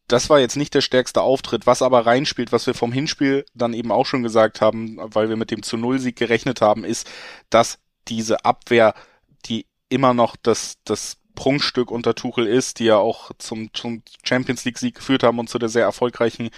das 0.08 0.30
war 0.30 0.42
jetzt 0.42 0.58
nicht 0.58 0.74
der 0.74 0.82
stärkste 0.82 1.22
Auftritt, 1.22 1.66
was 1.66 1.82
aber 1.82 2.06
reinspielt, 2.06 2.52
was 2.52 2.68
wir 2.68 2.74
vom 2.74 2.92
Hinspiel 2.92 3.46
dann 3.54 3.74
eben 3.74 3.94
auch 3.94 4.06
schon 4.06 4.24
gesagt 4.24 4.60
haben, 4.60 4.98
weil 5.00 5.30
wir 5.30 5.38
mit 5.38 5.52
dem 5.52 5.64
zu 5.64 5.78
Null 5.78 6.00
Sieg 6.00 6.18
gerechnet 6.18 6.60
haben, 6.60 6.84
ist, 6.84 7.10
dass 7.50 7.80
diese 8.10 8.44
Abwehr 8.44 8.94
die 9.42 9.66
immer 9.90 10.14
noch 10.14 10.36
das, 10.36 10.78
das 10.86 11.18
Prunkstück 11.36 11.92
unter 11.92 12.16
Tuchel 12.16 12.46
ist, 12.46 12.80
die 12.80 12.86
ja 12.86 12.98
auch 12.98 13.32
zum, 13.38 13.74
zum 13.74 14.04
Champions 14.24 14.66
League 14.66 14.78
Sieg 14.78 14.96
geführt 14.96 15.24
haben 15.24 15.40
und 15.40 15.50
zu 15.50 15.60
der 15.60 15.70
sehr 15.70 15.84
erfolgreichen 15.84 16.50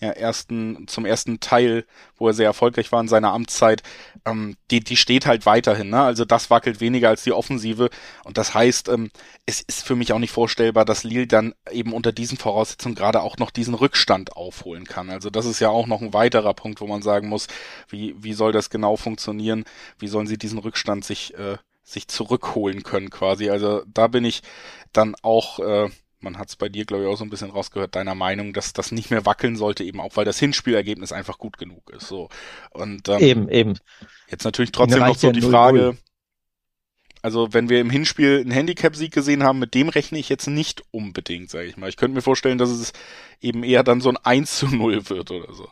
ja, 0.00 0.10
ersten, 0.10 0.88
zum 0.88 1.04
ersten 1.06 1.38
Teil, 1.38 1.86
wo 2.16 2.26
er 2.26 2.34
sehr 2.34 2.46
erfolgreich 2.46 2.90
war 2.90 3.00
in 3.00 3.06
seiner 3.06 3.32
Amtszeit, 3.32 3.84
ähm, 4.26 4.56
die, 4.72 4.80
die 4.80 4.96
steht 4.96 5.26
halt 5.26 5.46
weiterhin, 5.46 5.90
ne? 5.90 6.00
Also 6.02 6.24
das 6.24 6.50
wackelt 6.50 6.80
weniger 6.80 7.08
als 7.08 7.22
die 7.22 7.32
Offensive. 7.32 7.88
Und 8.24 8.36
das 8.36 8.52
heißt, 8.52 8.88
ähm, 8.88 9.12
es 9.46 9.60
ist 9.60 9.86
für 9.86 9.94
mich 9.94 10.12
auch 10.12 10.18
nicht 10.18 10.32
vorstellbar, 10.32 10.84
dass 10.84 11.04
Lille 11.04 11.28
dann 11.28 11.54
eben 11.70 11.92
unter 11.92 12.10
diesen 12.10 12.36
Voraussetzungen 12.36 12.96
gerade 12.96 13.22
auch 13.22 13.36
noch 13.36 13.52
diesen 13.52 13.74
Rückstand 13.74 14.36
aufholen 14.36 14.86
kann. 14.86 15.08
Also 15.08 15.30
das 15.30 15.46
ist 15.46 15.60
ja 15.60 15.68
auch 15.68 15.86
noch 15.86 16.02
ein 16.02 16.12
weiterer 16.12 16.54
Punkt, 16.54 16.80
wo 16.80 16.88
man 16.88 17.02
sagen 17.02 17.28
muss, 17.28 17.46
wie, 17.88 18.16
wie 18.18 18.32
soll 18.32 18.50
das 18.50 18.70
genau 18.70 18.96
funktionieren? 18.96 19.64
Wie 20.00 20.08
sollen 20.08 20.26
sie 20.26 20.38
diesen 20.38 20.58
Rückstand 20.58 21.04
sich 21.04 21.34
äh, 21.34 21.58
sich 21.82 22.08
zurückholen 22.08 22.82
können 22.82 23.10
quasi. 23.10 23.50
Also 23.50 23.82
da 23.86 24.06
bin 24.06 24.24
ich 24.24 24.42
dann 24.92 25.14
auch, 25.22 25.58
äh, 25.58 25.88
man 26.20 26.38
hat 26.38 26.48
es 26.48 26.56
bei 26.56 26.68
dir, 26.68 26.84
glaube 26.84 27.04
ich, 27.04 27.08
auch 27.08 27.16
so 27.16 27.24
ein 27.24 27.30
bisschen 27.30 27.50
rausgehört, 27.50 27.96
deiner 27.96 28.14
Meinung, 28.14 28.52
dass 28.52 28.72
das 28.72 28.92
nicht 28.92 29.10
mehr 29.10 29.26
wackeln 29.26 29.56
sollte, 29.56 29.84
eben 29.84 30.00
auch, 30.00 30.16
weil 30.16 30.24
das 30.24 30.38
Hinspielergebnis 30.38 31.12
einfach 31.12 31.38
gut 31.38 31.58
genug 31.58 31.90
ist. 31.90 32.06
So. 32.06 32.28
Und 32.70 33.08
ähm, 33.08 33.20
eben, 33.20 33.48
eben. 33.48 33.74
Jetzt 34.30 34.44
natürlich 34.44 34.72
trotzdem 34.72 35.00
noch 35.00 35.16
so 35.16 35.32
die 35.32 35.40
0 35.40 35.50
-0. 35.50 35.52
Frage. 35.52 35.98
Also 37.22 37.52
wenn 37.52 37.68
wir 37.68 37.80
im 37.80 37.90
Hinspiel 37.90 38.40
einen 38.40 38.50
Handicap-Sieg 38.50 39.12
gesehen 39.12 39.44
haben, 39.44 39.60
mit 39.60 39.74
dem 39.74 39.88
rechne 39.88 40.18
ich 40.18 40.28
jetzt 40.28 40.48
nicht 40.48 40.82
unbedingt, 40.90 41.50
sage 41.50 41.68
ich 41.68 41.76
mal. 41.76 41.88
Ich 41.88 41.96
könnte 41.96 42.16
mir 42.16 42.22
vorstellen, 42.22 42.58
dass 42.58 42.70
es 42.70 42.92
eben 43.40 43.62
eher 43.62 43.84
dann 43.84 44.00
so 44.00 44.08
ein 44.08 44.16
1 44.16 44.58
zu 44.58 44.66
0 44.66 45.08
wird 45.08 45.30
oder 45.30 45.52
so. 45.54 45.68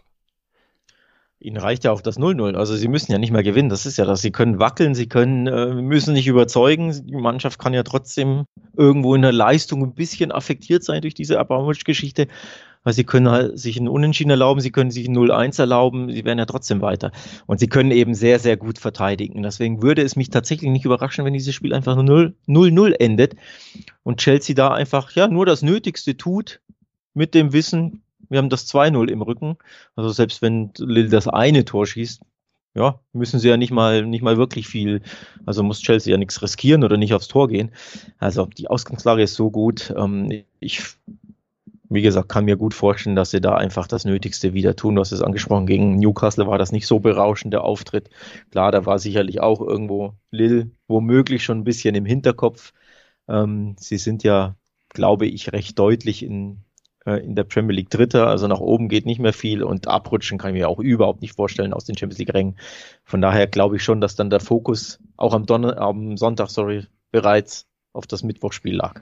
Ihnen 1.42 1.56
reicht 1.56 1.84
ja 1.84 1.92
auch 1.92 2.02
das 2.02 2.18
0-0. 2.18 2.54
Also 2.54 2.76
sie 2.76 2.88
müssen 2.88 3.12
ja 3.12 3.18
nicht 3.18 3.32
mehr 3.32 3.42
gewinnen. 3.42 3.70
Das 3.70 3.86
ist 3.86 3.96
ja 3.96 4.04
das. 4.04 4.20
Sie 4.20 4.30
können 4.30 4.58
wackeln, 4.58 4.94
sie 4.94 5.08
können, 5.08 5.46
äh, 5.46 5.74
müssen 5.74 6.12
nicht 6.12 6.26
überzeugen. 6.26 7.06
Die 7.06 7.16
Mannschaft 7.16 7.58
kann 7.58 7.72
ja 7.72 7.82
trotzdem 7.82 8.44
irgendwo 8.76 9.14
in 9.14 9.22
der 9.22 9.32
Leistung 9.32 9.82
ein 9.82 9.94
bisschen 9.94 10.32
affektiert 10.32 10.84
sein 10.84 11.00
durch 11.00 11.14
diese 11.14 11.40
Abramovic-Geschichte. 11.40 12.28
Weil 12.82 12.92
sie 12.92 13.04
können 13.04 13.30
halt 13.30 13.58
sich 13.58 13.78
einen 13.78 13.88
Unentschieden 13.88 14.30
erlauben, 14.30 14.60
sie 14.60 14.70
können 14.70 14.90
sich 14.90 15.06
ein 15.06 15.16
0-1 15.16 15.60
erlauben, 15.60 16.10
sie 16.10 16.24
werden 16.24 16.38
ja 16.38 16.46
trotzdem 16.46 16.82
weiter. 16.82 17.10
Und 17.46 17.58
sie 17.58 17.68
können 17.68 17.90
eben 17.90 18.14
sehr, 18.14 18.38
sehr 18.38 18.58
gut 18.58 18.78
verteidigen. 18.78 19.42
Deswegen 19.42 19.82
würde 19.82 20.02
es 20.02 20.16
mich 20.16 20.28
tatsächlich 20.30 20.70
nicht 20.70 20.84
überraschen, 20.84 21.24
wenn 21.24 21.34
dieses 21.34 21.54
Spiel 21.54 21.74
einfach 21.74 21.96
nur 21.96 22.32
0-0 22.48 22.92
endet 23.00 23.36
und 24.02 24.20
Chelsea 24.20 24.54
da 24.54 24.68
einfach 24.68 25.12
ja 25.12 25.26
nur 25.26 25.46
das 25.46 25.62
Nötigste 25.62 26.16
tut, 26.16 26.60
mit 27.12 27.34
dem 27.34 27.52
Wissen, 27.52 28.02
wir 28.30 28.38
haben 28.38 28.48
das 28.48 28.66
2-0 28.66 29.10
im 29.10 29.22
Rücken. 29.22 29.56
Also 29.96 30.10
selbst 30.10 30.40
wenn 30.40 30.70
Lille 30.78 31.08
das 31.08 31.28
eine 31.28 31.64
Tor 31.64 31.86
schießt, 31.86 32.22
ja, 32.74 33.00
müssen 33.12 33.40
sie 33.40 33.48
ja 33.48 33.56
nicht 33.56 33.72
mal, 33.72 34.06
nicht 34.06 34.22
mal 34.22 34.36
wirklich 34.38 34.68
viel, 34.68 35.02
also 35.44 35.62
muss 35.62 35.80
Chelsea 35.80 36.12
ja 36.12 36.18
nichts 36.18 36.40
riskieren 36.40 36.84
oder 36.84 36.96
nicht 36.96 37.14
aufs 37.14 37.28
Tor 37.28 37.48
gehen. 37.48 37.72
Also 38.18 38.46
die 38.46 38.68
Ausgangslage 38.68 39.22
ist 39.22 39.34
so 39.34 39.50
gut. 39.50 39.92
Ähm, 39.96 40.44
ich, 40.60 40.82
wie 41.88 42.02
gesagt, 42.02 42.28
kann 42.28 42.44
mir 42.44 42.56
gut 42.56 42.72
vorstellen, 42.74 43.16
dass 43.16 43.32
sie 43.32 43.40
da 43.40 43.56
einfach 43.56 43.88
das 43.88 44.04
Nötigste 44.04 44.54
wieder 44.54 44.76
tun. 44.76 44.94
Du 44.94 45.00
hast 45.00 45.10
es 45.10 45.22
angesprochen, 45.22 45.66
gegen 45.66 45.96
Newcastle 45.98 46.46
war 46.46 46.58
das 46.58 46.70
nicht 46.70 46.86
so 46.86 47.00
berauschend, 47.00 47.52
der 47.52 47.64
Auftritt. 47.64 48.08
Klar, 48.52 48.70
da 48.70 48.86
war 48.86 49.00
sicherlich 49.00 49.40
auch 49.40 49.60
irgendwo 49.60 50.14
Lille 50.30 50.70
womöglich 50.86 51.42
schon 51.44 51.58
ein 51.58 51.64
bisschen 51.64 51.96
im 51.96 52.04
Hinterkopf. 52.06 52.72
Ähm, 53.28 53.74
sie 53.78 53.98
sind 53.98 54.22
ja, 54.22 54.54
glaube 54.90 55.26
ich, 55.26 55.52
recht 55.52 55.78
deutlich 55.78 56.22
in 56.22 56.58
in 57.06 57.34
der 57.34 57.44
Premier 57.44 57.76
League 57.76 57.90
Dritter, 57.90 58.26
also 58.26 58.46
nach 58.46 58.60
oben 58.60 58.88
geht 58.88 59.06
nicht 59.06 59.20
mehr 59.20 59.32
viel 59.32 59.62
und 59.62 59.88
abrutschen 59.88 60.38
kann 60.38 60.54
ich 60.54 60.60
mir 60.60 60.68
auch 60.68 60.78
überhaupt 60.78 61.22
nicht 61.22 61.34
vorstellen 61.34 61.72
aus 61.72 61.84
den 61.84 61.96
Champions 61.96 62.18
League 62.18 62.34
Rängen. 62.34 62.58
Von 63.04 63.22
daher 63.22 63.46
glaube 63.46 63.76
ich 63.76 63.82
schon, 63.82 64.00
dass 64.00 64.16
dann 64.16 64.28
der 64.28 64.40
Fokus 64.40 65.00
auch 65.16 65.32
am, 65.32 65.46
Donner 65.46 65.78
am 65.78 66.16
Sonntag, 66.18 66.50
sorry, 66.50 66.86
bereits 67.10 67.66
auf 67.92 68.06
das 68.06 68.22
Mittwochspiel 68.22 68.76
lag. 68.76 69.00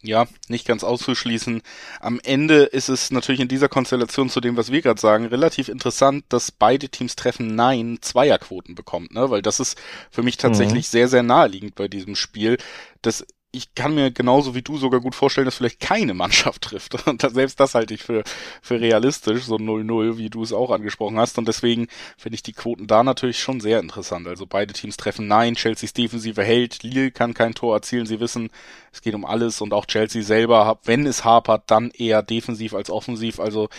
Ja, 0.00 0.26
nicht 0.48 0.66
ganz 0.66 0.84
auszuschließen. 0.84 1.60
Am 2.00 2.20
Ende 2.22 2.62
ist 2.62 2.88
es 2.88 3.10
natürlich 3.10 3.40
in 3.40 3.48
dieser 3.48 3.68
Konstellation 3.68 4.30
zu 4.30 4.40
dem, 4.40 4.56
was 4.56 4.70
wir 4.70 4.80
gerade 4.80 5.00
sagen, 5.00 5.26
relativ 5.26 5.68
interessant, 5.68 6.24
dass 6.28 6.52
beide 6.52 6.88
Teams 6.88 7.16
treffen 7.16 7.56
Nein 7.56 7.98
Zweierquoten 8.00 8.76
bekommt, 8.76 9.12
ne? 9.12 9.28
Weil 9.30 9.42
das 9.42 9.58
ist 9.58 9.76
für 10.10 10.22
mich 10.22 10.36
tatsächlich 10.36 10.86
mhm. 10.86 10.90
sehr, 10.90 11.08
sehr 11.08 11.24
naheliegend 11.24 11.74
bei 11.74 11.88
diesem 11.88 12.14
Spiel. 12.14 12.58
Das 13.02 13.26
ich 13.50 13.74
kann 13.74 13.94
mir 13.94 14.10
genauso 14.10 14.54
wie 14.54 14.60
du 14.60 14.76
sogar 14.76 15.00
gut 15.00 15.14
vorstellen, 15.14 15.46
dass 15.46 15.56
vielleicht 15.56 15.80
keine 15.80 16.12
Mannschaft 16.12 16.62
trifft. 16.64 17.06
Und 17.06 17.22
selbst 17.22 17.58
das 17.58 17.74
halte 17.74 17.94
ich 17.94 18.02
für, 18.02 18.22
für 18.60 18.80
realistisch, 18.80 19.44
so 19.44 19.56
0-0, 19.56 20.18
wie 20.18 20.28
du 20.28 20.42
es 20.42 20.52
auch 20.52 20.70
angesprochen 20.70 21.18
hast. 21.18 21.38
Und 21.38 21.48
deswegen 21.48 21.88
finde 22.18 22.34
ich 22.34 22.42
die 22.42 22.52
Quoten 22.52 22.86
da 22.86 23.02
natürlich 23.02 23.40
schon 23.40 23.60
sehr 23.60 23.80
interessant. 23.80 24.28
Also 24.28 24.46
beide 24.46 24.74
Teams 24.74 24.98
treffen 24.98 25.26
Nein, 25.26 25.54
Chelseas 25.54 25.94
Defensive 25.94 26.42
hält, 26.42 26.82
Lille 26.82 27.10
kann 27.10 27.32
kein 27.32 27.54
Tor 27.54 27.74
erzielen. 27.74 28.06
Sie 28.06 28.20
wissen, 28.20 28.50
es 28.92 29.00
geht 29.00 29.14
um 29.14 29.24
alles 29.24 29.62
und 29.62 29.72
auch 29.72 29.86
Chelsea 29.86 30.22
selber, 30.22 30.78
wenn 30.84 31.06
es 31.06 31.24
hapert, 31.24 31.70
dann 31.70 31.90
eher 31.90 32.22
defensiv 32.22 32.74
als 32.74 32.90
offensiv. 32.90 33.40
Also 33.40 33.70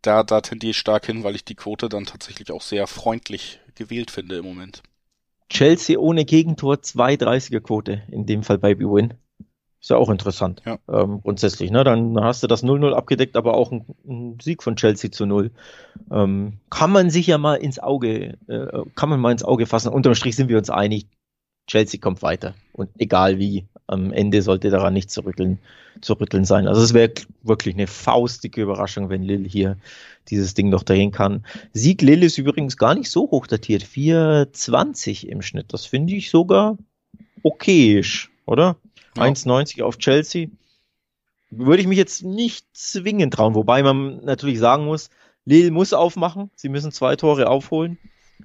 da, 0.00 0.22
da 0.22 0.40
tendiere 0.40 0.70
ich 0.70 0.78
stark 0.78 1.04
hin, 1.04 1.22
weil 1.22 1.34
ich 1.34 1.44
die 1.44 1.54
Quote 1.54 1.90
dann 1.90 2.06
tatsächlich 2.06 2.50
auch 2.50 2.62
sehr 2.62 2.86
freundlich 2.86 3.60
gewählt 3.74 4.10
finde 4.10 4.38
im 4.38 4.44
Moment. 4.46 4.82
Chelsea 5.48 5.98
ohne 5.98 6.24
Gegentor 6.24 6.74
2,30er 6.76 7.60
Quote, 7.60 8.02
in 8.08 8.26
dem 8.26 8.42
Fall 8.42 8.58
bei 8.58 8.74
B-Win. 8.74 9.14
Ist 9.80 9.90
ja 9.90 9.96
auch 9.96 10.10
interessant, 10.10 10.62
ja. 10.66 10.78
Ähm, 10.88 11.20
grundsätzlich. 11.22 11.70
Ne? 11.70 11.84
Dann 11.84 12.18
hast 12.20 12.42
du 12.42 12.48
das 12.48 12.64
0-0 12.64 12.92
abgedeckt, 12.92 13.36
aber 13.36 13.54
auch 13.54 13.70
ein, 13.70 13.84
ein, 14.08 14.38
Sieg 14.42 14.62
von 14.62 14.74
Chelsea 14.74 15.12
zu 15.12 15.24
0. 15.24 15.52
Ähm, 16.10 16.58
kann 16.68 16.90
man 16.90 17.10
sich 17.10 17.28
ja 17.28 17.38
mal 17.38 17.54
ins 17.54 17.78
Auge, 17.78 18.36
äh, 18.48 18.82
kann 18.96 19.08
man 19.08 19.20
mal 19.20 19.30
ins 19.30 19.44
Auge 19.44 19.66
fassen. 19.66 19.92
Unterm 19.92 20.16
Strich 20.16 20.34
sind 20.34 20.48
wir 20.48 20.58
uns 20.58 20.68
einig, 20.68 21.06
Chelsea 21.68 22.00
kommt 22.00 22.22
weiter. 22.22 22.54
Und 22.72 22.90
egal 22.98 23.38
wie, 23.38 23.66
am 23.86 24.12
Ende 24.12 24.42
sollte 24.42 24.70
daran 24.70 24.94
nicht 24.94 25.10
zu 25.10 25.24
rütteln, 25.24 25.58
zu 26.00 26.14
rütteln 26.14 26.44
sein. 26.44 26.66
Also 26.66 26.82
es 26.82 26.94
wäre 26.94 27.12
wirklich 27.42 27.74
eine 27.74 27.86
faustige 27.86 28.62
Überraschung, 28.62 29.10
wenn 29.10 29.22
Lille 29.22 29.48
hier 29.48 29.76
dieses 30.28 30.54
Ding 30.54 30.70
noch 30.70 30.82
drehen 30.82 31.10
kann. 31.12 31.44
Sieg 31.72 32.02
Lille 32.02 32.26
ist 32.26 32.38
übrigens 32.38 32.76
gar 32.76 32.94
nicht 32.94 33.10
so 33.10 33.30
hoch 33.30 33.46
datiert. 33.46 33.84
4,20 33.84 35.26
im 35.26 35.42
Schnitt. 35.42 35.72
Das 35.72 35.86
finde 35.86 36.14
ich 36.14 36.30
sogar 36.30 36.76
okayisch, 37.42 38.30
oder? 38.46 38.76
Ja. 39.16 39.24
1,90 39.24 39.82
auf 39.82 39.98
Chelsea. 39.98 40.48
Würde 41.50 41.80
ich 41.80 41.88
mich 41.88 41.98
jetzt 41.98 42.22
nicht 42.24 42.66
zwingend 42.74 43.34
trauen, 43.34 43.54
wobei 43.54 43.82
man 43.82 44.24
natürlich 44.24 44.58
sagen 44.58 44.84
muss, 44.84 45.08
Lille 45.46 45.70
muss 45.70 45.94
aufmachen. 45.94 46.50
Sie 46.54 46.68
müssen 46.68 46.92
zwei 46.92 47.16
Tore 47.16 47.48
aufholen. 47.48 47.98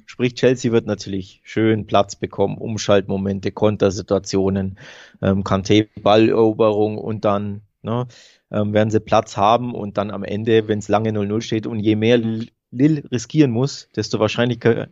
Sprich, 0.06 0.36
Chelsea 0.36 0.72
wird 0.72 0.86
natürlich 0.86 1.42
schön 1.44 1.86
Platz 1.86 2.16
bekommen, 2.16 2.58
Umschaltmomente, 2.58 3.52
Kontersituationen, 3.52 4.78
ähm, 5.22 5.44
Kante 5.44 5.88
Balleroberung 6.02 6.98
und 6.98 7.26
dann 7.26 7.62
ne, 7.82 8.08
ähm, 8.52 8.74
werden 8.74 8.90
sie 8.90 9.00
Platz 9.00 9.38
haben 9.38 9.74
und 9.76 9.98
dann 9.98 10.12
am 10.12 10.24
Ende, 10.24 10.68
wenn 10.68 10.80
es 10.80 10.88
lange 10.88 11.12
0-0 11.12 11.42
steht 11.42 11.68
und 11.68 11.80
je 11.80 11.96
mehr 11.96 12.18
Lille 12.72 13.04
riskieren 13.12 13.52
muss, 13.52 13.90
desto 13.96 14.20
wahrscheinlicher, 14.20 14.88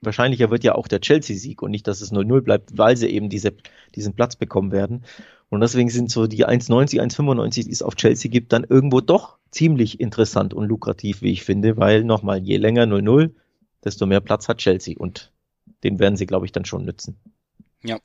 wahrscheinlicher 0.00 0.50
wird 0.50 0.64
ja 0.64 0.74
auch 0.74 0.88
der 0.88 1.00
Chelsea-Sieg 1.00 1.62
und 1.62 1.70
nicht, 1.70 1.86
dass 1.86 2.00
es 2.00 2.12
0-0 2.12 2.40
bleibt, 2.40 2.78
weil 2.78 2.96
sie 2.96 3.08
eben 3.08 3.28
diese, 3.28 3.54
diesen 3.94 4.14
Platz 4.14 4.36
bekommen 4.36 4.72
werden. 4.72 5.04
Und 5.48 5.60
deswegen 5.60 5.90
sind 5.90 6.10
so 6.10 6.26
die 6.26 6.46
1,90, 6.46 7.00
1,95, 7.00 7.64
die 7.64 7.70
es 7.70 7.82
auf 7.82 7.94
Chelsea 7.94 8.30
gibt, 8.30 8.52
dann 8.52 8.64
irgendwo 8.64 9.00
doch 9.00 9.38
ziemlich 9.50 10.00
interessant 10.00 10.54
und 10.54 10.66
lukrativ, 10.66 11.22
wie 11.22 11.30
ich 11.30 11.44
finde, 11.44 11.76
weil 11.76 12.04
nochmal, 12.04 12.38
je 12.38 12.56
länger 12.56 12.84
0-0, 12.84 13.30
desto 13.86 14.04
mehr 14.04 14.20
Platz 14.20 14.48
hat 14.48 14.58
Chelsea 14.58 14.96
und 14.98 15.32
den 15.84 15.98
werden 15.98 16.16
sie, 16.16 16.26
glaube 16.26 16.44
ich, 16.44 16.52
dann 16.52 16.64
schon 16.64 16.84
nützen. 16.84 17.18
Ja. 17.82 17.98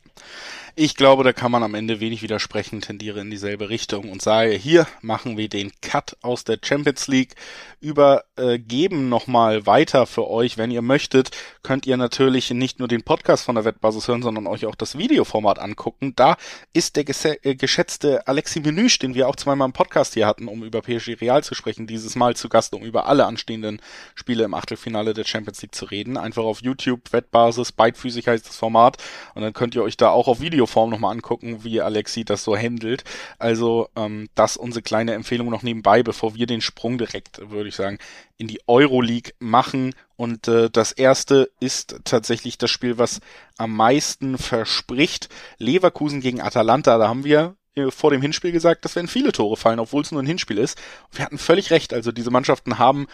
Ich 0.75 0.95
glaube, 0.95 1.25
da 1.25 1.33
kann 1.33 1.51
man 1.51 1.63
am 1.63 1.75
Ende 1.75 1.99
wenig 1.99 2.21
widersprechen, 2.21 2.79
tendiere 2.79 3.19
in 3.19 3.29
dieselbe 3.29 3.67
Richtung 3.67 4.09
und 4.09 4.21
sage, 4.21 4.51
hier 4.51 4.87
machen 5.01 5.35
wir 5.35 5.49
den 5.49 5.73
Cut 5.81 6.15
aus 6.21 6.45
der 6.45 6.59
Champions 6.63 7.09
League, 7.09 7.35
übergeben 7.81 9.09
nochmal 9.09 9.65
weiter 9.65 10.05
für 10.05 10.29
euch. 10.29 10.57
Wenn 10.57 10.71
ihr 10.71 10.81
möchtet, 10.81 11.31
könnt 11.61 11.85
ihr 11.87 11.97
natürlich 11.97 12.51
nicht 12.51 12.79
nur 12.79 12.87
den 12.87 13.03
Podcast 13.03 13.43
von 13.43 13.55
der 13.55 13.65
Wettbasis 13.65 14.07
hören, 14.07 14.21
sondern 14.21 14.47
euch 14.47 14.65
auch 14.65 14.75
das 14.75 14.97
Videoformat 14.97 15.59
angucken. 15.59 16.13
Da 16.15 16.37
ist 16.71 16.95
der 16.95 17.05
äh, 17.45 17.55
geschätzte 17.55 18.25
Alexi 18.27 18.61
Menüsch, 18.61 18.97
den 18.97 19.13
wir 19.13 19.27
auch 19.27 19.35
zweimal 19.35 19.67
im 19.67 19.73
Podcast 19.73 20.13
hier 20.13 20.25
hatten, 20.25 20.47
um 20.47 20.63
über 20.63 20.81
PSG 20.81 21.19
Real 21.19 21.43
zu 21.43 21.53
sprechen, 21.53 21.85
dieses 21.85 22.15
Mal 22.15 22.37
zu 22.37 22.47
Gast, 22.47 22.73
um 22.73 22.83
über 22.83 23.07
alle 23.07 23.25
anstehenden 23.25 23.81
Spiele 24.15 24.45
im 24.45 24.53
Achtelfinale 24.53 25.13
der 25.13 25.25
Champions 25.25 25.61
League 25.61 25.75
zu 25.75 25.83
reden. 25.83 26.15
Einfach 26.15 26.43
auf 26.43 26.61
YouTube, 26.61 27.11
Wettbasis, 27.11 27.73
beidfüßig 27.73 28.27
heißt 28.29 28.47
das 28.47 28.55
Format 28.55 28.97
und 29.35 29.41
dann 29.41 29.51
könnt 29.51 29.75
ihr 29.75 29.83
euch 29.83 29.97
da 29.97 30.11
auch 30.11 30.29
auf 30.29 30.39
Videoform 30.61 30.91
nochmal 30.91 31.13
angucken, 31.13 31.63
wie 31.63 31.81
Alexi 31.81 32.23
das 32.23 32.43
so 32.43 32.55
handelt. 32.55 33.03
Also 33.39 33.89
ähm, 33.95 34.29
das 34.35 34.57
unsere 34.57 34.83
kleine 34.83 35.13
Empfehlung 35.13 35.49
noch 35.49 35.63
nebenbei, 35.63 36.03
bevor 36.03 36.35
wir 36.35 36.45
den 36.45 36.61
Sprung 36.61 36.99
direkt, 36.99 37.49
würde 37.49 37.69
ich 37.69 37.75
sagen, 37.75 37.97
in 38.37 38.47
die 38.47 38.61
Euroleague 38.67 39.33
machen. 39.39 39.95
Und 40.15 40.47
äh, 40.47 40.69
das 40.69 40.91
erste 40.91 41.49
ist 41.59 41.99
tatsächlich 42.03 42.59
das 42.59 42.69
Spiel, 42.69 42.99
was 42.99 43.21
am 43.57 43.75
meisten 43.75 44.37
verspricht. 44.37 45.29
Leverkusen 45.57 46.21
gegen 46.21 46.41
Atalanta. 46.41 46.99
Da 46.99 47.07
haben 47.07 47.23
wir 47.23 47.55
äh, 47.75 47.89
vor 47.89 48.11
dem 48.11 48.21
Hinspiel 48.21 48.51
gesagt, 48.51 48.85
dass 48.85 48.95
werden 48.95 49.07
viele 49.07 49.31
Tore 49.31 49.57
fallen, 49.57 49.79
obwohl 49.79 50.03
es 50.03 50.11
nur 50.11 50.21
ein 50.21 50.27
Hinspiel 50.27 50.59
ist. 50.59 50.79
Wir 51.11 51.25
hatten 51.25 51.39
völlig 51.39 51.71
recht. 51.71 51.91
Also 51.91 52.11
diese 52.11 52.29
Mannschaften 52.29 52.77
haben 52.77 53.07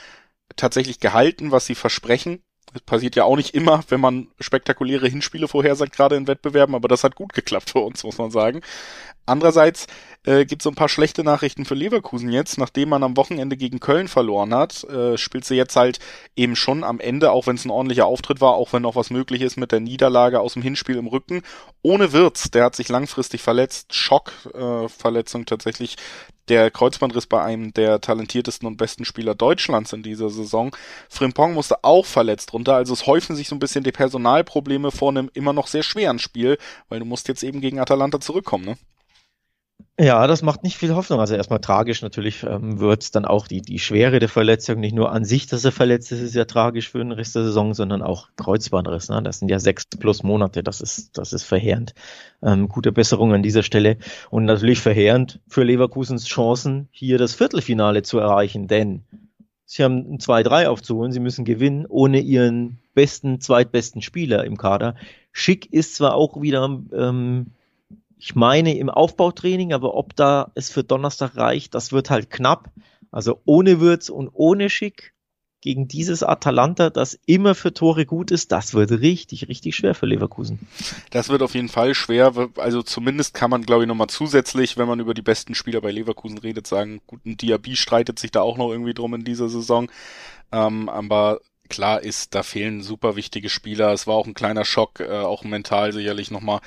tatsächlich 0.58 1.00
gehalten, 1.00 1.52
was 1.52 1.66
sie 1.66 1.76
versprechen. 1.76 2.44
Das 2.74 2.82
passiert 2.82 3.16
ja 3.16 3.24
auch 3.24 3.38
nicht 3.38 3.56
immer, 3.56 3.84
wenn 3.90 4.02
man 4.02 4.28
spektakuläre 4.40 5.08
Hinspiele 5.08 5.48
vorhersagt, 5.48 5.96
gerade 5.96 6.16
in 6.16 6.28
Wettbewerben, 6.28 6.76
aber 6.76 6.88
das 6.88 7.04
hat 7.04 7.16
gut 7.16 7.34
geklappt 7.34 7.70
für 7.72 7.80
uns, 7.80 8.04
muss 8.04 8.18
man 8.18 8.30
sagen. 8.30 8.62
Andererseits 9.26 9.88
äh, 10.26 10.46
gibt 10.46 10.62
es 10.62 10.64
so 10.64 10.70
ein 10.70 10.76
paar 10.76 10.90
schlechte 10.90 11.24
Nachrichten 11.24 11.66
für 11.66 11.76
Leverkusen 11.76 12.32
jetzt, 12.32 12.58
nachdem 12.58 12.90
man 12.90 13.04
am 13.04 13.18
Wochenende 13.18 13.58
gegen 13.58 13.80
Köln 13.80 14.08
verloren 14.08 14.54
hat, 14.54 14.84
äh, 14.86 15.18
spielt 15.18 15.44
sie 15.44 15.56
jetzt 15.56 15.76
halt 15.76 16.00
eben 16.36 16.56
schon 16.56 16.84
am 16.84 17.00
Ende, 17.00 17.32
auch 17.32 17.46
wenn 17.46 17.58
es 17.58 17.66
ein 17.66 17.72
ordentlicher 17.72 18.06
Auftritt 18.06 18.40
war, 18.40 18.54
auch 18.54 18.72
wenn 18.72 18.84
noch 18.84 18.96
was 18.96 19.10
möglich 19.10 19.42
ist 19.42 19.58
mit 19.58 19.72
der 19.72 19.82
Niederlage 19.82 20.40
aus 20.40 20.54
dem 20.54 20.62
Hinspiel 20.62 20.96
im 20.96 21.08
Rücken, 21.08 21.42
ohne 21.82 22.14
Wirtz, 22.14 22.52
der 22.52 22.64
hat 22.66 22.76
sich 22.76 22.88
langfristig 22.88 23.42
verletzt, 23.42 23.94
Schockverletzung 23.94 25.42
äh, 25.42 25.46
tatsächlich, 25.46 25.98
der 26.50 26.72
Kreuzbandriss 26.72 27.28
bei 27.28 27.42
einem 27.44 27.74
der 27.74 28.02
talentiertesten 28.02 28.68
und 28.68 28.78
besten 28.78 29.06
Spieler 29.06 29.36
Deutschlands 29.36 29.94
in 29.94 30.04
dieser 30.04 30.30
Saison. 30.30 30.76
Frimpong 31.10 31.54
musste 31.54 31.84
auch 31.84 32.06
verletzt 32.06 32.54
runter, 32.54 32.76
also 32.76 32.94
es 32.94 33.06
häufen 33.06 33.36
sich 33.36 33.48
so 33.48 33.56
ein 33.56 33.60
bisschen 33.60 33.84
die 33.84 33.92
Personalprobleme 33.92 34.92
vor 34.92 35.10
einem 35.10 35.30
immer 35.34 35.54
noch 35.54 35.68
sehr 35.68 35.84
schweren 35.84 36.20
Spiel, 36.20 36.58
weil 36.90 37.00
du 37.00 37.06
musst 37.06 37.28
jetzt 37.28 37.44
eben 37.44 37.62
gegen 37.62 37.80
Atalanta 37.80 38.20
zurückkommen, 38.20 38.66
ne? 38.66 38.78
Ja, 40.00 40.28
das 40.28 40.44
macht 40.44 40.62
nicht 40.62 40.78
viel 40.78 40.94
Hoffnung. 40.94 41.20
Also 41.20 41.34
erstmal 41.34 41.60
tragisch 41.60 42.04
natürlich 42.04 42.44
ähm, 42.44 42.80
wird 42.80 43.16
dann 43.16 43.26
auch 43.26 43.48
die, 43.48 43.62
die 43.64 43.80
Schwere 43.80 44.20
der 44.20 44.30
Verletzung, 44.30 44.80
nicht 44.80 44.94
nur 44.94 45.12
an 45.12 45.26
sich, 45.26 45.48
dass 45.48 45.66
er 45.66 45.72
verletzt 45.72 46.12
ist, 46.12 46.22
ist 46.22 46.36
ja 46.36 46.46
tragisch 46.46 46.90
für 46.90 47.00
den 47.00 47.12
Rest 47.12 47.34
der 47.34 47.44
Saison, 47.44 47.74
sondern 47.74 48.04
auch 48.04 48.30
Kreuzbandriss. 48.36 49.10
Ne? 49.10 49.24
Das 49.24 49.40
sind 49.40 49.50
ja 49.50 49.58
sechs 49.58 49.88
plus 49.88 50.22
Monate, 50.22 50.62
das 50.62 50.82
ist, 50.82 51.18
das 51.18 51.34
ist 51.34 51.46
verheerend. 51.46 51.96
Ähm, 52.44 52.68
gute 52.70 52.92
Besserung 52.92 53.34
an 53.34 53.42
dieser 53.42 53.64
Stelle 53.64 53.98
und 54.30 54.46
natürlich 54.46 54.82
verheerend 54.82 55.40
für 55.48 55.64
Leverkusens 55.64 56.28
Chancen, 56.28 56.90
hier 56.92 57.18
das 57.18 57.34
Viertelfinale 57.34 58.04
zu 58.04 58.20
erreichen, 58.20 58.68
denn 58.68 59.04
sie 59.66 59.84
haben 59.84 60.14
ein 60.14 60.20
2-3 60.20 60.68
aufzuholen, 60.68 61.12
sie 61.12 61.20
müssen 61.20 61.44
gewinnen, 61.44 61.88
ohne 61.90 62.20
ihren 62.20 62.78
besten, 62.94 63.42
zweitbesten 63.42 64.04
Spieler 64.04 64.44
im 64.44 64.58
Kader. 64.58 64.94
Schick 65.32 65.74
ist 65.74 65.96
zwar 65.96 66.14
auch 66.14 66.40
wieder 66.40 66.82
ähm, 66.94 67.48
ich 68.20 68.36
meine 68.36 68.78
im 68.78 68.90
Aufbautraining, 68.90 69.74
aber 69.74 69.94
ob 69.96 70.16
da 70.16 70.52
es 70.56 70.70
für 70.70 70.84
Donnerstag 70.84 71.36
reicht, 71.36 71.76
das 71.76 71.92
wird 71.92 72.10
halt 72.10 72.30
knapp. 72.30 72.72
Also 73.12 73.42
ohne 73.46 73.80
Würz 73.80 74.10
und 74.10 74.30
ohne 74.34 74.70
Schick 74.70 75.14
gegen 75.62 75.88
dieses 75.88 76.24
Atalanta, 76.24 76.90
das 76.90 77.20
immer 77.26 77.56
für 77.56 77.74
Tore 77.74 78.06
gut 78.06 78.32
ist, 78.32 78.52
das 78.52 78.74
wird 78.74 78.92
richtig, 78.92 79.48
richtig 79.48 79.76
schwer 79.76 79.96
für 79.96 80.06
Leverkusen. 80.06 80.60
Das 81.10 81.30
wird 81.30 81.42
auf 81.42 81.56
jeden 81.56 81.70
Fall 81.70 81.96
schwer. 81.96 82.32
Also 82.58 82.84
zumindest 82.84 83.34
kann 83.34 83.50
man, 83.50 83.64
glaube 83.64 83.84
ich, 83.84 83.88
nochmal 83.88 84.08
zusätzlich, 84.08 84.78
wenn 84.78 84.88
man 84.88 85.00
über 85.00 85.14
die 85.14 85.22
besten 85.22 85.56
Spieler 85.56 85.82
bei 85.82 85.92
Leverkusen 85.92 86.38
redet, 86.38 86.68
sagen, 86.68 87.02
gut, 87.08 87.26
ein 87.26 87.38
Diaby 87.38 87.76
streitet 87.76 88.20
sich 88.20 88.32
da 88.32 88.42
auch 88.42 88.58
noch 88.58 88.72
irgendwie 88.72 88.94
drum 88.94 89.14
in 89.16 89.24
dieser 89.24 89.50
Saison. 89.50 89.92
Ähm, 90.52 90.90
aber 90.90 91.42
klar 91.70 92.02
ist, 92.02 92.36
da 92.36 92.44
fehlen 92.44 92.82
super 92.82 93.16
wichtige 93.16 93.50
Spieler. 93.50 93.92
Es 93.94 94.08
war 94.08 94.16
auch 94.16 94.28
ein 94.28 94.34
kleiner 94.34 94.64
Schock, 94.64 95.00
äh, 95.00 95.10
auch 95.10 95.44
mental 95.44 95.92
sicherlich 95.92 96.32
nochmal 96.32 96.62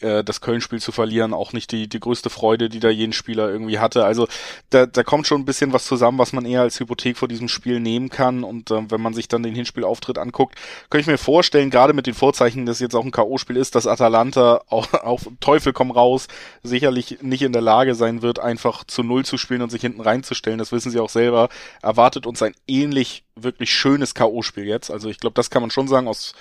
äh, 0.00 0.24
das 0.24 0.40
Köln-Spiel 0.40 0.80
zu 0.80 0.92
verlieren, 0.92 1.34
auch 1.34 1.52
nicht 1.52 1.72
die, 1.72 1.88
die 1.88 2.00
größte 2.00 2.30
Freude, 2.30 2.68
die 2.68 2.80
da 2.80 2.88
jeden 2.88 3.12
Spieler 3.12 3.48
irgendwie 3.48 3.78
hatte. 3.78 4.04
Also 4.04 4.28
da, 4.70 4.86
da 4.86 5.02
kommt 5.02 5.26
schon 5.26 5.42
ein 5.42 5.44
bisschen 5.44 5.72
was 5.72 5.84
zusammen, 5.84 6.18
was 6.18 6.32
man 6.32 6.44
eher 6.44 6.62
als 6.62 6.80
Hypothek 6.80 7.16
vor 7.16 7.28
diesem 7.28 7.48
Spiel 7.48 7.80
nehmen 7.80 8.08
kann. 8.08 8.44
Und 8.44 8.70
äh, 8.70 8.90
wenn 8.90 9.00
man 9.00 9.14
sich 9.14 9.28
dann 9.28 9.42
den 9.42 9.54
Hinspielauftritt 9.54 10.18
anguckt, 10.18 10.56
kann 10.90 11.00
ich 11.00 11.06
mir 11.06 11.18
vorstellen, 11.18 11.70
gerade 11.70 11.92
mit 11.92 12.06
den 12.06 12.14
Vorzeichen, 12.14 12.66
dass 12.66 12.80
jetzt 12.80 12.94
auch 12.94 13.04
ein 13.04 13.10
K.O.-Spiel 13.10 13.56
ist, 13.56 13.74
dass 13.74 13.86
Atalanta 13.86 14.62
auch 14.68 14.92
auf 14.92 15.28
Teufel 15.40 15.72
komm 15.72 15.90
raus 15.90 16.28
sicherlich 16.62 17.18
nicht 17.22 17.42
in 17.42 17.52
der 17.52 17.62
Lage 17.62 17.94
sein 17.94 18.22
wird, 18.22 18.38
einfach 18.38 18.84
zu 18.84 19.02
Null 19.02 19.24
zu 19.24 19.38
spielen 19.38 19.62
und 19.62 19.70
sich 19.70 19.80
hinten 19.80 20.00
reinzustellen. 20.00 20.58
Das 20.58 20.72
wissen 20.72 20.90
sie 20.90 21.00
auch 21.00 21.10
selber. 21.10 21.48
Erwartet 21.82 22.26
uns 22.26 22.42
ein 22.42 22.54
ähnlich 22.66 23.24
wirklich 23.34 23.70
schönes 23.70 24.14
K.O.-Spiel 24.14 24.64
jetzt. 24.64 24.90
Also 24.90 25.08
ich 25.08 25.18
glaube, 25.18 25.34
das 25.34 25.50
kann 25.50 25.62
man 25.62 25.70
schon 25.70 25.88
sagen 25.88 26.08
aus 26.08 26.34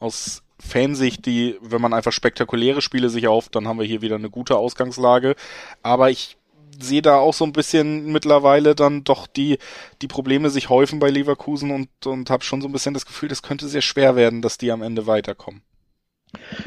aus 0.00 0.42
Fansicht, 0.60 1.26
die, 1.26 1.56
wenn 1.60 1.80
man 1.80 1.94
einfach 1.94 2.12
spektakuläre 2.12 2.82
Spiele 2.82 3.08
sich 3.10 3.28
auf, 3.28 3.48
dann 3.48 3.68
haben 3.68 3.78
wir 3.78 3.86
hier 3.86 4.02
wieder 4.02 4.16
eine 4.16 4.30
gute 4.30 4.56
Ausgangslage. 4.56 5.34
Aber 5.82 6.10
ich 6.10 6.36
sehe 6.78 7.02
da 7.02 7.16
auch 7.16 7.34
so 7.34 7.44
ein 7.44 7.52
bisschen 7.52 8.12
mittlerweile 8.12 8.74
dann 8.74 9.04
doch 9.04 9.26
die, 9.26 9.58
die 10.02 10.08
Probleme 10.08 10.50
sich 10.50 10.68
häufen 10.68 10.98
bei 10.98 11.10
Leverkusen 11.10 11.70
und, 11.70 12.06
und 12.06 12.30
habe 12.30 12.44
schon 12.44 12.60
so 12.60 12.68
ein 12.68 12.72
bisschen 12.72 12.94
das 12.94 13.06
Gefühl, 13.06 13.28
das 13.28 13.42
könnte 13.42 13.68
sehr 13.68 13.82
schwer 13.82 14.16
werden, 14.16 14.42
dass 14.42 14.58
die 14.58 14.70
am 14.70 14.82
Ende 14.82 15.06
weiterkommen. 15.06 15.62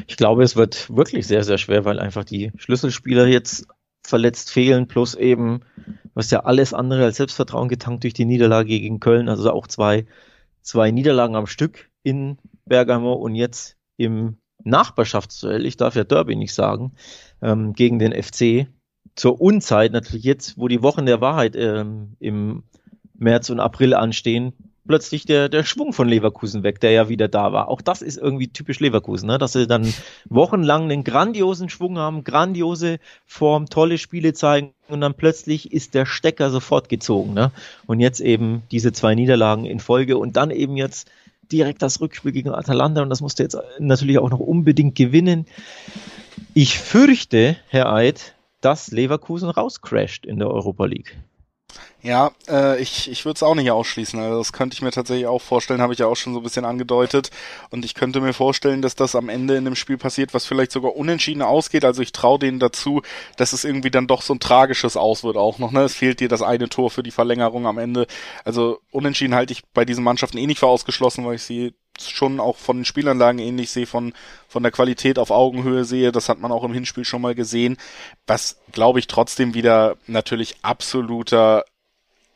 Ich 0.06 0.16
glaube, 0.16 0.42
es 0.42 0.56
wird 0.56 0.94
wirklich 0.94 1.26
sehr, 1.26 1.44
sehr 1.44 1.58
schwer, 1.58 1.84
weil 1.84 2.00
einfach 2.00 2.24
die 2.24 2.50
Schlüsselspieler 2.56 3.26
jetzt 3.26 3.66
verletzt 4.02 4.50
fehlen, 4.50 4.88
plus 4.88 5.14
eben, 5.14 5.60
was 6.14 6.30
ja 6.30 6.40
alles 6.40 6.74
andere 6.74 7.04
als 7.04 7.16
Selbstvertrauen 7.16 7.68
getankt 7.68 8.02
durch 8.02 8.14
die 8.14 8.24
Niederlage 8.24 8.68
gegen 8.68 9.00
Köln, 9.00 9.28
also 9.28 9.50
auch 9.52 9.68
zwei, 9.68 10.06
zwei 10.60 10.90
Niederlagen 10.90 11.36
am 11.36 11.46
Stück 11.46 11.90
in 12.02 12.38
Bergamo 12.66 13.12
und 13.12 13.36
jetzt 13.36 13.76
im 13.96 14.36
Nachbarschaftsduell, 14.64 15.66
ich 15.66 15.76
darf 15.76 15.96
ja 15.96 16.04
Derby 16.04 16.36
nicht 16.36 16.54
sagen, 16.54 16.92
ähm, 17.40 17.72
gegen 17.72 17.98
den 17.98 18.12
FC. 18.12 18.68
Zur 19.14 19.40
Unzeit, 19.40 19.92
natürlich 19.92 20.24
jetzt, 20.24 20.56
wo 20.56 20.68
die 20.68 20.82
Wochen 20.82 21.06
der 21.06 21.20
Wahrheit 21.20 21.56
ähm, 21.56 22.16
im 22.18 22.62
März 23.14 23.50
und 23.50 23.60
April 23.60 23.94
anstehen, 23.94 24.54
plötzlich 24.86 25.24
der, 25.26 25.48
der 25.48 25.64
Schwung 25.64 25.92
von 25.92 26.08
Leverkusen 26.08 26.62
weg, 26.62 26.80
der 26.80 26.90
ja 26.90 27.08
wieder 27.08 27.28
da 27.28 27.52
war. 27.52 27.68
Auch 27.68 27.80
das 27.80 28.02
ist 28.02 28.16
irgendwie 28.16 28.48
typisch 28.48 28.80
Leverkusen, 28.80 29.28
ne? 29.28 29.38
dass 29.38 29.52
sie 29.52 29.66
dann 29.66 29.92
wochenlang 30.28 30.84
einen 30.84 31.04
grandiosen 31.04 31.68
Schwung 31.68 31.98
haben, 31.98 32.24
grandiose 32.24 32.98
Form, 33.26 33.66
tolle 33.66 33.98
Spiele 33.98 34.32
zeigen 34.32 34.72
und 34.88 35.00
dann 35.00 35.14
plötzlich 35.14 35.72
ist 35.72 35.94
der 35.94 36.06
Stecker 36.06 36.50
sofort 36.50 36.88
gezogen. 36.88 37.34
Ne? 37.34 37.52
Und 37.86 38.00
jetzt 38.00 38.20
eben 38.20 38.62
diese 38.70 38.92
zwei 38.92 39.14
Niederlagen 39.14 39.64
in 39.64 39.80
Folge 39.80 40.18
und 40.18 40.36
dann 40.36 40.50
eben 40.50 40.76
jetzt 40.76 41.08
direkt 41.52 41.82
das 41.82 42.00
Rückspiel 42.00 42.32
gegen 42.32 42.50
Atalanta 42.50 43.02
und 43.02 43.10
das 43.10 43.20
musste 43.20 43.42
jetzt 43.42 43.56
natürlich 43.78 44.18
auch 44.18 44.30
noch 44.30 44.40
unbedingt 44.40 44.94
gewinnen. 44.94 45.46
Ich 46.54 46.78
fürchte, 46.78 47.56
Herr 47.68 47.92
Eid, 47.92 48.34
dass 48.60 48.90
Leverkusen 48.90 49.50
rauscrasht 49.50 50.24
in 50.24 50.38
der 50.38 50.50
Europa 50.50 50.86
League. 50.86 51.16
Ja, 52.02 52.32
äh, 52.48 52.80
ich, 52.82 53.08
ich 53.08 53.24
würde 53.24 53.36
es 53.36 53.42
auch 53.44 53.54
nicht 53.54 53.70
ausschließen. 53.70 54.18
Also 54.18 54.38
das 54.38 54.52
könnte 54.52 54.74
ich 54.74 54.82
mir 54.82 54.90
tatsächlich 54.90 55.26
auch 55.26 55.40
vorstellen, 55.40 55.80
habe 55.80 55.92
ich 55.92 56.00
ja 56.00 56.06
auch 56.06 56.16
schon 56.16 56.34
so 56.34 56.40
ein 56.40 56.42
bisschen 56.42 56.64
angedeutet. 56.64 57.30
Und 57.70 57.84
ich 57.84 57.94
könnte 57.94 58.20
mir 58.20 58.32
vorstellen, 58.32 58.82
dass 58.82 58.96
das 58.96 59.14
am 59.14 59.28
Ende 59.28 59.56
in 59.56 59.64
dem 59.64 59.76
Spiel 59.76 59.98
passiert, 59.98 60.34
was 60.34 60.44
vielleicht 60.44 60.72
sogar 60.72 60.96
unentschieden 60.96 61.42
ausgeht. 61.42 61.84
Also 61.84 62.02
ich 62.02 62.10
traue 62.12 62.40
denen 62.40 62.58
dazu, 62.58 63.02
dass 63.36 63.52
es 63.52 63.64
irgendwie 63.64 63.90
dann 63.90 64.08
doch 64.08 64.22
so 64.22 64.34
ein 64.34 64.40
tragisches 64.40 64.96
Aus 64.96 65.22
wird 65.22 65.36
auch 65.36 65.58
noch. 65.58 65.70
Ne? 65.70 65.82
Es 65.82 65.94
fehlt 65.94 66.18
dir 66.18 66.28
das 66.28 66.42
eine 66.42 66.68
Tor 66.68 66.90
für 66.90 67.04
die 67.04 67.12
Verlängerung 67.12 67.66
am 67.66 67.78
Ende. 67.78 68.06
Also 68.44 68.80
unentschieden 68.90 69.34
halte 69.34 69.52
ich 69.52 69.62
bei 69.72 69.84
diesen 69.84 70.02
Mannschaften 70.02 70.38
eh 70.38 70.46
nicht 70.46 70.58
für 70.58 70.66
ausgeschlossen, 70.66 71.24
weil 71.24 71.36
ich 71.36 71.42
sie 71.44 71.74
schon 72.00 72.40
auch 72.40 72.56
von 72.56 72.78
den 72.78 72.84
Spielanlagen 72.84 73.38
ähnlich 73.38 73.70
sehe, 73.70 73.86
von, 73.86 74.12
von 74.48 74.62
der 74.62 74.72
Qualität 74.72 75.18
auf 75.18 75.30
Augenhöhe 75.30 75.84
sehe. 75.84 76.12
Das 76.12 76.28
hat 76.28 76.40
man 76.40 76.52
auch 76.52 76.64
im 76.64 76.72
Hinspiel 76.72 77.04
schon 77.04 77.22
mal 77.22 77.34
gesehen. 77.34 77.76
Was, 78.26 78.60
glaube 78.72 78.98
ich, 78.98 79.06
trotzdem 79.06 79.54
wieder 79.54 79.96
natürlich 80.06 80.56
absoluter 80.62 81.64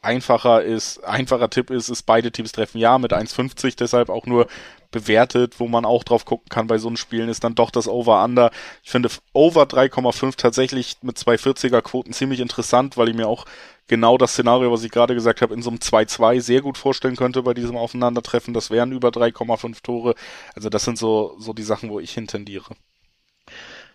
einfacher 0.07 0.63
ist, 0.63 1.05
einfacher 1.05 1.51
Tipp 1.51 1.71
ist, 1.71 1.89
ist 1.89 2.05
beide 2.05 2.31
Teams 2.31 2.53
treffen 2.53 2.79
ja 2.79 2.99
mit 2.99 3.13
1,50, 3.13 3.77
deshalb 3.77 4.09
auch 4.09 4.25
nur 4.25 4.47
bewertet, 4.91 5.59
wo 5.59 5.69
man 5.69 5.85
auch 5.85 6.05
drauf 6.05 6.25
gucken 6.25 6.49
kann 6.49 6.69
bei 6.69 6.79
so 6.79 6.89
einem 6.89 6.97
Spielen, 6.97 7.29
ist 7.29 7.45
dann 7.45 7.55
doch 7.55 7.71
das 7.71 7.89
Over-Under. 7.89 8.51
Ich 8.83 8.91
finde 8.91 9.11
Over 9.33 9.65
3,5 9.65 10.37
tatsächlich 10.37 10.97
mit 11.03 11.19
240er 11.19 11.83
Quoten 11.83 12.13
ziemlich 12.13 12.41
interessant, 12.41 12.97
weil 12.97 13.09
ich 13.09 13.17
mir 13.17 13.27
auch 13.27 13.45
genau 13.89 14.17
das 14.17 14.33
Szenario, 14.33 14.73
was 14.73 14.85
ich 14.85 14.91
gerade 14.91 15.15
gesagt 15.15 15.43
habe, 15.43 15.55
in 15.55 15.63
so 15.63 15.71
einem 15.71 15.81
2-2 15.81 16.41
sehr 16.41 16.63
gut 16.63 16.79
vorstellen 16.79 17.17
könnte 17.17 17.43
bei 17.43 17.53
diesem 17.53 17.77
Aufeinandertreffen. 17.77 18.55
Das 18.55 18.71
wären 18.71 18.93
über 18.93 19.09
3,5 19.09 19.83
Tore. 19.83 20.15
Also 20.55 20.69
das 20.69 20.85
sind 20.85 20.99
so, 20.99 21.37
so 21.39 21.53
die 21.53 21.63
Sachen, 21.63 21.91
wo 21.91 22.01
ich 22.01 22.13
hintendiere. 22.13 22.75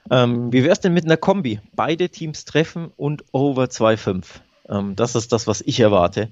Ähm, 0.10 0.52
wie 0.52 0.64
wär's 0.64 0.82
denn 0.82 0.94
mit 0.94 1.06
einer 1.06 1.18
Kombi? 1.18 1.60
Beide 1.74 2.10
Teams 2.10 2.46
treffen 2.46 2.92
und 2.96 3.24
Over 3.32 3.66
2,5. 3.66 4.26
Ähm, 4.72 4.96
das 4.96 5.16
ist 5.16 5.32
das, 5.32 5.48
was 5.48 5.62
ich 5.62 5.80
erwarte. 5.80 6.30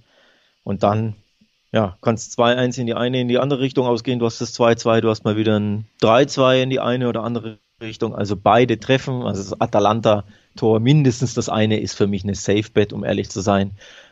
Und 0.64 0.84
dann, 0.84 1.16
ja, 1.72 1.98
kannst 2.02 2.40
2-1 2.40 2.80
in 2.80 2.88
die 2.88 2.94
eine, 2.96 3.22
in 3.22 3.28
die 3.28 3.38
andere 3.38 3.60
Richtung 3.60 3.86
ausgehen. 3.86 4.20
Du 4.20 4.26
hast 4.26 4.42
das 4.42 4.58
2-2, 4.58 5.02
du 5.02 5.10
hast 5.10 5.26
mal 5.26 5.38
wieder 5.38 5.60
ein 5.60 5.86
3-2 6.02 6.64
in 6.64 6.70
die 6.70 6.80
eine 6.80 7.10
oder 7.10 7.24
andere 7.24 7.60
Richtung. 7.82 8.16
Also 8.16 8.36
beide 8.36 8.80
treffen. 8.80 9.24
Also 9.24 9.44
das 9.44 9.62
Atalanta-Tor, 9.62 10.80
mindestens 10.80 11.34
das 11.34 11.50
eine, 11.50 11.80
ist 11.80 11.96
für 11.96 12.08
mich 12.08 12.24
eine 12.24 12.36
Safe-Bet, 12.36 12.94
um 12.94 13.04
ehrlich 13.04 13.30
zu 13.30 13.42
sein. 13.42 13.72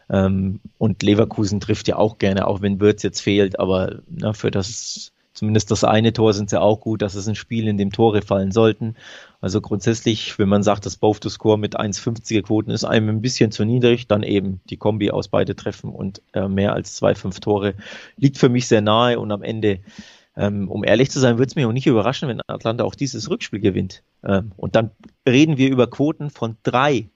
Ähm, 0.09 0.59
und 0.77 1.03
Leverkusen 1.03 1.59
trifft 1.59 1.87
ja 1.87 1.97
auch 1.97 2.17
gerne, 2.17 2.47
auch 2.47 2.61
wenn 2.61 2.79
Würz 2.79 3.03
jetzt 3.03 3.21
fehlt. 3.21 3.59
Aber 3.59 3.99
na, 4.09 4.33
für 4.33 4.51
das 4.51 5.11
zumindest 5.37 5.69
das 5.69 5.83
eine 5.83 6.13
Tor 6.13 6.33
sind 6.33 6.49
sie 6.49 6.59
auch 6.59 6.79
gut, 6.81 7.01
dass 7.01 7.13
es 7.13 7.27
ein 7.27 7.35
Spiel, 7.35 7.67
in 7.67 7.77
dem 7.77 7.91
Tore 7.91 8.23
fallen 8.23 8.51
sollten. 8.51 8.95
Also 9.39 9.61
grundsätzlich, 9.61 10.39
wenn 10.39 10.49
man 10.49 10.63
sagt, 10.63 10.85
das 10.85 10.97
Both 10.97 11.21
to 11.21 11.29
Score 11.29 11.59
mit 11.59 11.79
1,50er 11.79 12.41
Quoten 12.41 12.71
ist 12.71 12.83
einem 12.83 13.09
ein 13.09 13.21
bisschen 13.21 13.51
zu 13.51 13.63
niedrig, 13.63 14.07
dann 14.07 14.23
eben 14.23 14.61
die 14.69 14.77
Kombi 14.77 15.11
aus 15.11 15.27
beide 15.27 15.55
Treffen 15.55 15.91
und 15.91 16.21
äh, 16.33 16.47
mehr 16.47 16.73
als 16.73 16.95
zwei, 16.95 17.13
fünf 17.13 17.39
Tore 17.39 17.75
liegt 18.17 18.37
für 18.37 18.49
mich 18.49 18.67
sehr 18.67 18.81
nahe 18.81 19.19
und 19.19 19.31
am 19.31 19.43
Ende 19.43 19.79
ähm, 20.35 20.69
um 20.69 20.83
ehrlich 20.83 21.09
zu 21.09 21.19
sein, 21.19 21.39
würde 21.39 21.49
es 21.49 21.55
mich 21.55 21.65
auch 21.65 21.71
nicht 21.71 21.87
überraschen, 21.87 22.29
wenn 22.29 22.41
Atlanta 22.47 22.83
auch 22.83 22.93
dieses 22.93 23.29
Rückspiel 23.29 23.59
gewinnt. 23.59 24.03
Ähm, 24.23 24.51
und 24.55 24.75
dann 24.75 24.91
reden 25.27 25.57
wir 25.57 25.69
über 25.69 25.87
Quoten 25.87 26.29
von 26.29 26.57
drei 26.61 27.09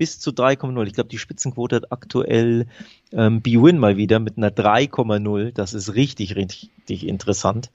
bis 0.00 0.18
zu 0.18 0.30
3,0. 0.30 0.86
Ich 0.86 0.94
glaube, 0.94 1.10
die 1.10 1.18
Spitzenquote 1.18 1.76
hat 1.76 1.92
aktuell 1.92 2.66
ähm, 3.12 3.42
B-Win 3.42 3.76
mal 3.76 3.98
wieder 3.98 4.18
mit 4.18 4.38
einer 4.38 4.48
3,0. 4.48 5.52
Das 5.52 5.74
ist 5.74 5.94
richtig, 5.94 6.36
richtig 6.36 7.06
interessant. 7.06 7.70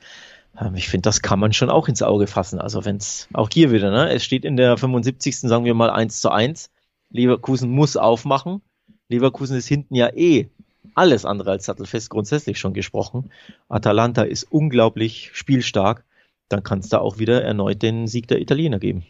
Ähm, 0.59 0.73
ich 0.73 0.89
finde, 0.89 1.03
das 1.03 1.21
kann 1.21 1.39
man 1.39 1.53
schon 1.53 1.69
auch 1.69 1.87
ins 1.87 2.01
Auge 2.01 2.25
fassen. 2.25 2.59
Also 2.59 2.83
wenn 2.83 2.97
es 2.97 3.29
auch 3.33 3.47
hier 3.53 3.71
wieder, 3.71 3.91
ne? 3.91 4.11
Es 4.11 4.23
steht 4.23 4.43
in 4.43 4.57
der 4.57 4.75
75. 4.75 5.41
sagen 5.41 5.65
wir 5.65 5.75
mal 5.75 5.91
1 5.91 6.19
zu 6.19 6.31
1. 6.31 6.71
Leverkusen 7.11 7.69
muss 7.69 7.95
aufmachen. 7.95 8.63
Leverkusen 9.07 9.55
ist 9.55 9.67
hinten 9.67 9.93
ja 9.93 10.11
eh 10.11 10.49
alles 10.95 11.25
andere 11.25 11.51
als 11.51 11.65
sattelfest 11.65 12.09
grundsätzlich 12.09 12.57
schon 12.57 12.73
gesprochen. 12.73 13.29
Atalanta 13.69 14.23
ist 14.23 14.45
unglaublich 14.45 15.29
spielstark. 15.33 16.03
Dann 16.49 16.63
kann 16.63 16.79
es 16.79 16.89
da 16.89 16.97
auch 16.97 17.19
wieder 17.19 17.43
erneut 17.43 17.83
den 17.83 18.07
Sieg 18.07 18.27
der 18.27 18.41
Italiener 18.41 18.79
geben. 18.79 19.05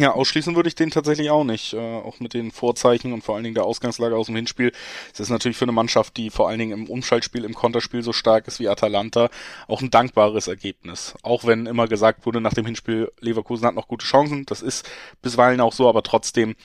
Ja, 0.00 0.12
ausschließen 0.12 0.56
würde 0.56 0.70
ich 0.70 0.74
den 0.74 0.90
tatsächlich 0.90 1.28
auch 1.28 1.44
nicht. 1.44 1.74
Äh, 1.74 1.78
auch 1.78 2.20
mit 2.20 2.32
den 2.32 2.52
Vorzeichen 2.52 3.12
und 3.12 3.22
vor 3.22 3.34
allen 3.34 3.44
Dingen 3.44 3.54
der 3.54 3.64
Ausgangslage 3.64 4.16
aus 4.16 4.26
dem 4.26 4.36
Hinspiel. 4.36 4.72
Es 5.12 5.20
ist 5.20 5.28
natürlich 5.28 5.58
für 5.58 5.66
eine 5.66 5.72
Mannschaft, 5.72 6.16
die 6.16 6.30
vor 6.30 6.48
allen 6.48 6.58
Dingen 6.58 6.72
im 6.72 6.88
Umschaltspiel, 6.88 7.44
im 7.44 7.52
Konterspiel 7.52 8.02
so 8.02 8.14
stark 8.14 8.48
ist 8.48 8.60
wie 8.60 8.68
Atalanta, 8.70 9.28
auch 9.68 9.82
ein 9.82 9.90
dankbares 9.90 10.48
Ergebnis. 10.48 11.12
Auch 11.20 11.44
wenn 11.44 11.66
immer 11.66 11.86
gesagt 11.86 12.24
wurde 12.24 12.40
nach 12.40 12.54
dem 12.54 12.64
Hinspiel, 12.64 13.12
Leverkusen 13.20 13.66
hat 13.66 13.74
noch 13.74 13.88
gute 13.88 14.06
Chancen. 14.06 14.46
Das 14.46 14.62
ist 14.62 14.88
bisweilen 15.20 15.60
auch 15.60 15.74
so, 15.74 15.86
aber 15.86 16.02
trotzdem, 16.02 16.56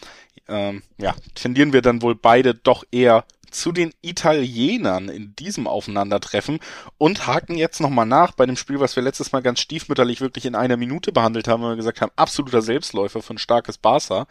ähm, 0.47 0.81
ja, 0.97 1.13
tendieren 1.33 1.73
wir 1.73 1.81
dann 1.81 2.01
wohl 2.01 2.15
beide 2.15 2.53
doch 2.53 2.85
eher 2.89 3.25
zu 3.55 3.71
den 3.71 3.93
Italienern 4.01 5.09
in 5.09 5.35
diesem 5.35 5.67
Aufeinandertreffen 5.67 6.59
und 6.97 7.27
haken 7.27 7.55
jetzt 7.55 7.79
nochmal 7.79 8.05
nach 8.05 8.31
bei 8.31 8.45
dem 8.45 8.57
Spiel, 8.57 8.79
was 8.79 8.95
wir 8.95 9.03
letztes 9.03 9.31
Mal 9.31 9.41
ganz 9.41 9.59
stiefmütterlich 9.59 10.21
wirklich 10.21 10.45
in 10.45 10.55
einer 10.55 10.77
Minute 10.77 11.11
behandelt 11.11 11.47
haben, 11.47 11.63
weil 11.63 11.71
wir 11.71 11.77
gesagt 11.77 12.01
haben, 12.01 12.11
absoluter 12.15 12.61
Selbstläufer 12.61 13.21
für 13.21 13.33
ein 13.33 13.39
starkes 13.39 13.77
Barca. 13.77 14.27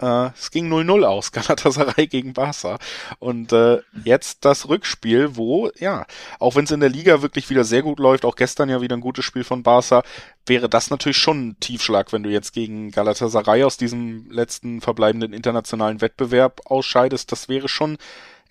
Äh, 0.00 0.30
es 0.38 0.50
ging 0.50 0.72
0-0 0.72 1.04
aus, 1.04 1.32
Galatasaray 1.32 2.06
gegen 2.06 2.32
Barca. 2.32 2.78
Und 3.18 3.52
äh, 3.52 3.80
jetzt 4.04 4.44
das 4.44 4.68
Rückspiel, 4.68 5.36
wo, 5.36 5.70
ja, 5.78 6.06
auch 6.38 6.56
wenn 6.56 6.64
es 6.64 6.70
in 6.70 6.80
der 6.80 6.88
Liga 6.88 7.22
wirklich 7.22 7.50
wieder 7.50 7.64
sehr 7.64 7.82
gut 7.82 7.98
läuft, 7.98 8.24
auch 8.24 8.36
gestern 8.36 8.68
ja 8.68 8.80
wieder 8.80 8.96
ein 8.96 9.02
gutes 9.02 9.24
Spiel 9.24 9.44
von 9.44 9.62
Barca, 9.62 10.02
wäre 10.46 10.68
das 10.68 10.90
natürlich 10.90 11.18
schon 11.18 11.48
ein 11.48 11.60
Tiefschlag, 11.60 12.12
wenn 12.12 12.22
du 12.22 12.30
jetzt 12.30 12.52
gegen 12.52 12.90
Galatasaray 12.90 13.64
aus 13.64 13.76
diesem 13.76 14.30
letzten 14.30 14.80
verbleibenden 14.80 15.32
internationalen 15.32 16.00
Wettbewerb 16.00 16.62
ausscheidest. 16.64 17.30
Das 17.30 17.48
wäre 17.48 17.68
schon 17.68 17.98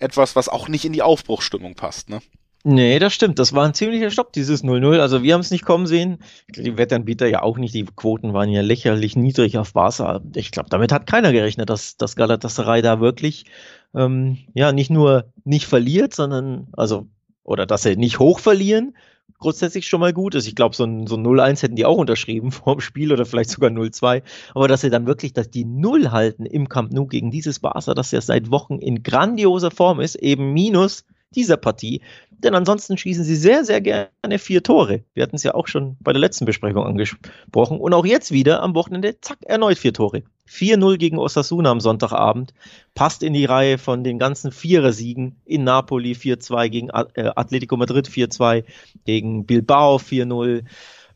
etwas, 0.00 0.36
was 0.36 0.48
auch 0.48 0.68
nicht 0.68 0.84
in 0.84 0.92
die 0.92 1.02
Aufbruchsstimmung 1.02 1.74
passt, 1.74 2.08
ne? 2.08 2.20
Nee, 2.62 2.98
das 2.98 3.14
stimmt. 3.14 3.38
Das 3.38 3.54
war 3.54 3.64
ein 3.64 3.72
ziemlicher 3.72 4.10
Stopp, 4.10 4.34
dieses 4.34 4.62
0-0. 4.62 5.00
Also 5.00 5.22
wir 5.22 5.32
haben 5.32 5.40
es 5.40 5.50
nicht 5.50 5.64
kommen 5.64 5.86
sehen. 5.86 6.18
Die 6.54 6.76
Wettanbieter 6.76 7.26
ja 7.26 7.40
auch 7.40 7.56
nicht. 7.56 7.74
Die 7.74 7.86
Quoten 7.86 8.34
waren 8.34 8.50
ja 8.50 8.60
lächerlich 8.60 9.16
niedrig 9.16 9.56
auf 9.56 9.72
Barca. 9.72 10.20
Ich 10.34 10.50
glaube, 10.50 10.68
damit 10.68 10.92
hat 10.92 11.06
keiner 11.06 11.32
gerechnet, 11.32 11.70
dass, 11.70 11.96
dass 11.96 12.16
Galatasaray 12.16 12.82
da 12.82 13.00
wirklich 13.00 13.46
ähm, 13.94 14.38
ja 14.52 14.72
nicht 14.72 14.90
nur 14.90 15.32
nicht 15.44 15.66
verliert, 15.66 16.14
sondern 16.14 16.68
also 16.72 17.06
oder 17.44 17.64
dass 17.64 17.82
sie 17.82 17.96
nicht 17.96 18.18
hoch 18.18 18.40
verlieren, 18.40 18.94
grundsätzlich 19.38 19.86
schon 19.86 20.00
mal 20.00 20.12
gut 20.12 20.34
ist. 20.34 20.46
Ich 20.46 20.54
glaube, 20.54 20.74
so 20.74 20.84
ein, 20.84 21.06
so 21.06 21.16
ein 21.16 21.26
0-1 21.26 21.62
hätten 21.62 21.76
die 21.76 21.84
auch 21.84 21.96
unterschrieben 21.96 22.52
vor 22.52 22.76
dem 22.76 22.80
Spiel 22.80 23.12
oder 23.12 23.26
vielleicht 23.26 23.50
sogar 23.50 23.70
0-2. 23.70 24.22
Aber 24.54 24.68
dass 24.68 24.80
sie 24.80 24.90
dann 24.90 25.06
wirklich, 25.06 25.32
dass 25.32 25.50
die 25.50 25.64
Null 25.64 26.10
halten 26.10 26.46
im 26.46 26.68
Camp 26.68 26.92
Nou 26.92 27.06
gegen 27.06 27.30
dieses 27.30 27.60
Barca, 27.60 27.94
das 27.94 28.10
ja 28.10 28.20
seit 28.20 28.50
Wochen 28.50 28.78
in 28.78 29.02
grandioser 29.02 29.70
Form 29.70 30.00
ist, 30.00 30.16
eben 30.16 30.52
minus 30.52 31.04
dieser 31.34 31.56
Partie. 31.56 32.00
Denn 32.30 32.54
ansonsten 32.54 32.96
schießen 32.96 33.24
sie 33.24 33.36
sehr, 33.36 33.64
sehr 33.64 33.80
gerne 33.80 34.38
vier 34.38 34.62
Tore. 34.62 35.04
Wir 35.14 35.22
hatten 35.22 35.36
es 35.36 35.42
ja 35.42 35.54
auch 35.54 35.66
schon 35.66 35.96
bei 36.00 36.12
der 36.12 36.20
letzten 36.20 36.46
Besprechung 36.46 36.84
angesprochen. 36.84 37.78
Und 37.78 37.92
auch 37.92 38.06
jetzt 38.06 38.32
wieder 38.32 38.62
am 38.62 38.74
Wochenende, 38.74 39.20
zack, 39.20 39.38
erneut 39.42 39.78
vier 39.78 39.92
Tore. 39.92 40.22
4-0 40.48 40.96
gegen 40.96 41.18
Osasuna 41.18 41.70
am 41.70 41.80
Sonntagabend. 41.80 42.54
Passt 42.94 43.22
in 43.22 43.34
die 43.34 43.44
Reihe 43.44 43.78
von 43.78 44.02
den 44.02 44.18
ganzen 44.18 44.50
Vierer-Siegen 44.50 45.36
in 45.44 45.64
Napoli 45.64 46.12
4-2 46.12 46.68
gegen 46.68 46.88
äh, 46.88 47.30
Atletico 47.36 47.76
Madrid 47.76 48.08
4-2, 48.08 48.64
gegen 49.04 49.46
Bilbao 49.46 49.96
4-0. 49.96 50.64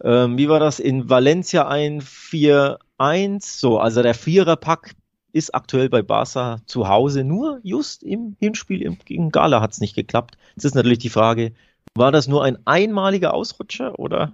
Ähm, 0.04 0.38
wie 0.38 0.48
war 0.48 0.60
das? 0.60 0.78
In 0.78 1.08
Valencia 1.08 1.66
ein 1.66 2.00
4-1. 2.00 2.78
So, 3.40 3.78
also 3.78 4.02
der 4.02 4.14
Vierer-Pack 4.14 4.94
ist 5.34 5.54
aktuell 5.54 5.88
bei 5.88 6.00
Barca 6.00 6.60
zu 6.64 6.88
Hause. 6.88 7.24
Nur 7.24 7.58
just 7.64 8.04
im 8.04 8.36
Hinspiel 8.38 8.96
gegen 9.04 9.32
Gala 9.32 9.60
hat 9.60 9.72
es 9.72 9.80
nicht 9.80 9.96
geklappt. 9.96 10.38
Jetzt 10.54 10.64
ist 10.64 10.76
natürlich 10.76 11.00
die 11.00 11.10
Frage, 11.10 11.52
war 11.94 12.12
das 12.12 12.28
nur 12.28 12.44
ein 12.44 12.58
einmaliger 12.66 13.34
Ausrutscher 13.34 13.98
oder 13.98 14.32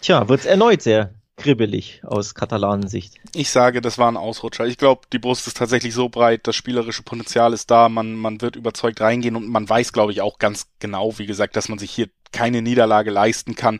tja, 0.00 0.28
wird 0.28 0.40
es 0.40 0.46
erneut 0.46 0.82
sehr 0.82 1.14
kribbelig 1.36 2.02
aus 2.04 2.34
Katalanensicht. 2.34 3.14
Ich 3.36 3.50
sage, 3.50 3.80
das 3.80 3.98
war 3.98 4.10
ein 4.10 4.16
Ausrutscher. 4.16 4.66
Ich 4.66 4.78
glaube, 4.78 5.02
die 5.12 5.20
Brust 5.20 5.46
ist 5.46 5.56
tatsächlich 5.56 5.94
so 5.94 6.08
breit, 6.08 6.48
das 6.48 6.56
spielerische 6.56 7.04
Potenzial 7.04 7.52
ist 7.52 7.70
da, 7.70 7.88
man, 7.88 8.14
man 8.14 8.40
wird 8.40 8.56
überzeugt 8.56 9.00
reingehen 9.00 9.36
und 9.36 9.46
man 9.46 9.68
weiß, 9.68 9.92
glaube 9.92 10.10
ich, 10.10 10.20
auch 10.20 10.38
ganz 10.38 10.66
genau, 10.80 11.16
wie 11.18 11.26
gesagt, 11.26 11.54
dass 11.54 11.68
man 11.68 11.78
sich 11.78 11.92
hier 11.92 12.08
keine 12.32 12.62
Niederlage 12.62 13.12
leisten 13.12 13.54
kann. 13.54 13.78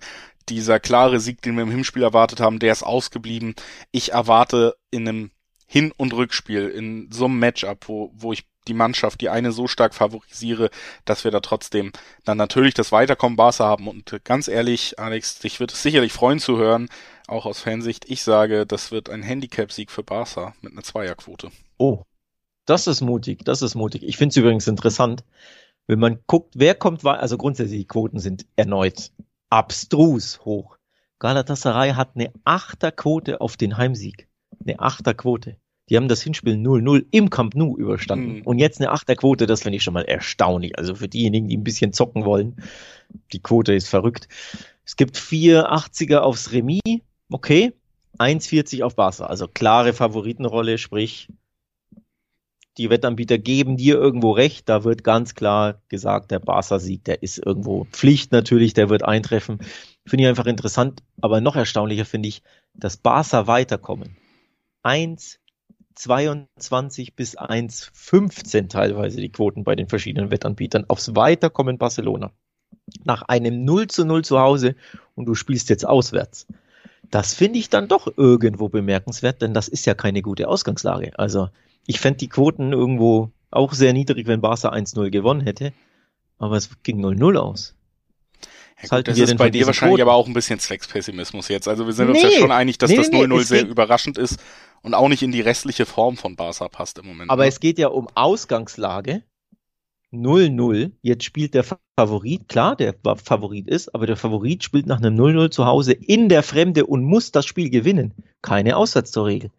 Dieser 0.49 0.79
klare 0.79 1.19
Sieg, 1.19 1.43
den 1.43 1.57
wir 1.57 1.65
im 1.65 1.73
Hinspiel 1.73 2.05
erwartet 2.05 2.39
haben, 2.39 2.61
der 2.61 2.71
ist 2.71 2.85
ausgeblieben. 2.85 3.57
Ich 3.91 4.13
erwarte 4.13 4.77
in 4.93 5.09
einem 5.09 5.31
Hin- 5.71 5.93
und 5.97 6.15
Rückspiel, 6.15 6.69
in 6.69 7.13
so 7.13 7.27
einem 7.27 7.39
Matchup, 7.39 7.89
wo, 7.89 8.11
wo 8.15 8.33
ich 8.33 8.47
die 8.67 8.75
Mannschaft, 8.75 9.21
die 9.21 9.29
eine 9.29 9.53
so 9.53 9.67
stark 9.67 9.95
favorisiere, 9.95 10.71
dass 11.05 11.25
wir 11.25 11.31
da 11.31 11.41
trotzdem 11.41 11.93
dann 12.25 12.39
natürlich 12.39 12.75
das 12.75 12.91
Weiterkommen 12.91 13.37
Barca 13.37 13.65
haben. 13.65 13.87
Und 13.87 14.21
ganz 14.25 14.49
ehrlich, 14.49 14.99
Alex, 14.99 15.39
dich 15.41 15.61
wird 15.61 15.73
es 15.73 15.83
sicherlich 15.83 16.13
freuen 16.13 16.39
zu 16.39 16.57
hören, 16.57 16.89
auch 17.27 17.47
aus 17.47 17.61
Fansicht. 17.61 18.09
Ich 18.09 18.23
sage, 18.23 18.67
das 18.67 18.91
wird 18.91 19.11
ein 19.11 19.23
Handicap-Sieg 19.23 19.91
für 19.91 20.03
Barca 20.03 20.55
mit 20.63 20.73
einer 20.73 20.83
Zweierquote. 20.83 21.51
Oh, 21.77 22.05
das 22.67 22.87
ist 22.87 23.01
mutig, 23.01 23.45
das 23.45 23.63
ist 23.63 23.75
mutig. 23.75 24.03
Ich 24.03 24.17
finde 24.17 24.31
es 24.31 24.37
übrigens 24.37 24.69
interessant, 24.69 25.23
wenn 25.87 25.99
man 25.99 26.21
guckt, 26.27 26.55
wer 26.57 26.75
kommt, 26.75 27.05
also 27.05 27.37
grundsätzlich 27.39 27.81
die 27.81 27.87
Quoten 27.87 28.19
sind 28.19 28.47
erneut 28.57 29.11
abstrus 29.51 30.41
hoch. 30.45 30.77
Galatasaray 31.19 31.93
hat 31.93 32.11
eine 32.15 32.33
Achterquote 32.45 33.41
auf 33.41 33.57
den 33.57 33.77
Heimsieg. 33.77 34.29
Eine 34.65 34.81
Achterquote. 34.81 35.57
Die 35.89 35.97
haben 35.97 36.09
das 36.09 36.23
Hinspiel 36.23 36.55
0-0 36.55 37.07
im 37.11 37.31
Camp 37.31 37.55
Nou 37.55 37.77
überstanden. 37.77 38.37
Mhm. 38.37 38.43
Und 38.43 38.59
jetzt 38.59 38.81
eine 38.81 38.91
Achterquote, 38.91 39.47
das 39.47 39.63
finde 39.63 39.77
ich 39.77 39.83
schon 39.83 39.95
mal 39.95 40.05
erstaunlich. 40.05 40.79
Also 40.79 40.95
für 40.95 41.09
diejenigen, 41.09 41.49
die 41.49 41.57
ein 41.57 41.65
bisschen 41.65 41.93
zocken 41.93 42.25
wollen, 42.25 42.57
die 43.33 43.41
Quote 43.41 43.73
ist 43.75 43.89
verrückt. 43.89 44.29
Es 44.85 44.97
gibt 44.97 45.17
vier 45.17 45.73
80er 45.73 46.19
aufs 46.19 46.53
Remis, 46.53 46.81
okay. 47.31 47.73
1,40 48.19 48.83
auf 48.83 48.97
Barca, 48.97 49.27
also 49.27 49.47
klare 49.47 49.93
Favoritenrolle, 49.93 50.77
sprich, 50.77 51.29
die 52.79 52.91
Wettanbieter 52.91 53.39
geben 53.39 53.77
dir 53.77 53.97
irgendwo 53.97 54.33
recht. 54.33 54.69
Da 54.69 54.85
wird 54.85 55.05
ganz 55.05 55.35
klar 55.35 55.83
gesagt, 55.89 56.31
der 56.31 56.39
Barca-Sieg, 56.39 57.05
der 57.05 57.23
ist 57.23 57.39
irgendwo 57.39 57.85
Pflicht 57.91 58.33
natürlich, 58.33 58.73
der 58.73 58.89
wird 58.89 59.05
eintreffen. 59.05 59.59
Finde 60.07 60.25
ich 60.25 60.29
einfach 60.29 60.47
interessant, 60.47 61.03
aber 61.21 61.41
noch 61.41 61.57
erstaunlicher 61.57 62.05
finde 62.05 62.29
ich, 62.29 62.43
dass 62.75 62.97
Barca 62.97 63.47
weiterkommen. 63.47 64.17
1, 64.89 65.39
22 65.97 67.15
bis 67.15 67.37
1,15 67.37 68.71
teilweise 68.71 69.21
die 69.21 69.29
Quoten 69.29 69.63
bei 69.63 69.77
den 69.77 69.87
verschiedenen 69.87 70.31
Wettanbietern 70.31 70.87
aufs 70.89 71.15
Weiterkommen 71.15 71.77
Barcelona. 71.77 72.33
Nach 73.05 73.21
einem 73.21 73.67
0 73.67 73.89
zu 73.89 74.07
0 74.07 74.25
zu 74.25 74.41
Hause 74.41 74.77
und 75.15 75.27
du 75.27 75.35
spielst 75.35 75.69
jetzt 75.69 75.87
auswärts. 75.87 76.47
Das 77.11 77.35
finde 77.35 77.59
ich 77.59 77.69
dann 77.69 77.89
doch 77.89 78.11
irgendwo 78.17 78.71
bemerkenswert, 78.71 79.43
denn 79.43 79.53
das 79.53 79.69
ist 79.69 79.85
ja 79.85 79.93
keine 79.93 80.23
gute 80.23 80.49
Ausgangslage. 80.49 81.13
Also 81.19 81.51
ich 81.87 82.01
fände 82.01 82.21
die 82.21 82.31
Quoten 82.31 82.73
irgendwo 82.73 83.31
auch 83.51 83.75
sehr 83.75 83.93
niedrig, 83.93 84.27
wenn 84.27 84.41
Barca 84.41 84.73
1-0 84.73 85.11
gewonnen 85.11 85.43
hätte. 85.43 85.75
Aber 86.39 86.57
es 86.57 86.71
ging 86.83 87.05
0-0 87.05 87.37
aus. 87.37 87.75
Ja, 88.83 88.97
gut, 88.97 89.09
das 89.09 89.19
ist 89.19 89.37
bei 89.37 89.51
dir 89.51 89.67
wahrscheinlich 89.67 89.97
Quoten? 89.97 90.09
aber 90.09 90.15
auch 90.15 90.27
ein 90.27 90.33
bisschen 90.33 90.61
Zweckspessimismus 90.61 91.49
jetzt. 91.49 91.69
Also 91.69 91.85
wir 91.85 91.93
sind 91.93 92.11
nee, 92.11 92.23
uns 92.23 92.35
ja 92.35 92.41
schon 92.41 92.53
einig, 92.53 92.79
dass 92.79 92.91
nee, 92.91 92.97
das 92.97 93.11
0-0 93.11 93.27
nee, 93.27 93.43
sehr 93.43 93.67
überraschend 93.67 94.17
ist 94.17 94.39
und 94.83 94.95
auch 94.95 95.09
nicht 95.09 95.23
in 95.23 95.33
die 95.33 95.41
restliche 95.41 95.87
Form 95.87 96.17
von 96.17 96.37
Barca 96.37 96.69
passt 96.69 96.99
im 96.99 97.07
Moment. 97.07 97.31
Aber 97.31 97.43
ne? 97.43 97.49
es 97.49 97.61
geht 97.61 97.79
ja 97.79 97.89
um 97.89 98.09
Ausgangslage. 98.15 99.23
0-0. 100.11 100.93
Jetzt 101.03 101.25
spielt 101.25 101.53
der 101.53 101.65
Favorit, 101.97 102.49
klar, 102.49 102.77
der 102.77 102.95
Favorit 103.23 103.69
ist, 103.69 103.95
aber 103.95 104.07
der 104.07 104.17
Favorit 104.17 104.65
spielt 104.65 104.87
nach 104.87 104.99
einem 104.99 105.17
0-0 105.17 105.51
zu 105.51 105.67
Hause 105.67 105.93
in 105.93 106.31
der 106.31 106.43
Fremde 106.43 106.87
und 106.87 107.05
muss 107.05 107.31
das 107.31 107.45
Spiel 107.45 107.69
gewinnen. 107.69 108.15
Keine 108.41 108.77
Auswärtstorregel. 108.77 109.51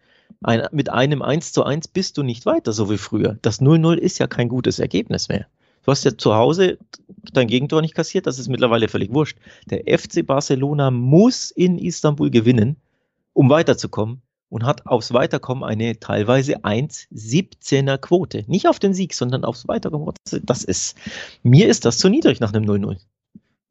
Ein, 0.42 0.68
mit 0.72 0.90
einem 0.90 1.22
1 1.22 1.52
zu 1.52 1.64
1 1.64 1.90
bist 1.90 2.18
du 2.18 2.24
nicht 2.24 2.46
weiter, 2.46 2.74
so 2.74 2.90
wie 2.90 2.98
früher. 2.98 3.38
Das 3.42 3.62
0-0 3.62 3.96
ist 3.96 4.18
ja 4.18 4.28
kein 4.28 4.50
gutes 4.50 4.80
Ergebnis 4.80 5.30
mehr. 5.30 5.46
Du 5.86 5.92
hast 5.92 6.04
ja 6.04 6.18
zu 6.18 6.36
Hause 6.36 6.78
dein 7.34 7.48
Gegentor 7.48 7.82
nicht 7.82 7.96
kassiert, 7.96 8.26
das 8.26 8.40
ist 8.40 8.48
mittlerweile 8.48 8.88
völlig 8.88 9.14
wurscht. 9.14 9.38
Der 9.70 9.84
FC 9.98 10.26
Barcelona 10.26 10.92
muss 10.92 11.52
in 11.52 11.78
Istanbul 11.78 12.30
gewinnen, 12.30 12.78
um 13.34 13.50
weiterzukommen 13.50 14.22
und 14.50 14.66
hat 14.66 14.86
aufs 14.88 15.14
Weiterkommen 15.14 15.64
eine 15.64 16.00
teilweise 16.00 16.60
1,17er 16.60 17.98
Quote. 17.98 18.44
Nicht 18.48 18.68
auf 18.68 18.80
den 18.80 18.94
Sieg, 18.94 19.14
sondern 19.14 19.46
aufs 19.46 19.68
Weiterkommen. 19.68 20.14
Das 20.44 20.64
ist, 20.64 20.98
mir 21.44 21.68
ist 21.68 21.86
das 21.86 21.98
zu 21.98 22.10
niedrig 22.10 22.40
nach 22.40 22.54
einem 22.54 22.66
0-0. 22.66 22.98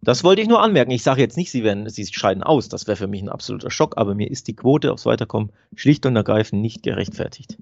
Das 0.01 0.23
wollte 0.23 0.43
ich 0.43 0.49
nur 0.49 0.63
anmerken. 0.63 0.93
Ich 0.93 1.03
sage 1.03 1.21
jetzt 1.21 1.37
nicht, 1.37 1.51
sie 1.51 1.65
werden, 1.65 1.89
sie 1.91 2.07
scheiden 2.07 2.45
aus. 2.45 2.69
Das 2.69 2.87
wäre 2.87 2.97
für 2.97 3.09
mich 3.09 3.21
ein 3.21 3.29
absoluter 3.29 3.71
Schock, 3.71 3.95
aber 3.97 4.15
mir 4.15 4.31
ist 4.31 4.47
die 4.47 4.55
Quote 4.55 4.93
aufs 4.93 5.07
Weiterkommen 5.07 5.51
schlicht 5.75 6.07
und 6.07 6.15
ergreifend 6.15 6.63
nicht 6.63 6.85
gerechtfertigt. 6.85 7.59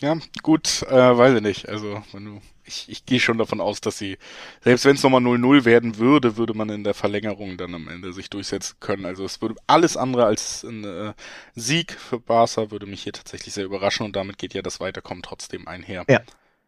Ja, 0.00 0.16
gut, 0.42 0.82
äh, 0.88 1.18
weiß 1.18 1.36
ich 1.36 1.42
nicht. 1.42 1.68
Also, 1.68 2.02
wenn 2.12 2.24
du, 2.24 2.40
ich, 2.64 2.88
ich 2.88 3.04
gehe 3.04 3.20
schon 3.20 3.36
davon 3.36 3.60
aus, 3.60 3.82
dass 3.82 3.98
sie, 3.98 4.16
selbst 4.62 4.86
wenn 4.86 4.96
es 4.96 5.02
nochmal 5.02 5.20
0-0 5.20 5.64
werden 5.66 5.98
würde, 5.98 6.38
würde 6.38 6.54
man 6.54 6.70
in 6.70 6.84
der 6.84 6.94
Verlängerung 6.94 7.58
dann 7.58 7.74
am 7.74 7.88
Ende 7.88 8.12
sich 8.12 8.30
durchsetzen 8.30 8.76
können. 8.80 9.04
Also 9.04 9.24
es 9.24 9.42
würde 9.42 9.56
alles 9.66 9.96
andere 9.98 10.24
als 10.24 10.64
ein 10.64 10.84
äh, 10.84 11.12
Sieg 11.54 11.92
für 11.92 12.18
Barca 12.18 12.70
würde 12.70 12.86
mich 12.86 13.02
hier 13.02 13.12
tatsächlich 13.12 13.52
sehr 13.52 13.64
überraschen 13.64 14.06
und 14.06 14.16
damit 14.16 14.38
geht 14.38 14.54
ja 14.54 14.62
das 14.62 14.80
Weiterkommen 14.80 15.22
trotzdem 15.22 15.68
einher. 15.68 16.04
Ja. 16.08 16.20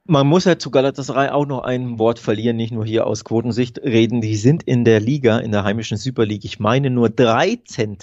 Man 0.04 0.26
muss 0.26 0.44
ja 0.44 0.58
zu 0.58 0.72
Galatasaray 0.72 1.28
auch 1.28 1.46
noch 1.46 1.62
ein 1.62 1.98
Wort 2.00 2.18
verlieren, 2.18 2.56
nicht 2.56 2.72
nur 2.72 2.84
hier 2.84 3.06
aus 3.06 3.24
Quotensicht 3.24 3.78
reden. 3.78 4.20
Die 4.20 4.36
sind 4.36 4.64
in 4.64 4.84
der 4.84 4.98
Liga, 4.98 5.38
in 5.38 5.52
der 5.52 5.62
heimischen 5.62 5.96
Super 5.96 6.26
League, 6.26 6.44
ich 6.44 6.58
meine 6.58 6.90
nur 6.90 7.08
13 7.08 7.98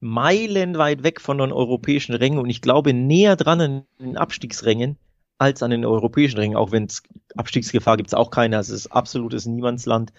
meilenweit 0.00 1.02
weg 1.02 1.20
von 1.20 1.38
den 1.38 1.52
europäischen 1.52 2.14
Rängen 2.14 2.38
und 2.38 2.50
ich 2.50 2.62
glaube 2.62 2.94
näher 2.94 3.36
dran 3.36 3.60
an 3.60 3.82
den 3.98 4.16
Abstiegsrängen 4.16 4.96
als 5.38 5.62
an 5.62 5.70
den 5.70 5.84
europäischen 5.84 6.38
Rängen, 6.38 6.56
auch 6.56 6.72
wenn 6.72 6.84
es 6.84 7.02
Abstiegsgefahr 7.36 7.96
gibt 7.96 8.08
es 8.08 8.14
auch 8.14 8.30
keine, 8.30 8.56
also 8.56 8.74
es 8.74 8.86
ist 8.86 8.92
absolutes 8.92 9.46
Niemandsland, 9.46 10.12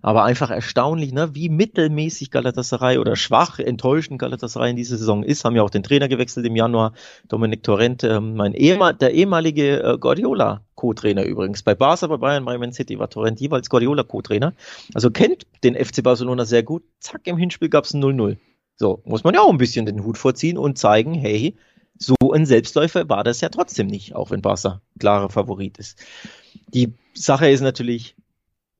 aber 0.00 0.24
einfach 0.24 0.50
erstaunlich, 0.50 1.12
ne, 1.12 1.34
wie 1.34 1.50
mittelmäßig 1.50 2.30
Galatasaray 2.30 2.96
oder 2.96 3.14
schwach, 3.14 3.58
enttäuschend 3.58 4.18
Galatasaray 4.18 4.70
in 4.70 4.76
dieser 4.76 4.96
Saison 4.96 5.22
ist, 5.22 5.44
haben 5.44 5.56
ja 5.56 5.62
auch 5.62 5.70
den 5.70 5.82
Trainer 5.82 6.08
gewechselt 6.08 6.46
im 6.46 6.56
Januar, 6.56 6.94
Dominik 7.28 7.62
Torrente, 7.62 8.08
ähm, 8.08 8.34
mein 8.34 8.54
ehemal, 8.54 8.94
der 8.94 9.12
ehemalige 9.12 9.82
äh, 9.82 9.98
Guardiola 9.98 10.62
Co-Trainer 10.74 11.24
übrigens, 11.24 11.62
bei 11.62 11.74
Barca, 11.74 12.06
bei 12.06 12.16
Bayern, 12.16 12.46
bei 12.46 12.56
Man 12.56 12.72
City 12.72 12.98
war 12.98 13.10
Torrente 13.10 13.42
jeweils 13.42 13.68
Guardiola 13.68 14.04
Co-Trainer, 14.04 14.54
also 14.94 15.10
kennt 15.10 15.46
den 15.64 15.74
FC 15.74 16.02
Barcelona 16.02 16.46
sehr 16.46 16.62
gut, 16.62 16.82
zack, 16.98 17.26
im 17.26 17.36
Hinspiel 17.36 17.68
gab 17.68 17.84
es 17.84 17.92
ein 17.92 18.02
0-0. 18.02 18.38
So, 18.82 19.00
muss 19.04 19.22
man 19.22 19.32
ja 19.32 19.42
auch 19.42 19.48
ein 19.48 19.58
bisschen 19.58 19.86
den 19.86 20.02
Hut 20.02 20.18
vorziehen 20.18 20.58
und 20.58 20.76
zeigen, 20.76 21.14
hey, 21.14 21.54
so 21.96 22.16
ein 22.32 22.46
Selbstläufer 22.46 23.08
war 23.08 23.22
das 23.22 23.40
ja 23.40 23.48
trotzdem 23.48 23.86
nicht, 23.86 24.16
auch 24.16 24.32
wenn 24.32 24.42
Barca 24.42 24.82
klarer 24.98 25.30
Favorit 25.30 25.78
ist. 25.78 26.04
Die 26.74 26.92
Sache 27.14 27.48
ist 27.48 27.60
natürlich, 27.60 28.16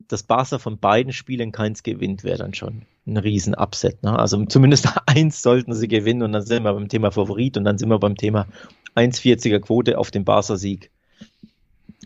dass 0.09 0.24
Barca 0.24 0.59
von 0.59 0.80
beiden 0.80 1.12
Spielen 1.12 1.53
keins 1.53 1.84
gewinnt, 1.84 2.24
wäre 2.24 2.38
dann 2.38 2.53
schon 2.53 2.82
ein 3.07 3.16
Riesen-Upset. 3.16 4.03
Ne? 4.03 4.18
Also 4.18 4.44
zumindest 4.46 4.88
eins 5.07 5.40
sollten 5.40 5.72
sie 5.72 5.86
gewinnen 5.86 6.22
und 6.22 6.32
dann 6.32 6.42
sind 6.42 6.64
wir 6.64 6.74
beim 6.74 6.88
Thema 6.88 7.12
Favorit 7.12 7.57
und 7.57 7.62
dann 7.62 7.78
sind 7.78 7.88
wir 7.88 8.00
beim 8.00 8.16
Thema 8.16 8.48
1,40er 8.96 9.61
Quote 9.61 9.98
auf 9.98 10.11
den 10.11 10.24
Barca-Sieg. 10.24 10.90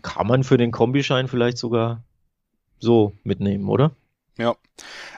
Kann 0.03 0.27
man 0.27 0.43
für 0.43 0.57
den 0.57 0.69
Kombischein 0.69 1.27
vielleicht 1.27 1.57
sogar 1.57 2.03
so 2.77 3.13
mitnehmen, 3.23 3.67
oder? 3.67 3.91
Ja, 4.37 4.55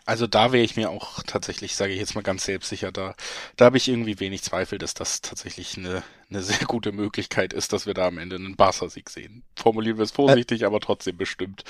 also 0.05 0.27
da 0.27 0.53
wäre 0.53 0.63
ich 0.63 0.77
mir 0.77 0.89
auch 0.89 1.21
tatsächlich, 1.23 1.75
sage 1.75 1.91
ich 1.91 1.99
jetzt 1.99 2.15
mal 2.15 2.21
ganz 2.21 2.45
selbstsicher, 2.45 2.91
da, 2.91 3.15
da 3.57 3.65
habe 3.65 3.75
ich 3.75 3.89
irgendwie 3.89 4.19
wenig 4.19 4.43
Zweifel, 4.43 4.77
dass 4.77 4.93
das 4.93 5.21
tatsächlich 5.21 5.77
eine, 5.77 6.03
eine 6.29 6.41
sehr 6.41 6.65
gute 6.65 6.93
Möglichkeit 6.93 7.51
ist, 7.51 7.73
dass 7.73 7.85
wir 7.85 7.93
da 7.93 8.07
am 8.07 8.17
Ende 8.17 8.37
einen 8.37 8.55
Barca-Sieg 8.55 9.09
sehen. 9.09 9.43
Formulieren 9.55 9.97
wir 9.97 10.03
es 10.03 10.11
vorsichtig, 10.11 10.61
äh, 10.61 10.65
aber 10.65 10.79
trotzdem 10.79 11.17
bestimmt. 11.17 11.63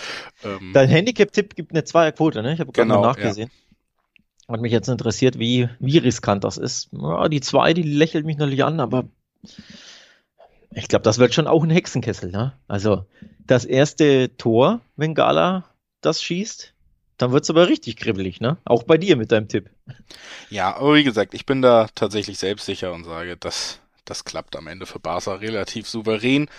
Ähm, 0.43 0.71
Dein 0.73 0.89
Handicap-Tipp 0.89 1.55
gibt 1.55 1.71
eine 1.71 1.83
Zweierquote, 1.83 2.43
ne? 2.43 2.53
Ich 2.53 2.59
habe 2.59 2.71
gerade 2.71 2.87
genau, 2.87 3.01
nachgesehen. 3.01 3.49
Ja. 4.47 4.53
Hat 4.53 4.61
mich 4.61 4.71
jetzt 4.71 4.89
interessiert, 4.89 5.39
wie, 5.39 5.69
wie 5.79 5.97
riskant 5.97 6.43
das 6.43 6.57
ist. 6.57 6.89
Ja, 6.91 7.29
die 7.29 7.41
zwei, 7.41 7.73
die 7.73 7.83
lächelt 7.83 8.25
mich 8.25 8.37
natürlich 8.37 8.63
an, 8.63 8.79
aber 8.79 9.05
ich 10.71 10.87
glaube, 10.87 11.03
das 11.03 11.17
wird 11.17 11.33
schon 11.33 11.47
auch 11.47 11.63
ein 11.63 11.69
Hexenkessel, 11.69 12.31
ne? 12.31 12.53
Also 12.67 13.05
das 13.45 13.65
erste 13.65 14.35
Tor, 14.37 14.81
wenn 14.95 15.15
Gala 15.15 15.65
das 16.01 16.21
schießt, 16.21 16.73
dann 17.19 17.31
wird's 17.31 17.49
aber 17.49 17.67
richtig 17.67 17.97
kribbelig, 17.97 18.39
ne? 18.39 18.57
Auch 18.65 18.83
bei 18.83 18.97
dir 18.97 19.15
mit 19.17 19.31
deinem 19.31 19.47
Tipp. 19.47 19.69
Ja, 20.49 20.75
aber 20.77 20.95
wie 20.95 21.03
gesagt, 21.03 21.33
ich 21.33 21.45
bin 21.45 21.61
da 21.61 21.87
tatsächlich 21.93 22.39
selbstsicher 22.39 22.91
und 22.93 23.03
sage, 23.03 23.37
dass 23.37 23.79
das 24.05 24.23
klappt 24.23 24.55
am 24.55 24.67
Ende 24.67 24.85
für 24.85 24.99
Barca 24.99 25.35
relativ 25.35 25.87
souverän 25.87 26.49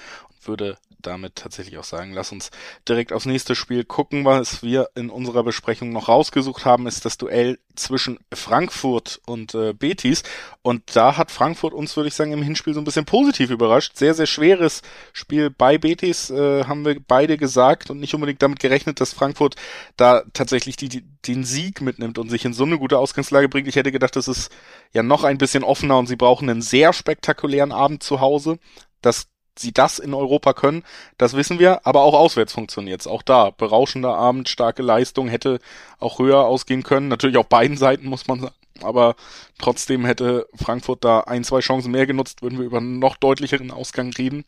würde 0.47 0.79
damit 1.03 1.35
tatsächlich 1.37 1.79
auch 1.79 1.85
sagen, 1.85 2.13
lass 2.13 2.33
uns 2.33 2.51
direkt 2.89 3.13
aufs 3.13 3.27
nächste 3.27 3.55
Spiel 3.55 3.85
gucken. 3.85 4.25
Was 4.25 4.63
wir 4.63 4.89
in 4.95 5.11
unserer 5.11 5.43
Besprechung 5.43 5.93
noch 5.93 6.09
rausgesucht 6.09 6.65
haben, 6.65 6.87
ist 6.87 7.05
das 7.05 7.19
Duell 7.19 7.59
zwischen 7.75 8.19
Frankfurt 8.33 9.21
und 9.27 9.55
äh, 9.55 9.73
Betis. 9.73 10.23
Und 10.63 10.95
da 10.95 11.17
hat 11.17 11.31
Frankfurt 11.31 11.73
uns, 11.73 11.97
würde 11.97 12.09
ich 12.09 12.15
sagen, 12.15 12.33
im 12.33 12.43
Hinspiel 12.43 12.75
so 12.75 12.81
ein 12.81 12.85
bisschen 12.85 13.07
positiv 13.07 13.51
überrascht. 13.51 13.97
Sehr, 13.97 14.15
sehr 14.15 14.27
schweres 14.27 14.83
Spiel 15.13 15.51
bei 15.51 15.79
Betis, 15.79 16.31
äh, 16.31 16.65
haben 16.65 16.85
wir 16.85 17.01
beide 17.01 17.39
gesagt 17.39 17.91
und 17.91 18.01
nicht 18.01 18.15
unbedingt 18.15 18.43
damit 18.43 18.61
gerechnet, 18.61 19.01
dass 19.01 19.13
Frankfurt 19.13 19.57
da 19.97 20.23
tatsächlich 20.33 20.77
die, 20.77 20.89
die, 20.89 21.03
den 21.27 21.45
Sieg 21.45 21.81
mitnimmt 21.81 22.19
und 22.19 22.29
sich 22.29 22.45
in 22.45 22.53
so 22.53 22.65
eine 22.65 22.79
gute 22.79 22.99
Ausgangslage 22.99 23.49
bringt. 23.49 23.69
Ich 23.69 23.77
hätte 23.77 23.93
gedacht, 23.93 24.17
das 24.17 24.29
ist 24.29 24.51
ja 24.93 25.03
noch 25.03 25.25
ein 25.25 25.39
bisschen 25.39 25.65
offener 25.65 25.99
und 25.99 26.07
sie 26.07 26.17
brauchen 26.17 26.51
einen 26.51 26.63
sehr 26.63 26.93
spektakulären 26.93 27.73
Abend 27.73 28.03
zu 28.03 28.21
Hause. 28.21 28.59
Das 29.01 29.29
sie 29.61 29.73
das 29.73 29.99
in 29.99 30.15
Europa 30.15 30.53
können, 30.53 30.83
das 31.19 31.35
wissen 31.35 31.59
wir, 31.59 31.87
aber 31.87 32.03
auch 32.03 32.15
auswärts 32.15 32.53
funktioniert 32.53 33.07
Auch 33.07 33.23
da, 33.23 33.51
berauschender 33.51 34.15
Abend, 34.15 34.49
starke 34.49 34.83
Leistung, 34.83 35.29
hätte 35.29 35.59
auch 35.99 36.19
höher 36.19 36.45
ausgehen 36.47 36.83
können. 36.83 37.09
Natürlich 37.09 37.37
auf 37.37 37.49
beiden 37.49 37.77
Seiten, 37.77 38.07
muss 38.09 38.27
man 38.27 38.41
sagen. 38.41 38.55
Aber 38.83 39.15
trotzdem 39.59 40.05
hätte 40.07 40.47
Frankfurt 40.55 41.05
da 41.05 41.21
ein, 41.21 41.45
zwei 41.45 41.61
Chancen 41.61 41.91
mehr 41.91 42.07
genutzt, 42.07 42.41
würden 42.43 42.59
wir 42.59 42.65
über 42.65 42.79
einen 42.79 42.99
noch 42.99 43.17
deutlicheren 43.17 43.71
Ausgang 43.71 44.11
reden. 44.13 44.45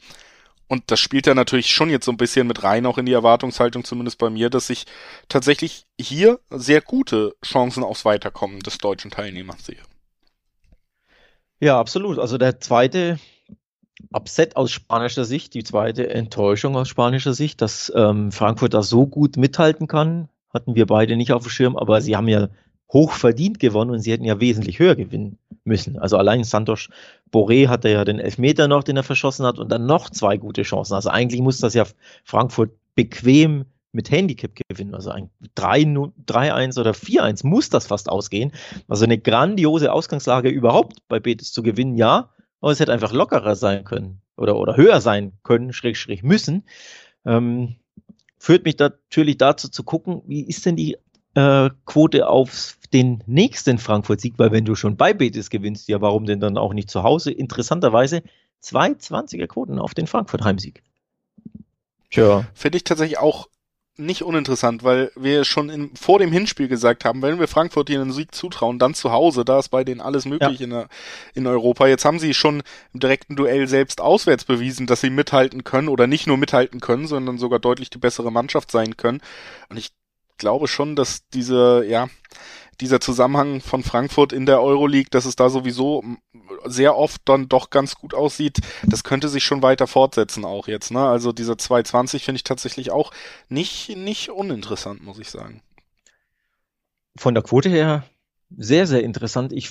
Und 0.68 0.90
das 0.90 1.00
spielt 1.00 1.26
ja 1.26 1.34
natürlich 1.34 1.70
schon 1.70 1.90
jetzt 1.90 2.06
so 2.06 2.12
ein 2.12 2.16
bisschen 2.16 2.46
mit 2.46 2.62
rein, 2.62 2.86
auch 2.86 2.96
in 2.96 3.04
die 3.04 3.12
Erwartungshaltung, 3.12 3.84
zumindest 3.84 4.16
bei 4.16 4.30
mir, 4.30 4.48
dass 4.48 4.70
ich 4.70 4.86
tatsächlich 5.28 5.84
hier 6.00 6.40
sehr 6.48 6.80
gute 6.80 7.34
Chancen 7.44 7.84
aufs 7.84 8.06
Weiterkommen 8.06 8.60
des 8.60 8.78
deutschen 8.78 9.10
Teilnehmers 9.10 9.66
sehe. 9.66 9.82
Ja, 11.60 11.78
absolut. 11.78 12.18
Also 12.18 12.38
der 12.38 12.58
zweite 12.58 13.18
Upset 14.12 14.57
aus 14.57 14.70
spanischer 14.70 15.24
Sicht, 15.24 15.55
die 15.55 15.64
zweite 15.64 16.11
Enttäuschung 16.11 16.76
aus 16.76 16.88
spanischer 16.88 17.34
Sicht, 17.34 17.61
dass 17.61 17.92
ähm, 17.94 18.32
Frankfurt 18.32 18.74
da 18.74 18.82
so 18.82 19.07
gut 19.07 19.36
mithalten 19.36 19.86
kann, 19.86 20.28
hatten 20.53 20.74
wir 20.74 20.86
beide 20.86 21.16
nicht 21.16 21.32
auf 21.32 21.42
dem 21.42 21.50
Schirm, 21.50 21.76
aber 21.76 22.00
sie 22.00 22.16
haben 22.16 22.28
ja 22.28 22.48
hoch 22.92 23.12
verdient 23.12 23.59
gewonnen 23.59 23.90
und 23.90 24.00
sie 24.00 24.12
hätten 24.12 24.24
ja 24.24 24.38
wesentlich 24.40 24.78
höher 24.78 24.96
gewinnen 24.96 25.38
müssen. 25.64 25.98
Also 25.98 26.18
allein 26.18 26.44
Santos 26.44 26.88
Boré 27.32 27.68
hatte 27.68 27.88
ja 27.88 28.05
den 28.05 28.18
Elfmeter 28.18 28.68
noch, 28.68 28.84
den 28.84 28.96
er 28.96 29.03
verschossen 29.03 29.46
hat 29.46 29.59
und 29.59 29.72
dann 29.72 29.86
noch 29.86 30.11
zwei 30.11 30.36
gute 30.36 30.62
Chancen. 30.62 30.94
Also 30.94 31.09
eigentlich 31.09 31.40
muss 31.40 31.59
das 31.59 31.74
ja 31.74 31.84
Frankfurt 32.24 32.72
bequem 32.94 33.64
mit 33.92 34.11
Handicap 34.11 34.53
gewinnen. 34.68 34.94
Also 34.94 35.11
ein 35.11 35.30
3-1 35.57 36.78
oder 36.78 36.92
4-1 36.92 37.46
muss 37.46 37.70
das 37.70 37.86
fast 37.86 38.09
ausgehen. 38.09 38.53
Also 38.88 39.05
eine 39.05 39.18
grandiose 39.18 39.92
Ausgangslage 39.92 40.48
überhaupt 40.48 40.98
bei 41.09 41.20
Betis 41.20 41.53
zu 41.53 41.62
gewinnen, 41.62 41.96
ja. 41.96 42.30
Aber 42.62 42.72
es 42.72 42.80
hätte 42.80 42.92
einfach 42.92 43.12
lockerer 43.12 43.54
sein 43.54 43.84
können 43.84 44.22
oder, 44.36 44.56
oder 44.56 44.76
höher 44.76 45.00
sein 45.00 45.32
können, 45.42 45.74
schräg, 45.74 45.96
schräg 45.96 46.22
müssen. 46.22 46.64
Ähm, 47.26 47.76
führt 48.38 48.64
mich 48.64 48.78
natürlich 48.78 49.36
dazu 49.36 49.68
zu 49.68 49.82
gucken, 49.84 50.22
wie 50.26 50.42
ist 50.42 50.64
denn 50.64 50.76
die 50.76 50.96
äh, 51.34 51.70
Quote 51.84 52.28
auf 52.28 52.78
den 52.92 53.22
nächsten 53.26 53.78
Frankfurt-Sieg, 53.78 54.34
weil 54.38 54.52
wenn 54.52 54.64
du 54.64 54.74
schon 54.74 54.96
bei 54.96 55.12
Betis 55.12 55.50
gewinnst, 55.50 55.88
ja, 55.88 56.00
warum 56.00 56.24
denn 56.24 56.40
dann 56.40 56.56
auch 56.56 56.72
nicht 56.72 56.90
zu 56.90 57.02
Hause? 57.02 57.32
Interessanterweise 57.32 58.22
220er 58.62 59.46
Quoten 59.48 59.78
auf 59.78 59.94
den 59.94 60.06
Frankfurt-Heimsieg. 60.06 60.82
Tja. 62.10 62.44
Finde 62.54 62.76
ich 62.76 62.84
tatsächlich 62.84 63.18
auch 63.18 63.48
nicht 63.97 64.22
uninteressant, 64.22 64.84
weil 64.84 65.12
wir 65.16 65.45
schon 65.45 65.68
in, 65.68 65.95
vor 65.95 66.18
dem 66.18 66.32
Hinspiel 66.32 66.68
gesagt 66.68 67.05
haben, 67.05 67.20
wenn 67.20 67.38
wir 67.38 67.49
Frankfurt 67.49 67.90
hier 67.90 68.01
einen 68.01 68.12
Sieg 68.12 68.34
zutrauen, 68.34 68.78
dann 68.78 68.95
zu 68.95 69.12
Hause, 69.12 69.45
da 69.45 69.59
ist 69.59 69.68
bei 69.68 69.84
denen 69.84 70.01
alles 70.01 70.24
möglich 70.24 70.61
ja. 70.61 70.64
in, 70.64 70.70
der, 70.70 70.88
in 71.34 71.47
Europa. 71.47 71.86
Jetzt 71.86 72.05
haben 72.05 72.18
sie 72.18 72.32
schon 72.32 72.62
im 72.95 73.01
direkten 73.01 73.36
Duell 73.36 73.68
selbst 73.68 74.01
auswärts 74.01 74.45
bewiesen, 74.45 74.86
dass 74.86 75.03
sie 75.03 75.11
mithalten 75.11 75.62
können 75.62 75.88
oder 75.88 76.07
nicht 76.07 76.26
nur 76.26 76.38
mithalten 76.38 76.80
können, 76.80 77.07
sondern 77.07 77.36
sogar 77.36 77.59
deutlich 77.59 77.90
die 77.90 77.99
bessere 77.99 78.32
Mannschaft 78.32 78.70
sein 78.70 78.97
können. 78.97 79.20
Und 79.68 79.76
ich 79.76 79.90
glaube 80.38 80.68
schon, 80.68 80.97
dass 80.97 81.28
diese, 81.28 81.84
ja, 81.86 82.09
dieser 82.83 83.01
Zusammenhang 83.01 83.61
von 83.61 83.83
Frankfurt 83.83 84.33
in 84.33 84.47
der 84.47 84.61
Euroleague, 84.61 85.09
dass 85.11 85.24
es 85.24 85.37
da 85.37 85.49
sowieso 85.49 86.05
sehr 86.64 86.97
oft 86.97 87.22
dann 87.24 87.49
doch 87.49 87.70
ganz 87.70 87.95
gut 87.95 88.12
aussieht, 88.12 88.59
das 88.87 89.05
könnte 89.05 89.28
sich 89.28 89.45
schon 89.45 89.62
weiter 89.62 89.87
fortsetzen 89.87 90.45
auch 90.45 90.68
jetzt, 90.68 90.91
ne? 90.91 91.01
Also 91.01 91.33
dieser 91.33 91.57
220 91.57 92.24
finde 92.24 92.37
ich 92.37 92.45
tatsächlich 92.45 92.91
auch 92.91 93.12
nicht, 93.49 93.97
nicht 93.97 94.30
uninteressant, 94.30 95.03
muss 95.03 95.18
ich 95.18 95.30
sagen. 95.30 95.62
Von 97.16 97.35
der 97.35 97.43
Quote 97.43 97.68
her 97.68 98.05
sehr, 98.57 98.87
sehr 98.87 99.03
interessant. 99.03 99.53
Ich 99.53 99.70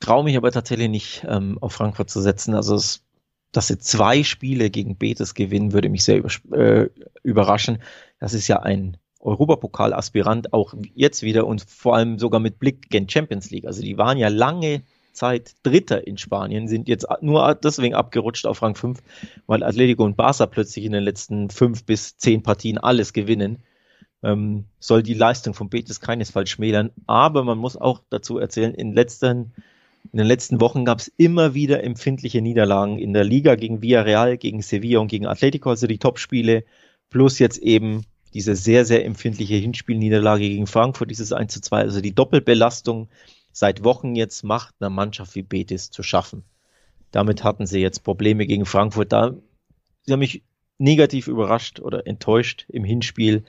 traue 0.00 0.24
mich 0.24 0.36
aber 0.36 0.50
tatsächlich 0.50 0.88
nicht 0.88 1.26
ähm, 1.28 1.58
auf 1.60 1.72
Frankfurt 1.72 2.10
zu 2.10 2.20
setzen. 2.20 2.54
Also 2.54 2.74
es 2.74 3.06
dass 3.52 3.68
sie 3.68 3.78
zwei 3.78 4.22
Spiele 4.22 4.68
gegen 4.68 4.96
Betis 4.96 5.32
gewinnen, 5.32 5.72
würde 5.72 5.88
mich 5.88 6.04
sehr 6.04 6.22
äh, 6.52 6.90
überraschen. 7.22 7.78
Das 8.20 8.34
ist 8.34 8.48
ja 8.48 8.60
ein 8.60 8.98
Europapokal-Aspirant, 9.20 10.52
auch 10.52 10.74
jetzt 10.94 11.22
wieder 11.22 11.46
und 11.46 11.62
vor 11.62 11.96
allem 11.96 12.18
sogar 12.18 12.40
mit 12.40 12.58
Blick 12.58 12.90
gen 12.90 13.08
Champions 13.08 13.50
League. 13.50 13.66
Also 13.66 13.82
die 13.82 13.98
waren 13.98 14.18
ja 14.18 14.28
lange 14.28 14.82
Zeit 15.12 15.54
Dritter 15.62 16.06
in 16.06 16.18
Spanien, 16.18 16.68
sind 16.68 16.88
jetzt 16.88 17.06
nur 17.22 17.54
deswegen 17.54 17.94
abgerutscht 17.94 18.46
auf 18.46 18.62
Rang 18.62 18.74
5, 18.74 18.98
weil 19.46 19.62
Atletico 19.62 20.04
und 20.04 20.16
Barca 20.16 20.46
plötzlich 20.46 20.84
in 20.84 20.92
den 20.92 21.02
letzten 21.02 21.50
fünf 21.50 21.84
bis 21.84 22.18
zehn 22.18 22.42
Partien 22.42 22.78
alles 22.78 23.12
gewinnen. 23.12 23.62
Ähm, 24.22 24.66
soll 24.78 25.02
die 25.02 25.14
Leistung 25.14 25.54
von 25.54 25.68
Betis 25.68 26.00
keinesfalls 26.00 26.50
schmälern, 26.50 26.90
aber 27.06 27.44
man 27.44 27.58
muss 27.58 27.76
auch 27.76 28.02
dazu 28.10 28.38
erzählen, 28.38 28.74
in 28.74 28.92
letzten 28.92 29.52
in 30.12 30.18
den 30.18 30.26
letzten 30.28 30.60
Wochen 30.60 30.84
gab 30.84 31.00
es 31.00 31.08
immer 31.16 31.54
wieder 31.54 31.82
empfindliche 31.82 32.40
Niederlagen 32.40 32.98
in 32.98 33.12
der 33.12 33.24
Liga 33.24 33.56
gegen 33.56 33.82
Villarreal, 33.82 34.36
gegen 34.36 34.62
Sevilla 34.62 35.00
und 35.00 35.08
gegen 35.08 35.26
Atletico, 35.26 35.70
also 35.70 35.88
die 35.88 35.98
Topspiele, 35.98 36.64
plus 37.10 37.40
jetzt 37.40 37.58
eben 37.58 38.04
diese 38.36 38.54
sehr, 38.54 38.84
sehr 38.84 39.06
empfindliche 39.06 39.54
Hinspielniederlage 39.54 40.46
gegen 40.46 40.66
Frankfurt, 40.66 41.10
dieses 41.10 41.32
1 41.32 41.54
zu 41.54 41.62
2, 41.62 41.80
also 41.80 42.02
die 42.02 42.14
Doppelbelastung 42.14 43.08
seit 43.50 43.82
Wochen 43.82 44.14
jetzt 44.14 44.44
macht 44.44 44.74
einer 44.78 44.90
Mannschaft 44.90 45.34
wie 45.36 45.42
Betis 45.42 45.90
zu 45.90 46.02
schaffen. 46.02 46.44
Damit 47.12 47.44
hatten 47.44 47.66
sie 47.66 47.80
jetzt 47.80 48.04
Probleme 48.04 48.46
gegen 48.46 48.66
Frankfurt. 48.66 49.10
Da, 49.10 49.32
sie 50.02 50.12
haben 50.12 50.18
mich 50.18 50.42
negativ 50.76 51.28
überrascht 51.28 51.80
oder 51.80 52.06
enttäuscht 52.06 52.66
im 52.68 52.84
Hinspiel. 52.84 53.42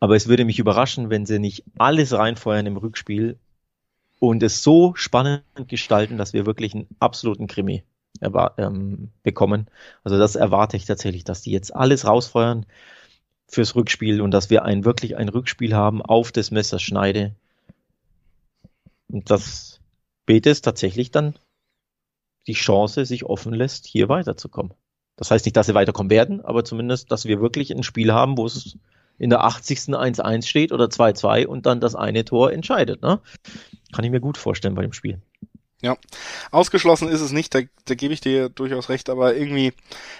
Aber 0.00 0.16
es 0.16 0.26
würde 0.26 0.44
mich 0.44 0.58
überraschen, 0.58 1.10
wenn 1.10 1.24
sie 1.24 1.38
nicht 1.38 1.62
alles 1.78 2.12
reinfeuern 2.12 2.66
im 2.66 2.76
Rückspiel 2.76 3.38
und 4.18 4.42
es 4.42 4.64
so 4.64 4.96
spannend 4.96 5.44
gestalten, 5.68 6.18
dass 6.18 6.32
wir 6.32 6.44
wirklich 6.44 6.74
einen 6.74 6.88
absoluten 6.98 7.46
Krimi 7.46 7.84
ähm, 8.20 9.10
bekommen. 9.22 9.68
Also 10.02 10.18
das 10.18 10.34
erwarte 10.34 10.76
ich 10.76 10.86
tatsächlich, 10.86 11.22
dass 11.22 11.42
die 11.42 11.52
jetzt 11.52 11.72
alles 11.72 12.04
rausfeuern 12.04 12.66
fürs 13.48 13.74
Rückspiel 13.74 14.20
und 14.20 14.30
dass 14.30 14.50
wir 14.50 14.64
ein 14.64 14.84
wirklich 14.84 15.16
ein 15.16 15.28
Rückspiel 15.28 15.74
haben 15.74 16.02
auf 16.02 16.32
des 16.32 16.50
Messers 16.50 16.82
Schneide. 16.82 17.34
Und 19.10 19.30
dass 19.30 19.80
Betis 20.26 20.60
tatsächlich 20.60 21.10
dann 21.10 21.34
die 22.46 22.52
Chance 22.52 23.04
sich 23.06 23.24
offen 23.24 23.54
lässt, 23.54 23.86
hier 23.86 24.08
weiterzukommen. 24.08 24.74
Das 25.16 25.30
heißt 25.30 25.46
nicht, 25.46 25.56
dass 25.56 25.66
sie 25.66 25.74
weiterkommen 25.74 26.10
werden, 26.10 26.44
aber 26.44 26.64
zumindest, 26.64 27.10
dass 27.10 27.24
wir 27.24 27.40
wirklich 27.40 27.70
ein 27.72 27.82
Spiel 27.82 28.12
haben, 28.12 28.36
wo 28.36 28.46
es 28.46 28.78
in 29.18 29.30
der 29.30 29.42
80. 29.44 29.78
1-1 29.78 30.46
steht 30.46 30.70
oder 30.70 30.86
2-2 30.86 31.46
und 31.46 31.66
dann 31.66 31.80
das 31.80 31.94
eine 31.94 32.24
Tor 32.24 32.52
entscheidet. 32.52 33.02
Ne? 33.02 33.20
Kann 33.92 34.04
ich 34.04 34.10
mir 34.10 34.20
gut 34.20 34.38
vorstellen 34.38 34.74
bei 34.74 34.82
dem 34.82 34.92
Spiel. 34.92 35.20
Ja, 35.80 35.96
ausgeschlossen 36.50 37.06
ist 37.06 37.20
es 37.20 37.30
nicht, 37.30 37.54
da, 37.54 37.60
da 37.84 37.94
gebe 37.94 38.12
ich 38.12 38.20
dir 38.20 38.48
durchaus 38.48 38.88
recht, 38.88 39.08
aber 39.08 39.36
irgendwie, 39.36 39.72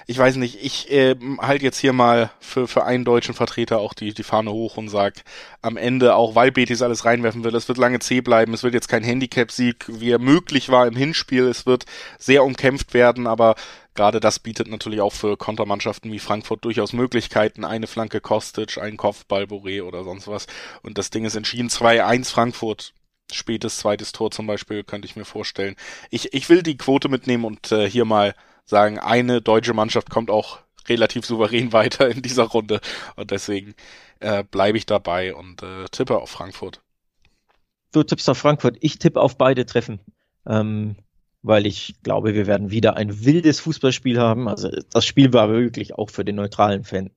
ich 0.06 0.16
weiß 0.16 0.36
nicht, 0.36 0.62
ich 0.62 0.88
äh, 0.92 1.16
halte 1.38 1.64
jetzt 1.64 1.78
hier 1.80 1.92
mal 1.92 2.30
für, 2.38 2.68
für 2.68 2.84
einen 2.84 3.04
deutschen 3.04 3.34
Vertreter 3.34 3.80
auch 3.80 3.92
die, 3.92 4.14
die 4.14 4.22
Fahne 4.22 4.52
hoch 4.52 4.76
und 4.76 4.88
sag 4.88 5.24
am 5.60 5.76
Ende, 5.76 6.14
auch 6.14 6.36
weil 6.36 6.52
Betis 6.52 6.80
alles 6.80 7.04
reinwerfen 7.04 7.42
will, 7.42 7.56
es 7.56 7.66
wird 7.66 7.76
lange 7.76 7.98
zäh 7.98 8.20
bleiben, 8.20 8.54
es 8.54 8.62
wird 8.62 8.74
jetzt 8.74 8.86
kein 8.86 9.02
Handicap-Sieg, 9.02 9.86
wie 9.88 10.12
er 10.12 10.20
möglich 10.20 10.68
war 10.68 10.86
im 10.86 10.94
Hinspiel, 10.94 11.48
es 11.48 11.66
wird 11.66 11.86
sehr 12.18 12.44
umkämpft 12.44 12.94
werden, 12.94 13.26
aber 13.26 13.56
gerade 13.96 14.20
das 14.20 14.38
bietet 14.38 14.68
natürlich 14.68 15.00
auch 15.00 15.12
für 15.12 15.36
Kontermannschaften 15.36 16.12
wie 16.12 16.20
Frankfurt 16.20 16.64
durchaus 16.64 16.92
Möglichkeiten. 16.92 17.64
Eine 17.64 17.88
Flanke 17.88 18.20
Kostic, 18.20 18.78
ein 18.78 18.96
Kopfball 18.96 19.42
Boré 19.42 19.82
oder 19.82 20.04
sonst 20.04 20.28
was. 20.28 20.46
Und 20.82 20.98
das 20.98 21.10
Ding 21.10 21.24
ist 21.24 21.34
entschieden 21.34 21.68
2-1 21.68 22.30
Frankfurt. 22.30 22.92
Spätes 23.32 23.78
zweites 23.78 24.12
Tor 24.12 24.30
zum 24.30 24.46
Beispiel 24.46 24.84
könnte 24.84 25.06
ich 25.06 25.16
mir 25.16 25.24
vorstellen. 25.24 25.76
Ich, 26.10 26.32
ich 26.32 26.48
will 26.48 26.62
die 26.62 26.76
Quote 26.76 27.08
mitnehmen 27.08 27.44
und 27.44 27.70
äh, 27.72 27.88
hier 27.88 28.04
mal 28.04 28.34
sagen, 28.64 28.98
eine 28.98 29.42
deutsche 29.42 29.74
Mannschaft 29.74 30.10
kommt 30.10 30.30
auch 30.30 30.60
relativ 30.88 31.26
souverän 31.26 31.72
weiter 31.72 32.08
in 32.08 32.22
dieser 32.22 32.44
Runde. 32.44 32.80
Und 33.16 33.30
deswegen 33.30 33.74
äh, 34.20 34.44
bleibe 34.44 34.78
ich 34.78 34.86
dabei 34.86 35.34
und 35.34 35.62
äh, 35.62 35.86
tippe 35.90 36.18
auf 36.18 36.30
Frankfurt. 36.30 36.80
Du 37.92 38.02
tippst 38.02 38.28
auf 38.28 38.38
Frankfurt. 38.38 38.76
Ich 38.80 38.98
tippe 38.98 39.20
auf 39.20 39.38
beide 39.38 39.66
Treffen. 39.66 40.00
Ähm, 40.46 40.96
weil 41.42 41.66
ich 41.66 41.94
glaube, 42.02 42.34
wir 42.34 42.46
werden 42.46 42.70
wieder 42.70 42.96
ein 42.96 43.24
wildes 43.24 43.60
Fußballspiel 43.60 44.18
haben. 44.18 44.48
Also 44.48 44.70
das 44.92 45.06
Spiel 45.06 45.32
war 45.32 45.50
wirklich 45.50 45.94
auch 45.94 46.10
für 46.10 46.24
den 46.24 46.36
neutralen 46.36 46.84
Fan 46.84 47.10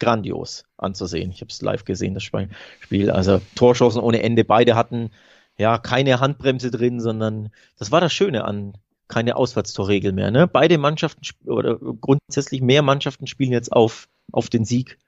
grandios 0.00 0.64
anzusehen. 0.78 1.30
Ich 1.30 1.40
habe 1.40 1.50
es 1.50 1.62
live 1.62 1.84
gesehen, 1.84 2.14
das 2.14 2.24
Spiel. 2.24 3.10
Also 3.10 3.40
Torschancen 3.54 4.00
ohne 4.00 4.22
Ende. 4.22 4.44
Beide 4.44 4.74
hatten 4.74 5.10
ja 5.58 5.78
keine 5.78 6.20
Handbremse 6.20 6.70
drin, 6.70 7.00
sondern 7.00 7.50
das 7.78 7.90
war 7.90 8.00
das 8.00 8.12
Schöne 8.12 8.44
an 8.44 8.74
keine 9.08 9.36
Auswärtstorregel 9.36 10.12
mehr. 10.12 10.30
Ne? 10.30 10.48
Beide 10.48 10.78
Mannschaften 10.78 11.22
oder 11.46 11.76
grundsätzlich 11.76 12.62
mehr 12.62 12.82
Mannschaften 12.82 13.26
spielen 13.26 13.52
jetzt 13.52 13.70
auf, 13.70 14.08
auf 14.32 14.48
den 14.48 14.64
Sieg 14.64 14.98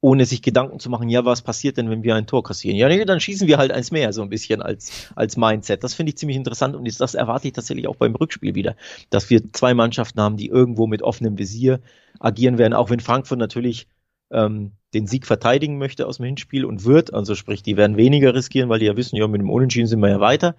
ohne 0.00 0.24
sich 0.24 0.40
Gedanken 0.40 0.78
zu 0.80 0.88
machen, 0.88 1.08
ja, 1.10 1.24
was 1.24 1.42
passiert 1.42 1.76
denn, 1.76 1.90
wenn 1.90 2.02
wir 2.02 2.14
ein 2.14 2.26
Tor 2.26 2.42
kassieren? 2.42 2.76
Ja, 2.76 2.88
nee, 2.88 3.04
dann 3.04 3.20
schießen 3.20 3.46
wir 3.46 3.58
halt 3.58 3.70
eins 3.70 3.90
mehr, 3.90 4.12
so 4.12 4.22
ein 4.22 4.30
bisschen 4.30 4.62
als, 4.62 5.10
als 5.14 5.36
Mindset. 5.36 5.84
Das 5.84 5.94
finde 5.94 6.10
ich 6.10 6.16
ziemlich 6.16 6.38
interessant 6.38 6.74
und 6.74 6.88
das 7.00 7.14
erwarte 7.14 7.48
ich 7.48 7.52
tatsächlich 7.52 7.86
auch 7.86 7.96
beim 7.96 8.14
Rückspiel 8.14 8.54
wieder, 8.54 8.76
dass 9.10 9.28
wir 9.28 9.52
zwei 9.52 9.74
Mannschaften 9.74 10.20
haben, 10.20 10.38
die 10.38 10.46
irgendwo 10.46 10.86
mit 10.86 11.02
offenem 11.02 11.38
Visier 11.38 11.80
agieren 12.18 12.56
werden, 12.56 12.72
auch 12.72 12.88
wenn 12.88 13.00
Frankfurt 13.00 13.38
natürlich 13.38 13.88
ähm, 14.30 14.72
den 14.94 15.06
Sieg 15.06 15.26
verteidigen 15.26 15.78
möchte 15.78 16.06
aus 16.06 16.16
dem 16.16 16.26
Hinspiel 16.26 16.64
und 16.64 16.84
wird, 16.84 17.14
also 17.14 17.34
sprich, 17.34 17.62
die 17.62 17.76
werden 17.76 17.96
weniger 17.96 18.34
riskieren, 18.34 18.68
weil 18.68 18.80
die 18.80 18.86
ja 18.86 18.96
wissen, 18.96 19.16
ja, 19.16 19.26
mit 19.28 19.40
dem 19.40 19.50
Unentschieden 19.50 19.86
sind 19.86 20.00
wir 20.00 20.08
ja 20.08 20.20
weiter. 20.20 20.56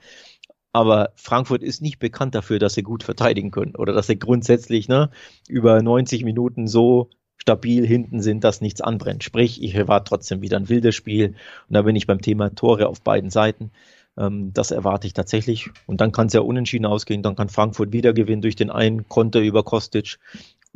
Aber 0.73 1.11
Frankfurt 1.15 1.63
ist 1.63 1.81
nicht 1.81 1.99
bekannt 1.99 2.33
dafür, 2.33 2.57
dass 2.57 2.75
sie 2.75 2.83
gut 2.83 3.03
verteidigen 3.03 3.51
können 3.51 3.75
oder 3.75 3.91
dass 3.91 4.07
sie 4.07 4.17
grundsätzlich 4.17 4.87
ne, 4.87 5.09
über 5.49 5.81
90 5.81 6.23
Minuten 6.23 6.67
so 6.67 7.09
stabil 7.35 7.85
hinten 7.85 8.21
sind, 8.21 8.43
dass 8.43 8.61
nichts 8.61 8.81
anbrennt. 8.81 9.23
Sprich, 9.23 9.61
ich 9.61 9.75
erwarte 9.75 10.09
trotzdem 10.09 10.41
wieder 10.41 10.57
ein 10.57 10.69
wildes 10.69 10.95
Spiel. 10.95 11.35
Und 11.67 11.73
da 11.73 11.81
bin 11.81 11.95
ich 11.95 12.07
beim 12.07 12.21
Thema 12.21 12.53
Tore 12.53 12.87
auf 12.87 13.01
beiden 13.01 13.31
Seiten. 13.31 13.71
Ähm, 14.17 14.53
das 14.53 14.71
erwarte 14.71 15.07
ich 15.07 15.13
tatsächlich. 15.13 15.69
Und 15.87 15.99
dann 16.01 16.11
kann 16.11 16.27
es 16.27 16.33
ja 16.33 16.41
unentschieden 16.41 16.85
ausgehen. 16.85 17.23
Dann 17.23 17.35
kann 17.35 17.49
Frankfurt 17.49 17.91
wieder 17.91 18.13
gewinnen 18.13 18.43
durch 18.43 18.55
den 18.55 18.69
einen 18.69 19.09
Konter 19.09 19.41
über 19.41 19.63
Kostic. 19.63 20.19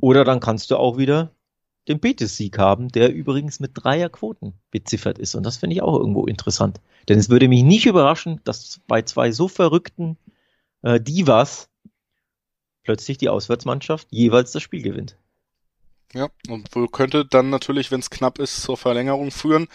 Oder 0.02 0.26
dann 0.26 0.40
kannst 0.40 0.72
du 0.72 0.78
auch 0.78 0.98
wieder 0.98 1.32
den 1.88 2.00
Betis-Sieg 2.00 2.58
haben, 2.58 2.90
der 2.90 3.14
übrigens 3.14 3.60
mit 3.60 3.72
Dreierquoten 3.76 4.54
beziffert 4.72 5.20
ist. 5.20 5.36
Und 5.36 5.44
das 5.44 5.58
finde 5.58 5.76
ich 5.76 5.82
auch 5.82 5.98
irgendwo 5.98 6.26
interessant. 6.26 6.82
Denn 7.08 7.20
es 7.20 7.30
würde 7.30 7.48
mich 7.48 7.64
nicht 7.64 7.86
überraschen, 7.86 8.42
dass 8.44 8.82
bei 8.88 9.04
zwei 9.04 9.32
so 9.32 9.48
verrückten 9.48 10.18
äh, 10.82 11.00
Divas 11.00 11.70
plötzlich 12.84 13.18
die 13.18 13.30
Auswärtsmannschaft 13.30 14.08
jeweils 14.12 14.52
das 14.52 14.64
Spiel 14.64 14.82
gewinnt. 14.82 15.18
Ja, 16.14 16.30
und 16.48 16.70
könnte 16.92 17.26
dann 17.26 17.50
natürlich, 17.50 17.92
wenn 17.92 18.00
es 18.00 18.10
knapp 18.10 18.40
ist, 18.40 18.62
zur 18.62 18.78
Verlängerung 18.78 19.32
führen. 19.32 19.68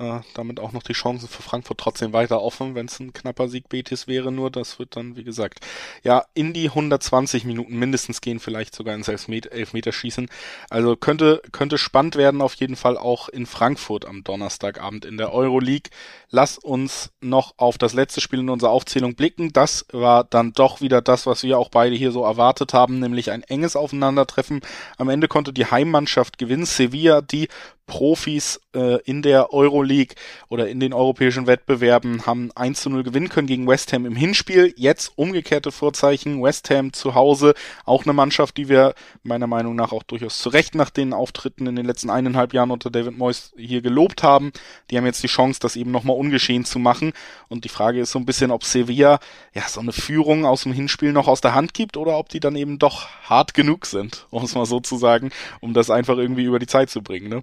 Äh, 0.00 0.20
damit 0.34 0.60
auch 0.60 0.70
noch 0.70 0.84
die 0.84 0.92
Chancen 0.92 1.26
für 1.26 1.42
Frankfurt 1.42 1.78
trotzdem 1.78 2.12
weiter 2.12 2.40
offen, 2.40 2.76
wenn 2.76 2.86
es 2.86 3.00
ein 3.00 3.12
knapper 3.12 3.48
Sieg 3.48 3.68
Betis 3.68 4.06
wäre. 4.06 4.30
Nur 4.30 4.48
das 4.48 4.78
wird 4.78 4.94
dann, 4.94 5.16
wie 5.16 5.24
gesagt, 5.24 5.58
ja, 6.04 6.24
in 6.34 6.52
die 6.52 6.68
120 6.68 7.44
Minuten 7.44 7.76
mindestens 7.76 8.20
gehen, 8.20 8.38
vielleicht 8.38 8.76
sogar 8.76 8.94
ins 8.94 9.08
Elfmeter, 9.08 9.50
Elfmeterschießen. 9.50 10.28
Also 10.70 10.94
könnte, 10.94 11.42
könnte 11.50 11.78
spannend 11.78 12.14
werden, 12.14 12.42
auf 12.42 12.54
jeden 12.54 12.76
Fall 12.76 12.96
auch 12.96 13.28
in 13.28 13.44
Frankfurt 13.44 14.04
am 14.04 14.22
Donnerstagabend 14.22 15.04
in 15.04 15.16
der 15.16 15.32
Euroleague. 15.32 15.90
Lass 16.30 16.58
uns 16.58 17.10
noch 17.20 17.54
auf 17.56 17.76
das 17.76 17.92
letzte 17.92 18.20
Spiel 18.20 18.38
in 18.38 18.50
unserer 18.50 18.70
Aufzählung 18.70 19.16
blicken. 19.16 19.52
Das 19.52 19.84
war 19.90 20.22
dann 20.22 20.52
doch 20.52 20.80
wieder 20.80 21.02
das, 21.02 21.26
was 21.26 21.42
wir 21.42 21.58
auch 21.58 21.70
beide 21.70 21.96
hier 21.96 22.12
so 22.12 22.22
erwartet 22.22 22.72
haben, 22.72 23.00
nämlich 23.00 23.32
ein 23.32 23.42
enges 23.42 23.74
Aufeinandertreffen. 23.74 24.60
Am 24.96 25.08
Ende 25.08 25.26
konnte 25.26 25.52
die 25.52 25.66
Heimmannschaft 25.66 26.38
gewinnen. 26.38 26.66
Sevilla, 26.66 27.20
die 27.20 27.48
Profis 27.88 28.60
äh, 28.74 29.00
in 29.02 29.22
der 29.22 29.52
Euroleague 29.52 30.14
oder 30.48 30.68
in 30.68 30.78
den 30.78 30.92
europäischen 30.92 31.48
Wettbewerben 31.48 32.26
haben 32.26 32.52
1 32.54 32.82
zu 32.82 32.90
0 32.90 33.02
gewinnen 33.02 33.28
können 33.28 33.48
gegen 33.48 33.66
West 33.66 33.92
Ham 33.92 34.06
im 34.06 34.14
Hinspiel. 34.14 34.72
Jetzt 34.76 35.12
umgekehrte 35.16 35.72
Vorzeichen. 35.72 36.40
West 36.40 36.70
Ham 36.70 36.92
zu 36.92 37.14
Hause, 37.14 37.54
auch 37.84 38.04
eine 38.04 38.12
Mannschaft, 38.12 38.56
die 38.56 38.68
wir 38.68 38.94
meiner 39.24 39.48
Meinung 39.48 39.74
nach 39.74 39.90
auch 39.90 40.04
durchaus 40.04 40.38
zu 40.38 40.50
Recht 40.50 40.76
nach 40.76 40.90
den 40.90 41.12
Auftritten 41.12 41.66
in 41.66 41.74
den 41.74 41.86
letzten 41.86 42.10
eineinhalb 42.10 42.54
Jahren 42.54 42.70
unter 42.70 42.90
David 42.90 43.18
Moyes 43.18 43.52
hier 43.56 43.80
gelobt 43.80 44.22
haben. 44.22 44.52
Die 44.90 44.96
haben 44.96 45.06
jetzt 45.06 45.22
die 45.22 45.28
Chance, 45.28 45.58
das 45.60 45.74
eben 45.74 45.90
nochmal 45.90 46.16
ungeschehen 46.16 46.64
zu 46.64 46.78
machen. 46.78 47.12
Und 47.48 47.64
die 47.64 47.70
Frage 47.70 48.00
ist 48.00 48.12
so 48.12 48.18
ein 48.18 48.26
bisschen, 48.26 48.50
ob 48.50 48.64
Sevilla 48.64 49.18
ja 49.54 49.62
so 49.66 49.80
eine 49.80 49.92
Führung 49.92 50.44
aus 50.44 50.62
dem 50.62 50.72
Hinspiel 50.72 51.12
noch 51.12 51.26
aus 51.26 51.40
der 51.40 51.54
Hand 51.54 51.72
gibt 51.72 51.96
oder 51.96 52.18
ob 52.18 52.28
die 52.28 52.40
dann 52.40 52.54
eben 52.54 52.78
doch 52.78 53.08
hart 53.22 53.54
genug 53.54 53.86
sind, 53.86 54.26
um 54.30 54.44
es 54.44 54.54
mal 54.54 54.66
so 54.66 54.78
zu 54.80 54.98
sagen, 54.98 55.30
um 55.60 55.72
das 55.72 55.88
einfach 55.90 56.18
irgendwie 56.18 56.44
über 56.44 56.58
die 56.58 56.66
Zeit 56.66 56.90
zu 56.90 57.02
bringen. 57.02 57.28
Ne? 57.28 57.42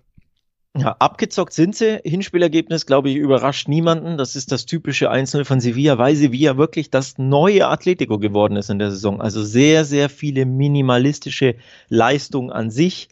Ja, 0.78 0.96
abgezockt 1.00 1.54
sind 1.54 1.74
sie. 1.76 2.02
Hinspielergebnis, 2.04 2.86
glaube 2.86 3.10
ich, 3.10 3.16
überrascht 3.16 3.70
niemanden. 3.70 4.18
Das 4.18 4.36
ist 4.36 4.52
das 4.52 4.66
typische 4.66 5.10
1-0 5.10 5.46
von 5.46 5.62
Sevilla, 5.62 5.98
weil 5.98 6.16
Sevilla 6.16 6.58
wirklich 6.58 6.92
das 6.92 7.18
neue 7.18 7.68
Atletico 7.68 8.20
geworden 8.20 8.58
ist 8.58 8.70
in 8.70 8.80
der 8.80 8.92
Saison. 8.92 9.22
Also 9.22 9.42
sehr, 9.42 9.86
sehr 9.86 10.10
viele 10.10 10.46
minimalistische 10.46 11.56
Leistungen 11.88 12.52
an 12.52 12.72
sich, 12.72 13.08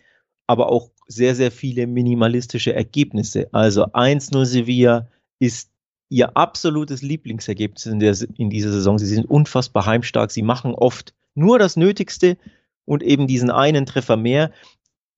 aber 0.45 0.69
auch 0.69 0.89
sehr, 1.07 1.35
sehr 1.35 1.51
viele 1.51 1.87
minimalistische 1.87 2.73
Ergebnisse. 2.73 3.47
Also 3.53 3.85
1-0 3.85 4.45
Sevilla 4.45 5.07
ist 5.39 5.69
ihr 6.09 6.35
absolutes 6.35 7.01
Lieblingsergebnis 7.01 7.85
in, 7.85 7.99
der, 7.99 8.15
in 8.37 8.49
dieser 8.49 8.71
Saison. 8.71 8.97
Sie 8.97 9.05
sind 9.05 9.25
unfassbar 9.29 9.85
heimstark. 9.85 10.31
Sie 10.31 10.43
machen 10.43 10.75
oft 10.75 11.13
nur 11.33 11.59
das 11.59 11.77
Nötigste 11.77 12.37
und 12.85 13.03
eben 13.03 13.25
diesen 13.25 13.49
einen 13.49 13.85
Treffer 13.85 14.17
mehr. 14.17 14.51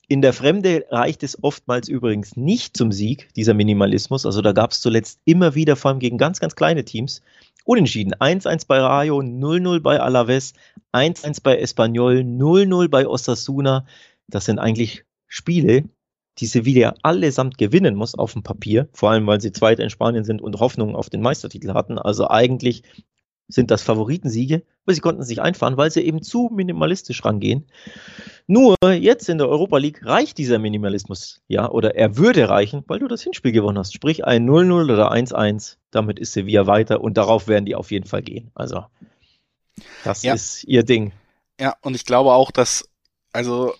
In 0.08 0.22
der 0.22 0.34
Fremde 0.34 0.86
reicht 0.90 1.24
es 1.24 1.44
oftmals 1.44 1.88
übrigens 1.88 2.36
nicht 2.36 2.78
zum 2.78 2.92
Sieg, 2.92 3.30
dieser 3.36 3.54
Minimalismus. 3.54 4.26
Also 4.26 4.42
da 4.42 4.52
gab 4.52 4.72
es 4.72 4.82
zuletzt 4.82 5.20
immer 5.26 5.56
wieder, 5.56 5.76
vor 5.76 5.92
allem 5.92 6.00
gegen 6.00 6.18
ganz, 6.18 6.40
ganz 6.40 6.56
kleine 6.56 6.86
Teams, 6.86 7.22
Unentschieden. 7.66 8.14
1-1 8.14 8.68
bei 8.68 8.80
Rayo, 8.80 9.20
0-0 9.20 9.80
bei 9.80 10.00
Alaves, 10.00 10.54
1-1 10.94 11.42
bei 11.42 11.58
Espanyol, 11.58 12.18
0-0 12.20 12.90
bei 12.90 13.08
Osasuna. 13.08 13.88
Das 14.28 14.46
sind 14.46 14.60
eigentlich 14.60 15.04
Spiele, 15.28 15.86
die 16.38 16.46
Sevilla 16.46 16.94
allesamt 17.02 17.58
gewinnen 17.58 17.96
muss 17.96 18.14
auf 18.14 18.34
dem 18.34 18.44
Papier, 18.44 18.88
vor 18.94 19.10
allem 19.10 19.26
weil 19.26 19.42
sie 19.42 19.52
Zweiter 19.52 19.84
in 19.84 19.90
Spanien 19.90 20.26
sind 20.26 20.44
und 20.44 20.60
Hoffnungen 20.60 20.96
auf 20.96 21.10
den 21.10 21.22
Meistertitel 21.22 21.74
hatten. 21.74 21.98
Also 21.98 22.30
eigentlich 22.30 22.84
sind 23.48 23.72
das 23.72 23.84
Favoritensiege, 23.84 24.64
aber 24.86 24.94
sie 24.94 25.02
konnten 25.02 25.24
sich 25.24 25.42
einfahren, 25.42 25.78
weil 25.78 25.92
sie 25.92 26.02
eben 26.02 26.22
zu 26.22 26.50
minimalistisch 26.54 27.24
rangehen. 27.24 27.66
Nur 28.48 28.76
jetzt 28.84 29.30
in 29.30 29.38
der 29.38 29.50
Europa 29.50 29.78
League 29.78 30.06
reicht 30.06 30.38
dieser 30.38 30.60
Minimalismus, 30.60 31.42
ja, 31.48 31.70
oder 31.70 31.96
er 31.96 32.18
würde 32.18 32.50
reichen, 32.50 32.84
weil 32.88 33.00
du 33.00 33.08
das 33.08 33.24
Hinspiel 33.24 33.52
gewonnen 33.52 33.78
hast. 33.78 33.94
Sprich 33.94 34.26
ein 34.26 34.48
0-0 34.48 34.94
oder 34.94 35.12
1-1, 35.12 35.78
damit 35.92 36.20
ist 36.20 36.34
Sevilla 36.34 36.68
weiter 36.68 37.02
und 37.02 37.18
darauf 37.18 37.48
werden 37.48 37.66
die 37.66 37.76
auf 37.76 37.92
jeden 37.92 38.08
Fall 38.08 38.22
gehen. 38.22 38.52
Also, 38.54 38.86
das 40.04 40.24
ja. 40.24 40.34
ist 40.34 40.64
ihr 40.66 40.84
Ding. 40.84 41.12
Ja, 41.60 41.76
und 41.82 41.96
ich 41.96 42.06
glaube 42.06 42.34
auch, 42.34 42.52
dass, 42.52 42.88
also 43.32 43.74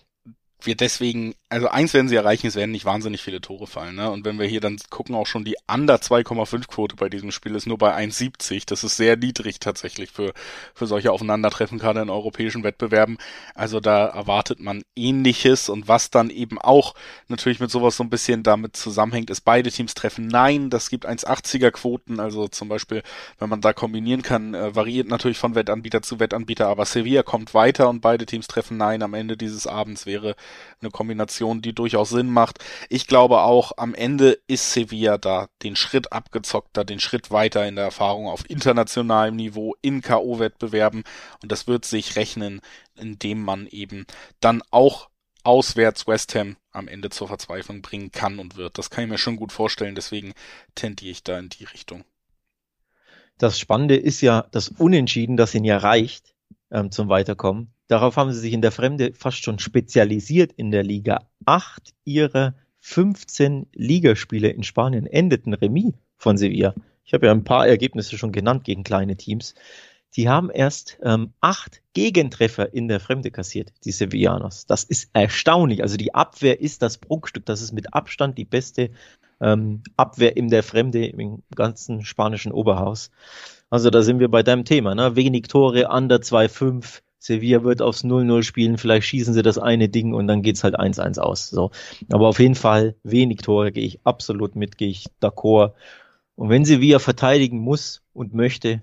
wir 0.60 0.76
deswegen, 0.76 1.34
also 1.48 1.68
eins 1.68 1.94
werden 1.94 2.08
sie 2.08 2.16
erreichen, 2.16 2.48
es 2.48 2.56
werden 2.56 2.72
nicht 2.72 2.84
wahnsinnig 2.84 3.22
viele 3.22 3.40
Tore 3.40 3.68
fallen, 3.68 3.94
ne? 3.94 4.10
Und 4.10 4.24
wenn 4.24 4.36
wir 4.36 4.46
hier 4.46 4.60
dann 4.60 4.78
gucken, 4.90 5.14
auch 5.14 5.28
schon 5.28 5.44
die 5.44 5.54
under 5.72 5.94
2,5 5.94 6.66
Quote 6.66 6.96
bei 6.96 7.08
diesem 7.08 7.30
Spiel 7.30 7.54
ist 7.54 7.68
nur 7.68 7.78
bei 7.78 7.94
1,70. 7.94 8.64
Das 8.66 8.82
ist 8.82 8.96
sehr 8.96 9.16
niedrig 9.16 9.60
tatsächlich 9.60 10.10
für, 10.10 10.32
für 10.74 10.88
solche 10.88 11.12
Aufeinandertreffen, 11.12 11.78
gerade 11.78 12.00
in 12.02 12.10
europäischen 12.10 12.64
Wettbewerben. 12.64 13.18
Also 13.54 13.78
da 13.78 14.06
erwartet 14.06 14.58
man 14.58 14.82
ähnliches 14.96 15.68
und 15.68 15.86
was 15.86 16.10
dann 16.10 16.30
eben 16.30 16.60
auch 16.60 16.94
natürlich 17.28 17.60
mit 17.60 17.70
sowas 17.70 17.96
so 17.96 18.02
ein 18.02 18.10
bisschen 18.10 18.42
damit 18.42 18.74
zusammenhängt, 18.76 19.30
ist 19.30 19.42
beide 19.42 19.70
Teams 19.70 19.94
treffen 19.94 20.26
nein. 20.26 20.68
Das 20.68 20.90
gibt 20.90 21.06
1,80er 21.08 21.70
Quoten, 21.70 22.18
also 22.18 22.48
zum 22.48 22.68
Beispiel, 22.68 23.04
wenn 23.38 23.48
man 23.48 23.60
da 23.60 23.72
kombinieren 23.72 24.22
kann, 24.22 24.54
äh, 24.54 24.74
variiert 24.74 25.06
natürlich 25.06 25.38
von 25.38 25.54
Wettanbieter 25.54 26.02
zu 26.02 26.18
Wettanbieter, 26.18 26.66
aber 26.66 26.86
Sevilla 26.86 27.22
kommt 27.22 27.54
weiter 27.54 27.88
und 27.88 28.00
beide 28.00 28.26
Teams 28.26 28.48
treffen 28.48 28.76
nein. 28.76 29.04
Am 29.04 29.14
Ende 29.14 29.36
dieses 29.36 29.68
Abends 29.68 30.06
wäre 30.06 30.34
eine 30.80 30.90
Kombination, 30.90 31.35
die 31.40 31.74
durchaus 31.74 32.10
Sinn 32.10 32.30
macht. 32.30 32.58
Ich 32.88 33.06
glaube 33.06 33.40
auch, 33.40 33.72
am 33.76 33.94
Ende 33.94 34.38
ist 34.46 34.72
Sevilla 34.72 35.18
da 35.18 35.48
den 35.62 35.76
Schritt 35.76 36.12
abgezockter, 36.12 36.84
den 36.84 37.00
Schritt 37.00 37.30
weiter 37.30 37.66
in 37.66 37.76
der 37.76 37.86
Erfahrung 37.86 38.28
auf 38.28 38.48
internationalem 38.48 39.36
Niveau 39.36 39.74
in 39.82 40.00
K.O.-Wettbewerben 40.00 41.04
und 41.42 41.52
das 41.52 41.66
wird 41.66 41.84
sich 41.84 42.16
rechnen, 42.16 42.60
indem 42.96 43.42
man 43.42 43.66
eben 43.66 44.06
dann 44.40 44.62
auch 44.70 45.08
auswärts 45.44 46.06
West 46.06 46.34
Ham 46.34 46.56
am 46.72 46.88
Ende 46.88 47.10
zur 47.10 47.28
Verzweiflung 47.28 47.80
bringen 47.80 48.10
kann 48.10 48.38
und 48.38 48.56
wird. 48.56 48.78
Das 48.78 48.90
kann 48.90 49.04
ich 49.04 49.10
mir 49.10 49.18
schon 49.18 49.36
gut 49.36 49.52
vorstellen, 49.52 49.94
deswegen 49.94 50.34
tendiere 50.74 51.12
ich 51.12 51.22
da 51.22 51.38
in 51.38 51.48
die 51.48 51.64
Richtung. 51.64 52.04
Das 53.38 53.58
Spannende 53.58 53.96
ist 53.96 54.22
ja 54.22 54.46
das 54.50 54.68
Unentschieden, 54.68 55.36
das 55.36 55.54
ihn 55.54 55.64
ja 55.64 55.78
reicht 55.78 56.34
ähm, 56.70 56.90
zum 56.90 57.08
Weiterkommen. 57.08 57.72
Darauf 57.88 58.16
haben 58.16 58.32
sie 58.32 58.40
sich 58.40 58.52
in 58.52 58.62
der 58.62 58.72
Fremde 58.72 59.12
fast 59.14 59.42
schon 59.44 59.58
spezialisiert 59.58 60.52
in 60.52 60.70
der 60.70 60.82
Liga. 60.82 61.28
Acht 61.44 61.94
ihrer 62.04 62.54
15 62.80 63.66
Ligaspiele 63.72 64.48
in 64.48 64.62
Spanien 64.62 65.06
endeten 65.06 65.54
Remis 65.54 65.94
von 66.16 66.36
Sevilla. 66.36 66.74
Ich 67.04 67.14
habe 67.14 67.26
ja 67.26 67.32
ein 67.32 67.44
paar 67.44 67.66
Ergebnisse 67.66 68.18
schon 68.18 68.32
genannt 68.32 68.64
gegen 68.64 68.82
kleine 68.82 69.16
Teams. 69.16 69.54
Die 70.16 70.28
haben 70.28 70.50
erst 70.50 70.98
ähm, 71.02 71.32
acht 71.40 71.82
Gegentreffer 71.92 72.72
in 72.72 72.88
der 72.88 73.00
Fremde 73.00 73.30
kassiert, 73.30 73.72
die 73.84 73.92
Sevillanos. 73.92 74.66
Das 74.66 74.82
ist 74.82 75.10
erstaunlich. 75.12 75.82
Also 75.82 75.96
die 75.96 76.14
Abwehr 76.14 76.60
ist 76.60 76.82
das 76.82 76.98
Prunkstück. 76.98 77.44
Das 77.46 77.60
ist 77.60 77.72
mit 77.72 77.92
Abstand 77.92 78.38
die 78.38 78.44
beste 78.44 78.90
ähm, 79.40 79.82
Abwehr 79.96 80.36
in 80.36 80.48
der 80.48 80.62
Fremde 80.62 81.06
im 81.06 81.42
ganzen 81.54 82.04
spanischen 82.04 82.52
Oberhaus. 82.52 83.10
Also 83.68 83.90
da 83.90 84.02
sind 84.02 84.18
wir 84.18 84.28
bei 84.28 84.42
deinem 84.42 84.64
Thema. 84.64 84.94
Ne? 84.94 85.16
Wenig 85.16 85.48
Tore, 85.48 85.88
under 85.88 86.16
2,5 86.16 87.02
Sevilla 87.18 87.64
wird 87.64 87.82
aufs 87.82 88.04
0-0 88.04 88.42
spielen, 88.42 88.78
vielleicht 88.78 89.06
schießen 89.06 89.34
sie 89.34 89.42
das 89.42 89.58
eine 89.58 89.88
Ding 89.88 90.14
und 90.14 90.26
dann 90.26 90.42
geht's 90.42 90.64
halt 90.64 90.78
1-1 90.78 91.18
aus. 91.18 91.48
So. 91.48 91.70
Aber 92.10 92.28
auf 92.28 92.38
jeden 92.38 92.54
Fall 92.54 92.94
wenig 93.02 93.38
Tore 93.38 93.72
gehe 93.72 93.84
ich 93.84 94.00
absolut 94.04 94.54
mit, 94.54 94.78
gehe 94.78 94.90
ich 94.90 95.06
d'accord. 95.20 95.72
Und 96.34 96.50
wenn 96.50 96.64
Sevilla 96.64 96.98
verteidigen 96.98 97.58
muss 97.58 98.02
und 98.12 98.34
möchte, 98.34 98.82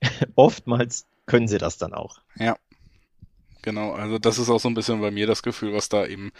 oftmals 0.36 1.06
können 1.26 1.48
sie 1.48 1.58
das 1.58 1.78
dann 1.78 1.94
auch. 1.94 2.20
Ja. 2.36 2.56
Genau, 3.62 3.92
also 3.92 4.18
das 4.18 4.38
ist 4.38 4.50
auch 4.50 4.58
so 4.58 4.68
ein 4.68 4.74
bisschen 4.74 5.00
bei 5.00 5.12
mir 5.12 5.28
das 5.28 5.44
Gefühl, 5.44 5.72
was 5.72 5.88
da 5.88 6.04
eben 6.04 6.32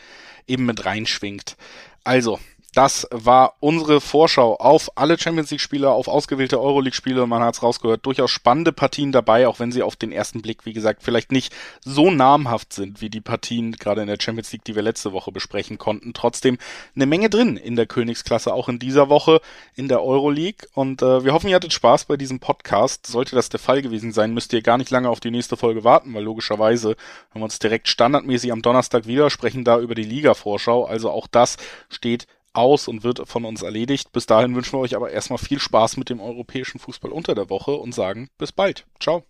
eben 0.49 0.67
mit 0.67 0.85
reinschwingt. 0.85 1.57
Also, 2.03 2.41
das 2.75 3.07
war 3.11 3.57
unsere 3.61 4.01
Vorschau 4.01 4.57
auf 4.57 4.91
alle 4.97 5.19
Champions 5.19 5.51
League-Spiele, 5.51 5.91
auf 5.91 6.09
ausgewählte 6.09 6.61
Euroleague-Spiele. 6.61 7.27
Man 7.27 7.43
hat 7.43 7.55
es 7.55 7.63
rausgehört, 7.63 8.07
durchaus 8.07 8.31
spannende 8.31 8.73
Partien 8.73 9.13
dabei, 9.13 9.47
auch 9.47 9.61
wenn 9.61 9.73
sie 9.73 9.83
auf 9.83 9.97
den 9.97 10.11
ersten 10.11 10.41
Blick, 10.41 10.65
wie 10.65 10.73
gesagt, 10.73 11.03
vielleicht 11.03 11.33
nicht 11.33 11.53
so 11.85 12.11
namhaft 12.11 12.73
sind 12.73 13.03
wie 13.03 13.11
die 13.11 13.21
Partien 13.21 13.73
gerade 13.73 14.01
in 14.01 14.07
der 14.07 14.17
Champions 14.21 14.53
League, 14.53 14.65
die 14.65 14.75
wir 14.75 14.83
letzte 14.83 15.13
Woche 15.13 15.33
besprechen 15.33 15.77
konnten. 15.77 16.15
Trotzdem 16.15 16.57
eine 16.97 17.05
Menge 17.05 17.29
drin 17.29 17.59
in 17.59 17.77
der 17.77 17.87
Königsklasse, 17.87 18.55
auch 18.55 18.71
in 18.71 18.79
dieser 18.79 19.11
Woche 19.11 19.43
in 19.75 19.89
der 19.89 20.03
Euroleague. 20.03 20.67
Und 20.73 21.03
äh, 21.03 21.25
wir 21.25 21.35
hoffen, 21.35 21.49
ihr 21.49 21.57
hattet 21.57 21.75
Spaß 21.75 22.07
bei 22.07 22.17
diesem 22.17 22.41
Podcast. 22.41 23.07
Sollte 23.07 23.37
das 23.37 23.51
der 23.51 23.61
Fall 23.61 23.83
gewesen 23.83 24.13
sein, 24.13 24.33
müsst 24.33 24.53
ihr 24.55 24.63
gar 24.63 24.79
nicht 24.79 24.91
lange 24.91 25.11
auf 25.11 25.21
die 25.21 25.31
nächste 25.31 25.59
Folge 25.59 25.85
warten, 25.85 26.15
weil 26.15 26.25
logischerweise 26.25 26.97
haben 27.31 27.41
wir 27.41 27.45
uns 27.45 27.59
direkt 27.59 27.89
standardmäßig 27.89 28.51
am 28.51 28.63
Donnerstag 28.63 29.07
wieder, 29.07 29.29
sprechen 29.29 29.65
da 29.65 29.79
über 29.79 29.95
die 29.95 30.05
Liga-Vorschau. 30.05 30.85
Also 30.85 31.11
auch 31.11 31.27
das 31.27 31.59
steht 31.91 32.27
aus 32.53 32.89
und 32.89 33.05
wird 33.05 33.29
von 33.29 33.45
uns 33.45 33.63
erledigt. 33.63 34.13
Bis 34.13 34.27
dahin 34.27 34.55
wünschen 34.55 34.75
wir 34.75 34.81
euch 34.81 34.97
aber 34.97 35.11
erstmal 35.11 35.39
viel 35.39 35.59
Spaß 35.59 35.97
mit 35.97 36.11
dem 36.11 36.21
europäischen 36.21 36.79
Fußball 36.79 37.13
unter 37.13 37.35
der 37.35 37.51
Woche 37.51 37.73
und 37.73 37.95
sagen 37.95 38.29
bis 38.39 38.53
bald. 38.53 38.87
Ciao. 39.01 39.25